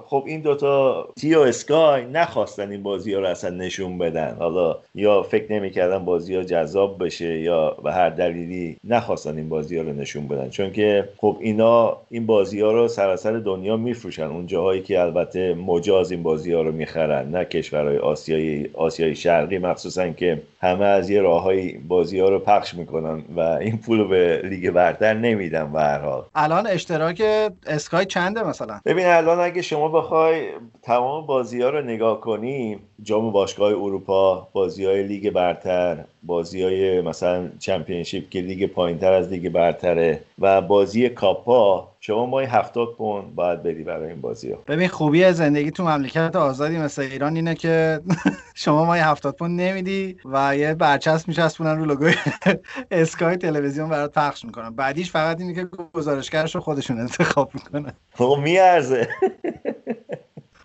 خب 0.05 0.23
این 0.27 0.41
دوتا 0.41 1.07
تی 1.19 1.35
و 1.35 1.39
اسکای 1.39 2.05
نخواستن 2.05 2.71
این 2.71 2.83
بازی 2.83 3.13
ها 3.13 3.19
رو 3.19 3.27
اصلا 3.27 3.49
نشون 3.49 3.97
بدن. 3.97 4.35
حالا 4.39 4.77
یا 4.95 5.23
فکر 5.23 5.53
نمی‌کردن 5.53 6.05
بازی 6.05 6.35
ها 6.35 6.43
جذاب 6.43 7.05
بشه 7.05 7.39
یا 7.39 7.69
به 7.69 7.91
هر 7.91 8.09
دلیلی 8.09 8.77
نخواستن 8.83 9.37
این 9.37 9.49
بازی 9.49 9.77
ها 9.77 9.83
رو 9.83 9.93
نشون 9.93 10.27
بدن. 10.27 10.49
چون 10.49 10.71
که 10.71 11.09
خب 11.17 11.37
اینا 11.39 11.97
این 12.09 12.25
بازی 12.25 12.61
ها 12.61 12.71
رو 12.71 12.87
سراسر 12.87 13.31
دنیا 13.31 13.77
میفروشن. 13.77 14.23
اون 14.23 14.47
جاهایی 14.47 14.81
که 14.81 15.01
البته 15.01 15.53
مجاز 15.53 16.11
این 16.11 16.23
بازی 16.23 16.53
ها 16.53 16.61
رو 16.61 16.71
می‌خرن. 16.71 17.29
نه 17.31 17.45
کشورهای 17.45 17.97
آسیایی 17.97 18.69
آسیای 18.73 19.15
شرقی 19.15 19.57
مخصوصا 19.57 20.09
که 20.09 20.41
همه 20.61 20.85
از 20.85 21.09
یه 21.09 21.21
راههای 21.21 21.77
بازی 21.77 22.19
ها 22.19 22.29
رو 22.29 22.39
پخش 22.39 22.73
می‌کنن 22.73 23.23
و 23.35 23.39
این 23.39 23.77
پول 23.77 23.99
رو 23.99 24.07
به 24.07 24.41
لیگ 24.43 24.71
برتر 24.71 25.13
نمیدن 25.13 25.71
به 25.71 25.79
هر 25.79 25.99
حال. 25.99 26.23
الان 26.35 26.67
اشتراک 26.67 27.23
Sky 27.67 28.05
چنده 28.05 28.43
مثلا؟ 28.47 28.81
ببین 28.85 29.05
الان 29.05 29.39
اگه 29.39 29.61
شما 29.61 29.87
بخوای 29.87 30.47
تمام 30.81 31.25
بازی 31.25 31.61
ها 31.61 31.69
رو 31.69 31.81
نگاه 31.81 32.21
کنی 32.21 32.79
جام 33.03 33.31
باشگاه 33.31 33.69
اروپا 33.69 34.47
بازی 34.53 34.85
های 34.85 35.03
لیگ 35.03 35.29
برتر 35.29 36.05
بازی 36.23 36.63
های 36.63 37.01
مثلا 37.01 37.49
Championship 37.59 38.29
که 38.29 38.41
لیگ 38.41 38.65
پایینتر 38.65 39.13
از 39.13 39.29
لیگ 39.29 39.49
برتره 39.49 40.21
و 40.39 40.61
بازی 40.61 41.09
کاپا 41.09 41.91
شما 41.99 42.25
ماهی 42.25 42.45
هفتاد 42.45 42.87
پوند 42.97 43.35
باید 43.35 43.63
بدی 43.63 43.83
برای 43.83 44.09
این 44.09 44.21
بازی 44.21 44.51
ها 44.51 44.57
ببین 44.67 44.87
خوبی 44.87 45.33
زندگی 45.33 45.71
تو 45.71 45.83
مملکت 45.83 46.35
آزادی 46.35 46.77
مثل 46.77 47.01
ایران 47.01 47.35
اینه 47.35 47.55
که 47.55 48.01
شما 48.55 48.85
ماهی 48.85 48.99
هفتاد 48.99 49.35
پوند 49.35 49.61
نمیدی 49.61 50.17
و 50.25 50.57
یه 50.57 50.73
برچسب 50.73 51.27
میچسبونن 51.27 51.77
رو 51.77 51.85
لوگوی 51.85 52.13
Sky 52.91 53.37
تلویزیون 53.37 53.89
برات 53.89 54.11
پخش 54.11 54.45
می‌کنن. 54.45 54.69
بعدیش 54.69 55.11
فقط 55.11 55.41
اینه 55.41 55.53
که 55.53 55.67
گزارشگرش 55.93 56.55
رو 56.55 56.61
خودشون 56.61 56.99
انتخاب 56.99 57.51
می‌کنن. 57.53 57.93
خب 58.13 58.37
میارزه. 58.43 59.07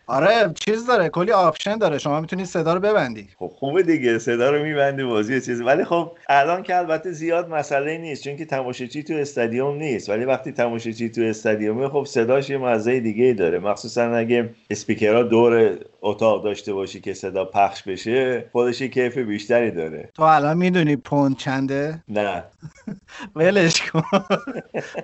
آره 0.08 0.52
چیز 0.60 0.86
داره 0.86 1.08
کلی 1.08 1.32
option 1.32 1.78
داره. 1.78 1.98
شما 1.98 2.20
می‌تونید 2.20 2.46
صدا 2.46 2.74
رو 2.74 2.80
ببندی. 2.80 3.28
خب 3.38 3.52
خوبه 3.58 3.82
دیگه. 3.82 4.18
صدا 4.18 4.50
رو 4.50 4.62
میبندی 4.62 5.04
بازی 5.04 5.40
چیزی 5.40 5.64
ولی 5.64 5.84
خب 5.84 6.12
الان 6.28 6.62
که 6.62 6.76
البته 6.76 7.12
زیاد 7.12 7.48
مسئله 7.48 7.98
نیست 7.98 8.24
چون 8.24 8.36
که 8.36 8.44
تماشاچی 8.44 9.02
تو 9.02 9.14
استادیوم 9.14 9.76
نیست. 9.76 10.10
ولی 10.10 10.24
وقتی 10.24 10.52
تماشاچی 10.52 11.08
تو 11.10 11.20
استادیومه 11.22 11.88
خب 11.88 12.04
صداش 12.04 12.50
یه 12.50 12.58
مزه 12.58 13.00
دیگه 13.00 13.32
داره. 13.32 13.58
مخصوصا 13.58 14.02
اگه 14.02 14.50
اسپیکرها 14.70 15.22
دور 15.22 15.78
اتاق 16.02 16.44
داشته 16.44 16.72
باشی 16.72 17.00
که 17.00 17.14
صدا 17.14 17.44
پخش 17.44 17.82
بشه 17.82 18.44
خودش 18.52 18.82
کیف 18.82 19.18
بیشتری 19.18 19.70
داره. 19.70 20.10
تو 20.14 20.22
الان 20.22 20.56
می‌دونی 20.56 20.96
پوند 20.96 21.36
چنده؟ 21.36 22.02
نه. 22.08 22.44
ولش 23.36 23.82
کن. 23.82 24.02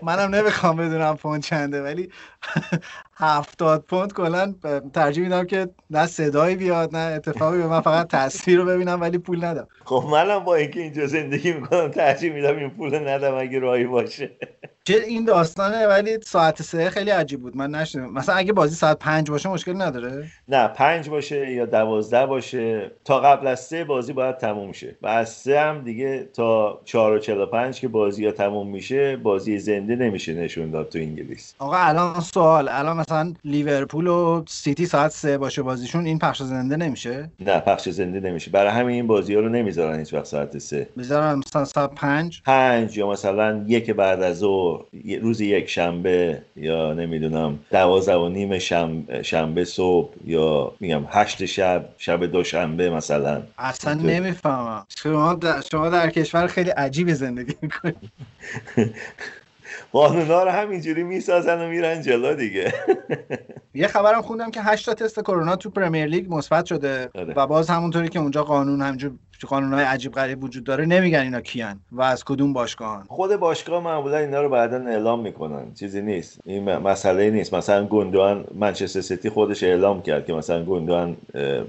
منم 0.02 0.34
نمی‌خوام 0.34 0.76
بدونم 0.76 1.16
پوند 1.16 1.42
چنده 1.42 1.82
ولی 1.82 2.08
هفتاد 3.16 3.84
پوند 3.88 4.12
کلا 4.12 4.54
ترجیح 4.92 5.24
میدم 5.24 5.46
که 5.46 5.68
نه 5.90 6.06
صدایی 6.06 6.56
بیاد 6.56 6.96
نه 6.96 7.14
اتفاقی 7.16 7.58
به 7.58 7.66
من 7.66 7.80
فقط 7.80 8.08
تصویر 8.08 8.58
رو 8.58 8.64
ببینم 8.64 9.00
ولی 9.00 9.18
پول 9.18 9.44
ندم 9.44 9.68
خب 9.84 10.04
منم 10.12 10.38
با 10.38 10.54
اینکه 10.54 10.80
اینجا 10.80 11.06
زندگی 11.06 11.52
می‌کنم 11.52 11.88
ترجیح 11.88 12.32
میدم 12.32 12.56
این 12.56 12.70
پول 12.70 13.08
ندم 13.08 13.34
اگه 13.34 13.58
راهی 13.58 13.84
باشه. 13.84 14.30
چه 14.84 14.94
این 14.94 15.24
داستانه 15.24 15.86
ولی 15.86 16.18
ساعت 16.24 16.62
سه 16.62 16.90
خیلی 16.90 17.10
عجیب 17.10 17.40
بود. 17.40 17.56
من 17.56 17.70
نشنیدم. 17.70 18.12
مثلا 18.12 18.34
اگه 18.34 18.52
بازی 18.52 18.74
ساعت 18.74 18.98
پنج 18.98 19.30
باشه 19.30 19.48
مشکل 19.48 19.82
نداره؟ 19.82 20.24
نه 20.48 20.68
پنج 20.68 21.08
باشه 21.08 21.52
یا 21.52 21.66
دوازده 21.66 22.26
باشه. 22.26 22.90
تا 23.04 23.20
قبل 23.20 23.46
از 23.46 23.60
سه 23.60 23.84
بازی 23.84 24.12
باید 24.12 24.36
تموم 24.36 24.72
شه. 24.72 24.96
و 25.02 25.06
از 25.06 25.28
سه 25.28 25.60
هم 25.60 25.84
دیگه 25.84 26.28
تا 26.34 26.80
چهار 26.84 27.12
و 27.12 27.18
چل 27.18 27.46
پنج 27.46 27.80
که 27.80 27.88
بازی 27.88 28.26
ها 28.26 28.32
تموم 28.32 28.68
میشه 28.68 29.16
بازی 29.16 29.58
زنده 29.58 29.96
نمیشه 29.96 30.34
نشون 30.34 30.70
داد 30.70 30.88
تو 30.88 30.98
انگلیس. 30.98 31.54
آقا 31.58 31.76
الان 31.76 32.20
سوال. 32.20 32.68
الان 32.68 32.96
مثلا 32.96 33.32
لیورپول 33.44 34.06
و 34.06 34.44
سیتی 34.48 34.86
ساعت 34.86 35.10
سه 35.10 35.38
باشه 35.38 35.62
بازیشون 35.62 36.06
این 36.06 36.18
پخش 36.18 36.42
زنده 36.42 36.76
نمیشه؟ 36.76 37.30
نه 37.40 37.60
پخش 37.60 37.88
زنده 37.88 38.20
نمیشه. 38.20 38.50
برای 38.50 38.70
همین 38.70 38.94
این 38.94 39.06
بازی 39.06 39.34
ها 39.34 39.40
رو 39.40 39.48
نمی‌ذارن 39.48 39.98
هیچ 39.98 40.14
وقت 40.14 40.24
ساعت 40.24 40.58
سه. 40.58 40.88
می‌ذارن 40.96 41.34
مثلا 41.38 41.64
ساعت 41.64 41.94
پنج؟ 41.94 42.42
پنج 42.44 42.98
یا 42.98 43.10
مثلا 43.10 43.64
یک 43.66 43.90
بعد 43.90 44.22
از 44.22 44.38
ظهر. 44.38 44.71
روز 45.20 45.40
یک 45.40 45.68
شنبه 45.68 46.42
یا 46.56 46.92
نمی‌دونم 46.92 47.58
دوازده 47.70 48.16
و 48.16 48.28
نیم 48.28 48.58
شنبه, 48.58 49.22
شنبه 49.22 49.64
صبح 49.64 50.14
یا 50.24 50.72
میگم 50.80 51.04
هشت 51.10 51.44
شب 51.44 51.88
شب 51.98 52.26
دوشنبه 52.26 52.90
مثلا. 52.90 53.42
اصلا 53.58 53.94
نمی‌فهمم. 53.94 54.86
شما 55.02 55.34
در, 55.34 55.60
شما 55.60 55.88
در 55.88 56.10
کشور 56.10 56.46
خیلی 56.46 56.70
عجیب 56.70 57.12
زندگی 57.12 57.54
می‌کنید 57.62 57.96
قانونا 59.92 60.44
رو 60.44 60.50
همینجوری 60.50 61.02
می‌سازن 61.02 61.60
و 61.60 61.68
میرن 61.68 62.02
جلو 62.02 62.34
دیگه. 62.34 62.72
یه 63.74 63.86
خبرم 63.86 64.22
خوندم 64.22 64.50
که 64.50 64.62
8 64.62 64.86
تا 64.86 64.94
تست 64.94 65.20
کرونا 65.20 65.56
تو 65.56 65.70
پرمیر 65.70 66.06
لیگ 66.06 66.34
مثبت 66.34 66.66
شده 66.66 67.10
آره. 67.14 67.34
و 67.34 67.46
باز 67.46 67.70
همونطوری 67.70 68.08
که 68.08 68.18
اونجا 68.18 68.44
قانون 68.44 68.82
همینجور 69.42 69.60
قانون 69.60 69.74
های 69.74 69.84
عجیب 69.84 70.12
غریب 70.12 70.44
وجود 70.44 70.64
داره 70.64 70.86
نمیگن 70.86 71.18
اینا 71.18 71.40
کیان 71.40 71.80
و 71.92 72.02
از 72.02 72.24
کدوم 72.24 72.52
باشگاهان. 72.52 73.04
خود 73.08 73.36
باشگاه 73.36 73.84
معمولا 73.84 74.16
اینا 74.16 74.42
رو 74.42 74.48
بعدا 74.48 74.76
اعلام 74.76 75.20
می‌کنن. 75.20 75.74
چیزی 75.74 76.02
نیست. 76.02 76.40
این 76.44 76.76
مسئله 76.76 77.30
نیست. 77.30 77.54
مثلا 77.54 77.84
گوندوان 77.84 78.44
منچستر 78.54 79.00
سیتی 79.00 79.28
خودش 79.28 79.62
اعلام 79.62 80.02
کرد 80.02 80.26
که 80.26 80.32
مثلا 80.32 80.64
گوندوان 80.64 81.16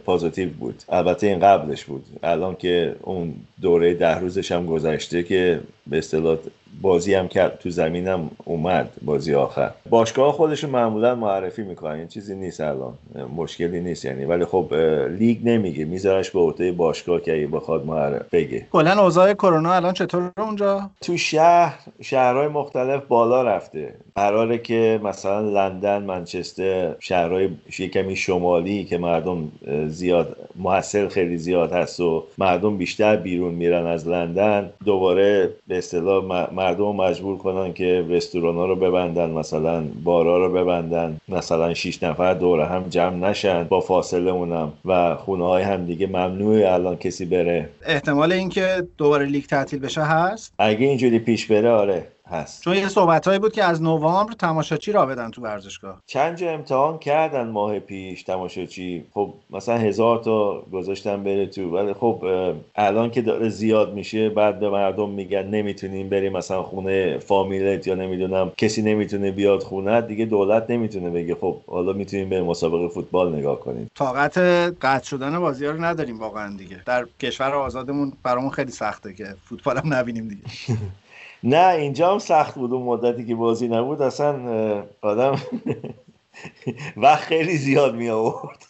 پازیتیو 0.06 0.50
بود. 0.50 0.84
البته 0.90 1.28
این 1.28 1.40
قبلش 1.40 1.86
بود. 1.86 2.06
الان 2.24 2.56
که 2.56 2.96
اون 3.02 3.34
دوره 3.62 3.94
ده 3.94 4.20
روزش 4.20 4.52
هم 4.52 4.66
گذشته 4.66 5.24
که 5.24 5.62
به 5.88 5.98
اصطلاح 5.98 6.38
بازی 6.82 7.14
هم 7.14 7.28
کرد 7.28 7.60
تو 7.60 7.70
زمینم 7.70 8.32
اومد 8.46 8.90
بازی 9.02 9.34
آخر. 9.34 9.72
باشگاه 9.90 10.34
خودشون 10.34 10.70
معمولا 10.70 11.16
معرفی 11.16 11.64
می‌کنن 11.64 11.92
این 11.92 12.08
چیزی 12.08 12.36
نیست 12.36 12.62
الان 12.62 12.94
مشکلی 13.36 13.82
نیست 13.82 14.06
یعنی. 14.06 14.26
ولی 14.26 14.46
خب 14.46 14.74
لیگ 15.18 15.38
نمیگه 15.44 15.86
میذارش 15.86 16.32
به 16.32 16.40
عهده 16.40 16.72
باشگاه 16.72 17.22
که 17.22 17.34
اگه 17.34 17.48
بخواد 17.48 17.86
معرف 17.86 18.30
بگه. 18.32 18.68
کلا 18.72 19.04
اوضاع 19.04 19.34
کرونا 19.34 19.74
الان 19.74 19.94
چطور 19.94 20.32
اونجا؟ 20.38 20.90
تو 21.02 21.18
شهر 21.18 21.80
شهرهای 22.02 22.48
مختلف 22.48 23.04
بالا 23.08 23.44
رفته. 23.44 23.94
قراره 24.16 24.58
که 24.58 25.00
مثلا 25.04 25.40
لندن 25.40 26.04
منچستر 26.04 26.96
شهرهای 27.00 27.50
کمی 27.94 28.16
شمالی 28.16 28.84
که 28.84 28.98
مردم 28.98 29.52
زیاد 29.88 30.38
محصل 30.56 31.08
خیلی 31.08 31.38
زیاد 31.38 31.72
هست 31.72 32.00
و 32.00 32.24
مردم 32.38 32.78
بیشتر 32.78 33.16
بیرون 33.16 33.54
میرن 33.54 33.86
از 33.86 34.08
لندن. 34.08 34.70
دوباره 34.86 35.50
به 35.68 35.78
اصطلاح 35.78 36.50
مردم 36.64 36.96
مجبور 36.96 37.38
کنن 37.38 37.74
که 37.74 38.06
رستوران 38.10 38.56
ها 38.56 38.66
رو 38.66 38.76
ببندن 38.76 39.30
مثلا 39.30 39.84
بارا 40.04 40.46
رو 40.46 40.54
ببندن 40.54 41.18
مثلا 41.30 41.74
6 41.74 42.04
نفر 42.04 42.34
دور 42.34 42.62
هم 42.62 42.84
جمع 42.90 43.30
نشن 43.30 43.64
با 43.64 43.82
فاصله 43.82 44.32
اونم 44.32 44.74
و 44.86 45.16
خونه 45.16 45.46
های 45.46 45.64
هم 45.64 45.86
دیگه 45.86 46.08
ممنوع 46.08 46.74
الان 46.74 46.96
کسی 46.96 47.26
بره. 47.26 47.70
احتمال 47.86 48.32
اینکه 48.32 48.88
دوباره 48.98 49.26
لیگ 49.26 49.46
تعطیل 49.46 49.80
بشه 49.80 50.02
هست؟ 50.02 50.54
اگه 50.60 50.88
اینجوری 50.88 51.20
پیش 51.20 51.52
بره 51.52 51.70
آره. 51.70 52.08
هست. 52.30 52.64
چون 52.64 52.76
یه 52.76 52.88
صحبت 52.88 53.30
بود 53.40 53.54
که 53.54 53.64
از 53.64 53.82
نوامبر 53.82 54.34
تماشاچی 54.34 54.92
را 54.92 55.06
بدن 55.06 55.32
تو 55.32 55.42
ورزشگاه. 55.42 56.02
چند 56.06 56.38
جا 56.38 56.52
امتحان 56.52 56.98
کردن 56.98 57.48
ماه 57.48 57.80
پیش 57.80 58.24
تماشاچی. 58.24 59.06
خب 59.14 59.34
مثلا 59.50 59.78
هزار 59.78 60.18
تا 60.18 60.62
گذاشتن 60.62 61.24
بره 61.24 61.46
تو 61.46 61.78
ولی 61.78 61.94
خب 61.94 62.24
الان 62.76 63.12
که 63.12 63.22
داره 63.22 63.50
زیاد 63.50 63.94
میشه 63.94 64.30
بعد 64.30 64.60
به 64.60 64.70
مردم 64.70 65.10
میگن 65.10 65.48
نمی‌تونیم 65.48 66.10
بریم 66.10 66.34
مثلا 66.34 66.64
خونه 66.64 67.18
فامیلت 67.18 67.88
یا 67.88 67.96
نمی‌دونم 67.96 68.52
کسی 68.58 68.82
نمی‌تونه 68.82 69.32
بیاد 69.32 69.64
خونه 69.64 70.02
دیگه 70.02 70.26
دولت 70.26 70.70
نمی‌تونه 70.70 71.10
بگه. 71.10 71.36
خب 71.36 71.58
حالا 71.68 71.94
می‌تونیم 71.94 72.30
به 72.30 72.44
مسابقه 72.44 72.88
فوتبال 72.88 73.36
نگاه 73.36 73.60
کنیم. 73.60 73.90
طاقت 73.96 74.38
قطع 74.82 75.06
شدن 75.06 75.40
بازی 75.40 75.66
ها 75.66 75.72
رو 75.72 75.84
نداریم 75.84 76.20
واقعا 76.20 76.58
دیگه. 76.58 76.82
در 76.86 77.06
کشور 77.20 77.54
آزادمون 77.56 78.14
برامون 78.24 78.50
خیلی 78.50 78.72
سخته 78.72 79.14
که 79.14 79.26
فوتبال 79.46 79.78
هم 79.78 79.94
نبینیم 79.94 80.28
دیگه. 80.28 80.44
نه 81.44 81.68
اینجا 81.76 82.12
هم 82.12 82.20
سخت 82.20 82.56
بود 82.56 82.74
اون 82.74 82.84
مدتی 82.84 83.26
که 83.26 83.36
بازی 83.36 83.68
نبود. 83.68 84.02
اصلا 84.02 84.86
آدم 85.02 85.36
وقت 86.98 87.24
خیلی 87.24 87.58
زیاد 87.58 87.96
می 87.96 88.10
آورد. 88.10 88.66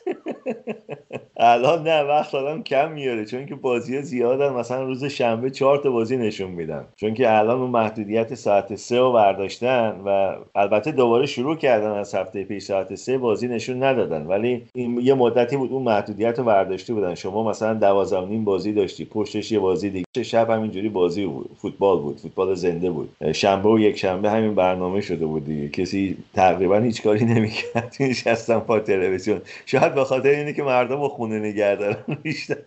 الان 1.37 1.83
نه 1.83 2.03
وقت 2.03 2.35
آدم 2.35 2.63
کم 2.63 2.91
میاره 2.91 3.25
چون 3.25 3.45
که 3.45 3.55
بازی 3.55 4.01
زیادن. 4.01 4.53
مثلا 4.53 4.83
روز 4.83 5.05
شنبه 5.05 5.49
چهار 5.49 5.77
تا 5.77 5.91
بازی 5.91 6.17
نشون 6.17 6.51
میدن. 6.51 6.87
چون 6.95 7.13
که 7.13 7.37
الان 7.37 7.59
اون 7.61 7.69
محدودیت 7.69 8.35
ساعت 8.35 8.75
سه 8.75 8.99
رو 8.99 9.11
برداشتن 9.11 10.01
و 10.05 10.35
البته 10.55 10.91
دوباره 10.91 11.25
شروع 11.25 11.55
کردن 11.55 11.91
از 11.91 12.15
هفته 12.15 12.43
پیش 12.43 12.63
ساعت 12.63 12.95
سه 12.95 13.17
بازی 13.17 13.47
نشون 13.47 13.83
ندادن. 13.83 14.25
ولی 14.25 14.63
این 14.75 14.99
یه 15.01 15.13
مدتی 15.13 15.57
بود 15.57 15.71
اون 15.71 15.83
محدودیت 15.83 16.39
رو 16.39 16.45
برداشته 16.45 16.93
بودن. 16.93 17.15
شما 17.15 17.49
مثلا 17.49 17.73
دوازده 17.73 18.25
نیم 18.25 18.45
بازی 18.45 18.73
داشتی 18.73 19.05
پشتش 19.05 19.51
یه 19.51 19.59
بازی 19.59 19.89
دیگه. 19.89 20.23
شب 20.23 20.49
همینجوری 20.49 20.89
بازی 20.89 21.25
بود. 21.25 21.49
فوتبال 21.57 21.99
بود 21.99 22.19
فوتبال 22.19 22.55
زنده 22.55 22.91
بود. 22.91 23.09
شنبه 23.33 23.69
و 23.69 23.79
یک 23.79 23.97
شنبه 23.97 24.29
همین 24.29 24.55
برنامه 24.55 25.01
شده 25.01 25.25
بود 25.25 25.45
دیگه. 25.45 25.69
کسی 25.69 26.17
تقریبا 26.33 26.77
هیچ 26.77 27.03
کاری 27.03 27.25
نمی‌کرد 27.53 27.95
نشستن 28.09 28.59
پا 28.59 28.79
تلویزیون. 28.79 29.41
شاید 29.65 29.95
به 29.95 30.03
خاطر 30.03 30.29
اینه 30.29 30.53
که 30.53 30.63
مردم 30.63 31.01
رو 31.01 31.09
خونه 31.09 31.39
نگه 31.39 31.75
دارن 31.75 32.17
بیشتر. 32.23 32.57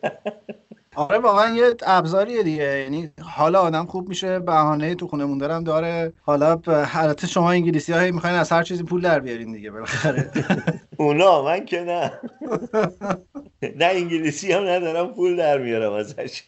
آره 0.97 1.19
واقعا 1.19 1.55
یه 1.55 1.75
ابزاریه 1.87 2.43
دیگه. 2.43 2.79
یعنی 2.79 3.13
حالا 3.23 3.61
آدم 3.61 3.87
خوب 3.87 4.09
میشه 4.09 4.39
بهانه 4.39 4.95
تو 4.95 5.07
خونه 5.09 5.25
موندنم 5.25 5.65
داره. 5.65 6.13
حالا 6.23 6.61
البته 6.95 7.27
شما 7.27 7.51
انگلیسی 7.51 7.93
های 7.93 8.11
می‌خواین 8.13 8.37
از 8.37 8.53
هر 8.53 8.63
چیزی 8.63 8.83
پول 8.83 9.01
در 9.03 9.21
بیارین 9.21 9.53
دیگه 9.53 9.71
بالاخره. 9.71 10.31
اونا 10.99 11.43
من 11.43 11.65
که 11.65 11.81
نه. 11.81 12.13
نه 13.81 13.85
انگلیسی 13.85 14.53
هم 14.53 14.63
ندارم 14.63 15.15
پول 15.15 15.37
در 15.37 15.59
میارم 15.59 15.93
ازش. 15.93 16.43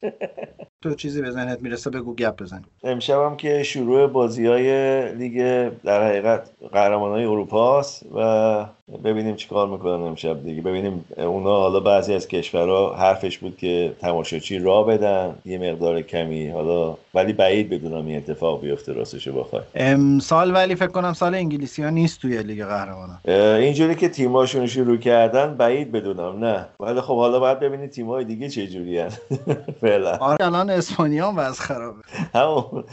تو 0.82 0.94
چیزی 0.94 1.22
به 1.22 1.30
ذهنت 1.30 1.62
می‌رسه 1.62 1.90
بگو 1.90 2.14
گپ 2.14 2.42
بزن 2.42 2.62
امشب 2.82 3.18
هم 3.18 3.36
که 3.36 3.62
شروع 3.62 4.06
بازی 4.06 4.46
های 4.46 5.14
لیگ 5.14 5.68
در 5.84 6.08
حقیقت 6.08 6.50
قهرمان 6.72 7.10
های 7.10 7.24
اروپا 7.24 7.82
و 8.14 8.66
ببینیم 9.04 9.36
چیکار 9.36 9.68
می‌کنن 9.68 10.02
امشب 10.06 10.42
دیگه. 10.42 10.62
ببینیم 10.62 11.04
اونا 11.16 11.56
حالا 11.60 11.80
بعضی 11.80 12.14
از 12.14 12.28
کشورها 12.28 12.94
حرفش 12.94 13.38
بود 13.38 13.56
که 13.56 13.92
تماشاچی 14.00 14.58
را 14.58 14.82
بدن 14.82 15.34
یه 15.44 15.58
مقدار 15.58 16.02
کمی 16.02 16.48
حالا 16.48 16.96
ولی 17.14 17.32
بعید 17.32 17.70
بدونم 17.70 18.06
این 18.06 18.16
اتفاق 18.16 18.60
بیفته 18.60 18.92
راستش 18.92 19.28
بخوای. 19.28 19.62
امسال 19.74 20.54
ولی 20.54 20.74
فکر 20.74 20.86
کنم 20.88 21.12
سال 21.12 21.34
انگلیسی 21.34 21.82
ها 21.82 21.90
نیست 21.90 22.20
توی 22.20 22.42
لیگ 22.42 22.64
قهرمانان. 22.64 23.18
اینجوری 23.60 23.94
که 23.94 24.08
تیماشون 24.08 24.66
شروع 24.66 24.96
کردن 24.96 25.54
بعید 25.54 25.92
بدونم 25.92 26.44
نه. 26.44 26.66
ولی 26.80 27.00
خب 27.00 27.16
حالا 27.16 27.40
باید 27.40 27.60
ببینید 27.60 27.90
تیمای 27.90 28.24
دیگه 28.24 28.48
چه 28.48 28.66
جوری 28.66 29.02
فعلا. 29.80 30.16
آره 30.16 30.46
الان 30.46 30.70
اسپانیا 30.70 31.28
هم 31.28 31.38
وضع 31.38 31.62
خرابه. 31.62 31.98
همون 32.34 32.84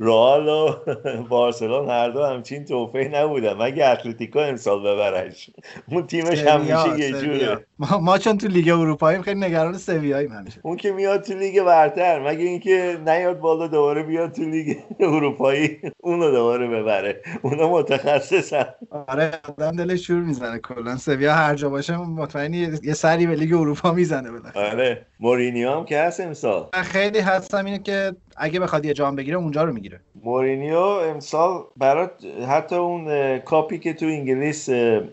رئال 0.00 0.48
و 0.48 0.68
بارسلون 1.28 1.88
هر 1.88 2.08
دو 2.10 2.24
همچین 2.24 2.64
تحفه‌ای 2.64 3.08
نبودن. 3.08 3.52
مگه 3.52 3.86
اتلتیکو 3.88 4.38
امسال 4.38 4.82
ببرش 5.10 5.50
اون 5.88 6.06
تیمش 6.06 6.42
همیشه 6.42 6.98
یه 6.98 7.12
جوره. 7.12 7.66
ما, 7.78 7.98
ما 7.98 8.18
چون 8.18 8.38
تو 8.38 8.48
لیگ 8.48 8.68
اروپایی 8.68 9.22
خیلی 9.22 9.40
نگران 9.40 9.78
سویاییم 9.78 10.32
همیشه. 10.32 10.60
اون 10.62 10.76
که 10.76 10.92
میاد 10.92 11.22
تو 11.22 11.34
لیگ 11.34 11.62
برتر 11.62 12.28
مگه 12.28 12.44
اینکه 12.44 12.98
نیاد 13.06 13.38
بالا 13.38 13.66
دوباره 13.66 14.02
بیاد 14.02 14.32
تو 14.32 14.42
لیگ 14.42 14.76
اروپایی 15.00 15.78
اونو 15.98 16.30
دوباره 16.30 16.68
ببره. 16.68 17.22
اونا 17.42 17.68
متخصصن. 17.68 18.66
آره 19.08 19.30
آدم 19.48 19.76
دلش 19.76 20.06
شور 20.06 20.20
می‌زنه. 20.20 20.58
کلا 20.58 20.96
سویا 20.96 21.34
هر 21.34 21.54
جا 21.54 21.68
باشه 21.68 21.96
مطمئنی 21.96 22.68
یه 22.82 22.94
سری 22.94 23.26
به 23.26 23.34
لیگ 23.34 23.54
اروپا 23.54 23.92
می‌زنه 23.92 24.30
بالاخره. 24.30 24.70
آره. 24.70 25.06
مورینیو 25.20 25.70
هم 25.70 25.84
که 25.84 26.00
هست 26.00 26.20
امسال. 26.20 26.68
خیلی 26.82 27.18
هستم 27.18 27.64
اینه 27.64 27.78
که 27.78 28.12
اگه 28.36 28.60
بخواد 28.60 28.84
یه 28.84 28.92
جام 28.92 29.16
بگیره 29.16 29.36
اونجا 29.36 29.64
رو 29.64 29.72
می‌گیره. 29.72 30.00
مورینیو 30.24 30.78
امسال 30.78 31.64
برات 31.76 32.12
حتی 32.48 32.76
اون 32.76 33.38
کاپی 33.38 33.78
که 33.78 33.92
تو 33.92 34.06
انگلیس 34.06 34.70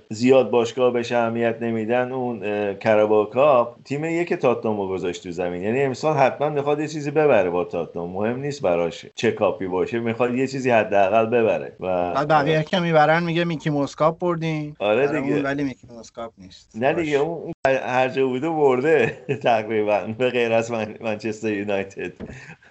زیاد 0.09 0.49
باشگاه 0.49 0.93
بهش 0.93 1.11
اهمیت 1.11 1.55
نمیدن 1.61 2.11
اون 2.11 2.39
Carabao 2.75 3.25
Cup 3.25 3.83
تیم 3.83 4.05
یک 4.05 4.33
تاتنامو 4.33 4.87
گذاشت 4.87 5.23
تو 5.23 5.31
زمین. 5.31 5.63
یعنی 5.63 5.81
امسال 5.81 6.17
حتما 6.17 6.49
می‌خواد 6.49 6.79
یه 6.79 6.87
چیزی 6.87 7.11
ببره 7.11 7.49
با 7.49 7.63
تاتنام. 7.63 8.09
مهم 8.09 8.39
نیست 8.39 8.61
براش 8.61 9.05
چه 9.15 9.31
کاپی 9.31 9.67
باشه 9.67 9.99
می‌خواد 9.99 10.35
یه 10.35 10.47
چیزی 10.47 10.69
حداقل 10.69 11.25
ببره. 11.25 11.75
و 11.79 12.25
بقیه 12.25 12.63
که 12.63 12.79
می‌برن 12.79 13.23
میگه 13.23 13.43
Mickey 13.43 13.69
Mouse 13.69 14.00
Cup 14.00 14.19
بردین 14.19 14.75
آره 14.79 15.21
دیگه. 15.21 15.41
ولی 15.43 15.63
Mickey 15.63 15.87
Mouse 15.95 16.18
Cup 16.18 16.31
نیست. 16.37 16.71
نه 16.75 16.93
دیگه 16.93 17.17
اون 17.17 17.51
هر 17.65 18.09
جا 18.09 18.27
بوده 18.27 18.49
برده 18.49 19.17
تقریبا 19.43 20.13
به 20.17 20.29
غیر 20.29 20.53
از 20.53 20.71
منچستر 21.01 21.53
یونایتد. 21.53 22.11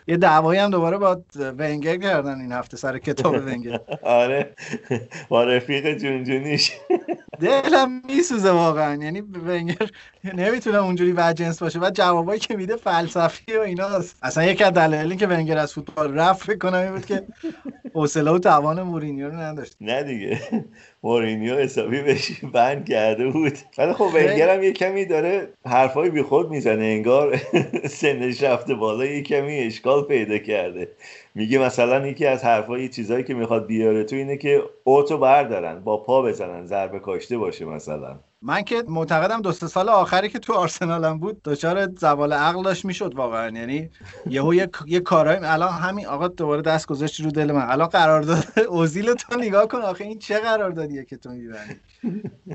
یه 0.09 0.17
دعوایی 0.17 0.61
هم 0.61 0.71
دوباره 0.71 0.99
با 0.99 1.23
ونگر 1.59 1.97
کردن 1.97 2.41
این 2.41 2.53
هفته 2.53 2.77
سر 2.77 2.99
کتاب 2.99 3.35
ونگر. 3.35 3.81
آره. 4.03 4.55
با 5.29 5.45
رفیق 5.45 5.99
جونجونیش. 5.99 6.73
دلم 7.41 8.03
میسوزه 8.07 8.51
واقعا. 8.51 9.03
یعنی 9.03 9.21
ونگر 9.21 9.91
نمی‌تونه 10.35 10.79
اونجوری 10.79 11.33
جنس 11.35 11.63
باشه. 11.63 11.79
بعد 11.79 11.95
جوابایی 11.95 12.41
که 12.41 12.57
میده 12.57 12.77
فلسفی 12.77 13.57
و 13.57 13.61
ایناست. 13.61 14.17
اصلا 14.23 14.45
یکی 14.45 14.65
از 14.65 14.73
دلایلی 14.73 15.17
که 15.17 15.27
ونگر 15.27 15.59
از 15.59 15.73
فوتبال 15.73 16.15
رفت 16.15 16.45
فکر 16.47 16.59
کنم 16.59 16.79
این 16.79 16.91
بود 16.93 17.07
که 17.07 17.23
حوصله 17.95 18.31
و 18.31 18.39
توان 18.39 18.83
مورینیو 18.83 19.31
رو 19.31 19.37
نداشت. 19.37 19.77
نه 19.81 20.03
دیگه. 20.03 20.41
مورینیو 21.03 21.55
حسابی 21.55 22.03
بهش 22.03 22.45
بند 22.53 22.89
کرده 22.89 23.29
بود. 23.29 23.59
ولی 23.79 23.93
خب 23.93 24.11
ونگر 24.15 24.55
هم 24.57 24.63
یه 24.63 24.73
کمی 24.73 25.05
داره 25.05 25.49
حرفای 25.67 26.11
بی 26.11 26.23
خود 26.23 26.51
می‌زنه. 26.51 26.85
انگار 26.85 27.41
سنش 27.89 28.43
رفته 28.43 28.75
بالا 28.75 29.05
یه 29.05 29.23
کمی 29.23 29.59
اشکال 29.59 30.05
پیدا 30.05 30.39
کرده. 30.39 30.89
میگه 31.35 31.59
مثلا 31.59 32.07
یکی 32.07 32.27
از 32.27 32.45
حرفای 32.45 32.89
چیزایی 32.89 33.25
که 33.25 33.35
می‌خواد 33.35 33.67
بیاره 33.67 34.05
تو 34.05 34.17
اینه 34.17 34.37
که 34.37 34.63
اوتو 34.85 35.19
بردارن 35.19 35.81
با 35.81 35.97
پا 35.97 36.23
بزنن 36.23 36.67
ضربه 36.67 36.99
کاشته 36.99 37.39
باشه 37.39 37.65
مثلا. 37.65 38.19
من 38.43 38.62
که 38.62 38.82
معتقدم 38.89 39.43
دو 39.43 39.53
سال 39.53 39.89
آخری 39.89 40.28
که 40.28 40.39
تو 40.39 40.53
آرسنالم 40.53 41.18
بود 41.18 41.43
دچار 41.45 41.89
زوال 41.97 42.32
عقل 42.32 42.62
داشت 42.62 42.84
می‌شد 42.84 43.14
واقعا. 43.14 43.51
یعنی 43.59 43.91
یهو 44.26 44.55
یه 44.55 44.68
یه 44.86 45.01
کارای 45.01 45.39
الان 45.43 45.72
همین 45.72 46.07
آقا 46.07 46.28
دوباره 46.28 46.62
دست 46.62 46.86
گذاشت 46.86 47.20
رو 47.20 47.30
دل 47.30 47.53
من. 47.53 47.70
الان 47.70 47.89
قرارداد 47.89 48.45
اوزیل 48.68 49.14
تو 49.14 49.39
نگاه 49.39 49.68
کن. 49.68 49.78
آخه 49.78 50.05
این 50.05 50.18
چه 50.18 50.39
قراردادیه 50.39 51.05
که 51.05 51.16
تو 51.16 51.30
میبندی؟ 51.30 51.74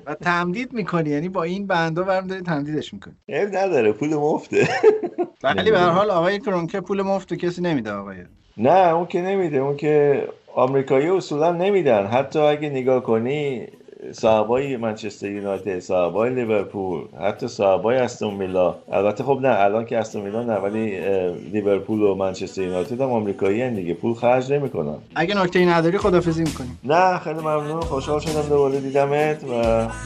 و 0.05 0.15
تمدید 0.15 0.73
می‌کنی. 0.73 1.09
یعنی 1.09 1.29
با 1.29 1.43
این 1.43 1.67
بندا 1.67 2.03
برم 2.03 2.27
داری 2.27 2.41
تمدیدش 2.41 2.93
می‌کنی. 2.93 3.13
عیب 3.29 3.55
نداره. 3.55 3.91
پول 3.91 4.15
مفته. 4.15 4.67
ولی 5.43 5.71
به 5.71 5.79
هر 5.79 5.89
حال 5.89 6.11
آقای 6.11 6.39
کرونکه 6.39 6.81
پول 6.81 7.01
مفت 7.01 7.33
کسی 7.33 7.61
نمیده 7.61 7.91
آقای. 7.91 8.17
نه 8.57 8.93
اون 8.93 9.05
که 9.05 9.21
نمیده. 9.21 9.57
اون 9.57 9.77
که 9.77 10.23
آمریکایی 10.55 11.07
اصولا 11.09 11.51
نمیدن. 11.51 12.05
حتی 12.07 12.39
اگه 12.39 12.69
نگاه 12.69 13.03
کنی 13.03 13.67
صاحبای 14.11 14.77
منچستر 14.77 15.31
یونایتد 15.31 15.79
صاحبای 15.79 16.29
لیورپول 16.35 17.01
حتی 17.21 17.47
صاحبای 17.47 17.97
استون 17.97 18.33
میلا 18.33 18.75
البته 18.91 19.23
خب 19.23 19.39
نه 19.41 19.59
الان 19.59 19.85
که 19.85 19.97
استون 19.97 20.21
میلا 20.21 20.43
نه 20.43 20.53
ولی 20.53 20.99
لیورپول 21.51 22.01
و 22.01 22.15
منچستر 22.15 22.61
یونایتد 22.61 23.01
هم 23.01 23.11
آمریکایی 23.11 23.61
هن 23.61 23.73
دیگه. 23.73 23.93
پول 23.93 24.13
خرج 24.13 24.53
نمی‌کنن. 24.53 24.95
اگه 25.15 25.37
نکته 25.37 25.59
ای 25.59 25.65
نداری 25.65 25.97
خدافظی 25.97 26.43
می‌کنیم. 26.43 26.79
نه 26.83 27.19
خیلی 27.19 27.39
ممنون. 27.39 27.81
خوشحال 27.81 28.19
شدم 28.19 28.41
دوباره 28.49 28.79
دیدمت 28.79 29.43
و 29.43 29.53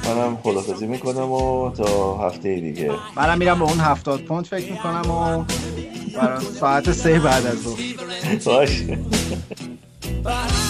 منم 0.10 0.38
خدافظی 0.44 0.88
می‌کنم 0.88 1.32
و 1.32 1.72
تا 1.72 2.18
هفته 2.18 2.56
دیگه. 2.56 2.92
منم 3.16 3.38
میرم 3.38 3.60
به 3.60 3.66
اون 3.66 3.80
هفتاد 3.80 4.20
پوند 4.20 4.46
فکر 4.46 4.72
می‌کنم 4.72 5.12
و 5.12 5.44
برای 6.18 6.40
ساعت 6.40 6.92
سه 6.92 7.20
بعد 7.20 7.46
از 7.46 7.64
ظهر. 7.64 7.78
باشه. 8.46 8.98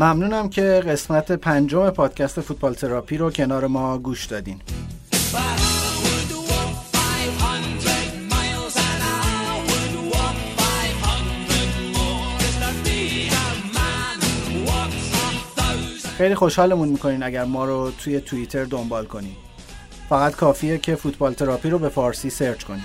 ممنونم 0.00 0.48
که 0.48 0.62
قسمت 0.62 1.32
پنجم 1.32 1.90
پادکست 1.90 2.40
فوتبال 2.40 2.74
تراپی 2.74 3.16
رو 3.16 3.30
کنار 3.30 3.66
ما 3.66 3.98
گوش 3.98 4.24
دادین 4.24 4.60
but 5.10 5.34
I 5.34 5.92
would 6.04 6.30
walk 6.50 6.74
500 6.92 8.30
miles 8.32 8.74
and 8.88 9.00
I 9.02 9.60
would 9.68 9.94
walk 10.14 10.36
500 10.56 11.96
more 11.96 12.38
just 12.42 12.58
to 12.64 12.70
be 12.84 13.00
the 13.34 13.46
man 13.78 14.16
who 14.52 14.58
walks 14.70 15.06
a 15.14 15.60
thousand. 15.60 16.16
خیلی 16.18 16.34
خوشحالمون 16.34 16.88
می‌کنین 16.88 17.22
اگر 17.22 17.44
ما 17.44 17.64
رو 17.64 17.90
توی 17.90 18.20
توییتر 18.20 18.64
دنبال 18.64 19.06
کنین 19.06 19.36
فقط 20.08 20.36
کافیه 20.36 20.78
که 20.78 20.94
فوتبال 20.94 21.34
تراپی 21.34 21.70
رو 21.70 21.78
به 21.78 21.88
فارسی 21.88 22.30
سرچ 22.30 22.64
کنید 22.64 22.82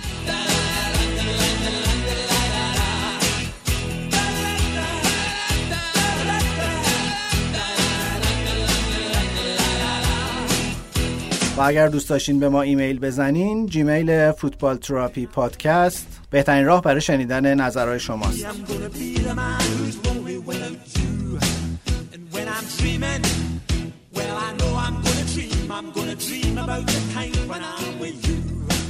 و 11.56 11.60
اگر 11.60 11.88
دوست 11.88 12.08
داشتین 12.08 12.40
به 12.40 12.48
ما 12.48 12.62
ایمیل 12.62 12.98
بزنین 12.98 13.66
Gmail 13.66 14.32
فوتبال 14.32 14.76
تراپی 14.76 15.26
پادکست. 15.26 16.06
بهترین 16.30 16.64
راه 16.64 16.82
برای 16.82 17.00
شنیدن 17.00 17.54
نظرهای 17.54 18.00
شماست. 18.00 18.46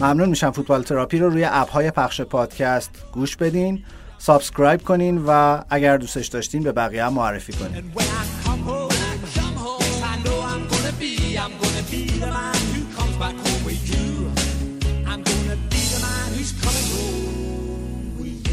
ممنون 0.00 0.28
میشم 0.28 0.50
فوتبال 0.50 0.82
تراپی 0.82 1.18
رو 1.18 1.30
روی 1.30 1.44
app 1.44 1.70
های 1.70 1.90
پخش 1.90 2.20
پادکست 2.20 2.90
گوش 3.12 3.36
بدین. 3.36 3.84
subscribe 4.18 4.82
کنین 4.82 5.24
و 5.26 5.60
اگر 5.70 5.96
دوستش 5.96 6.26
داشتین 6.26 6.62
به 6.62 6.72
بقیه 6.72 7.04
هم 7.04 7.12
معرفی 7.12 7.52
کنین. 7.52 7.92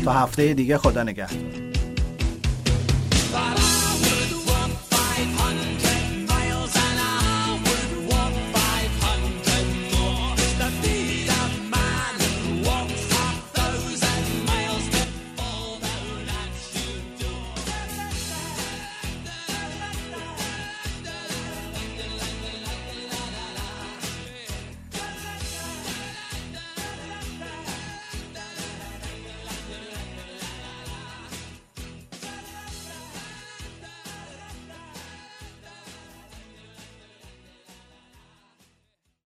تا 0.05 0.11
هفته 0.11 0.53
دیگه 0.53 0.77
خدا 0.77 1.03
نگهدار. 1.03 1.60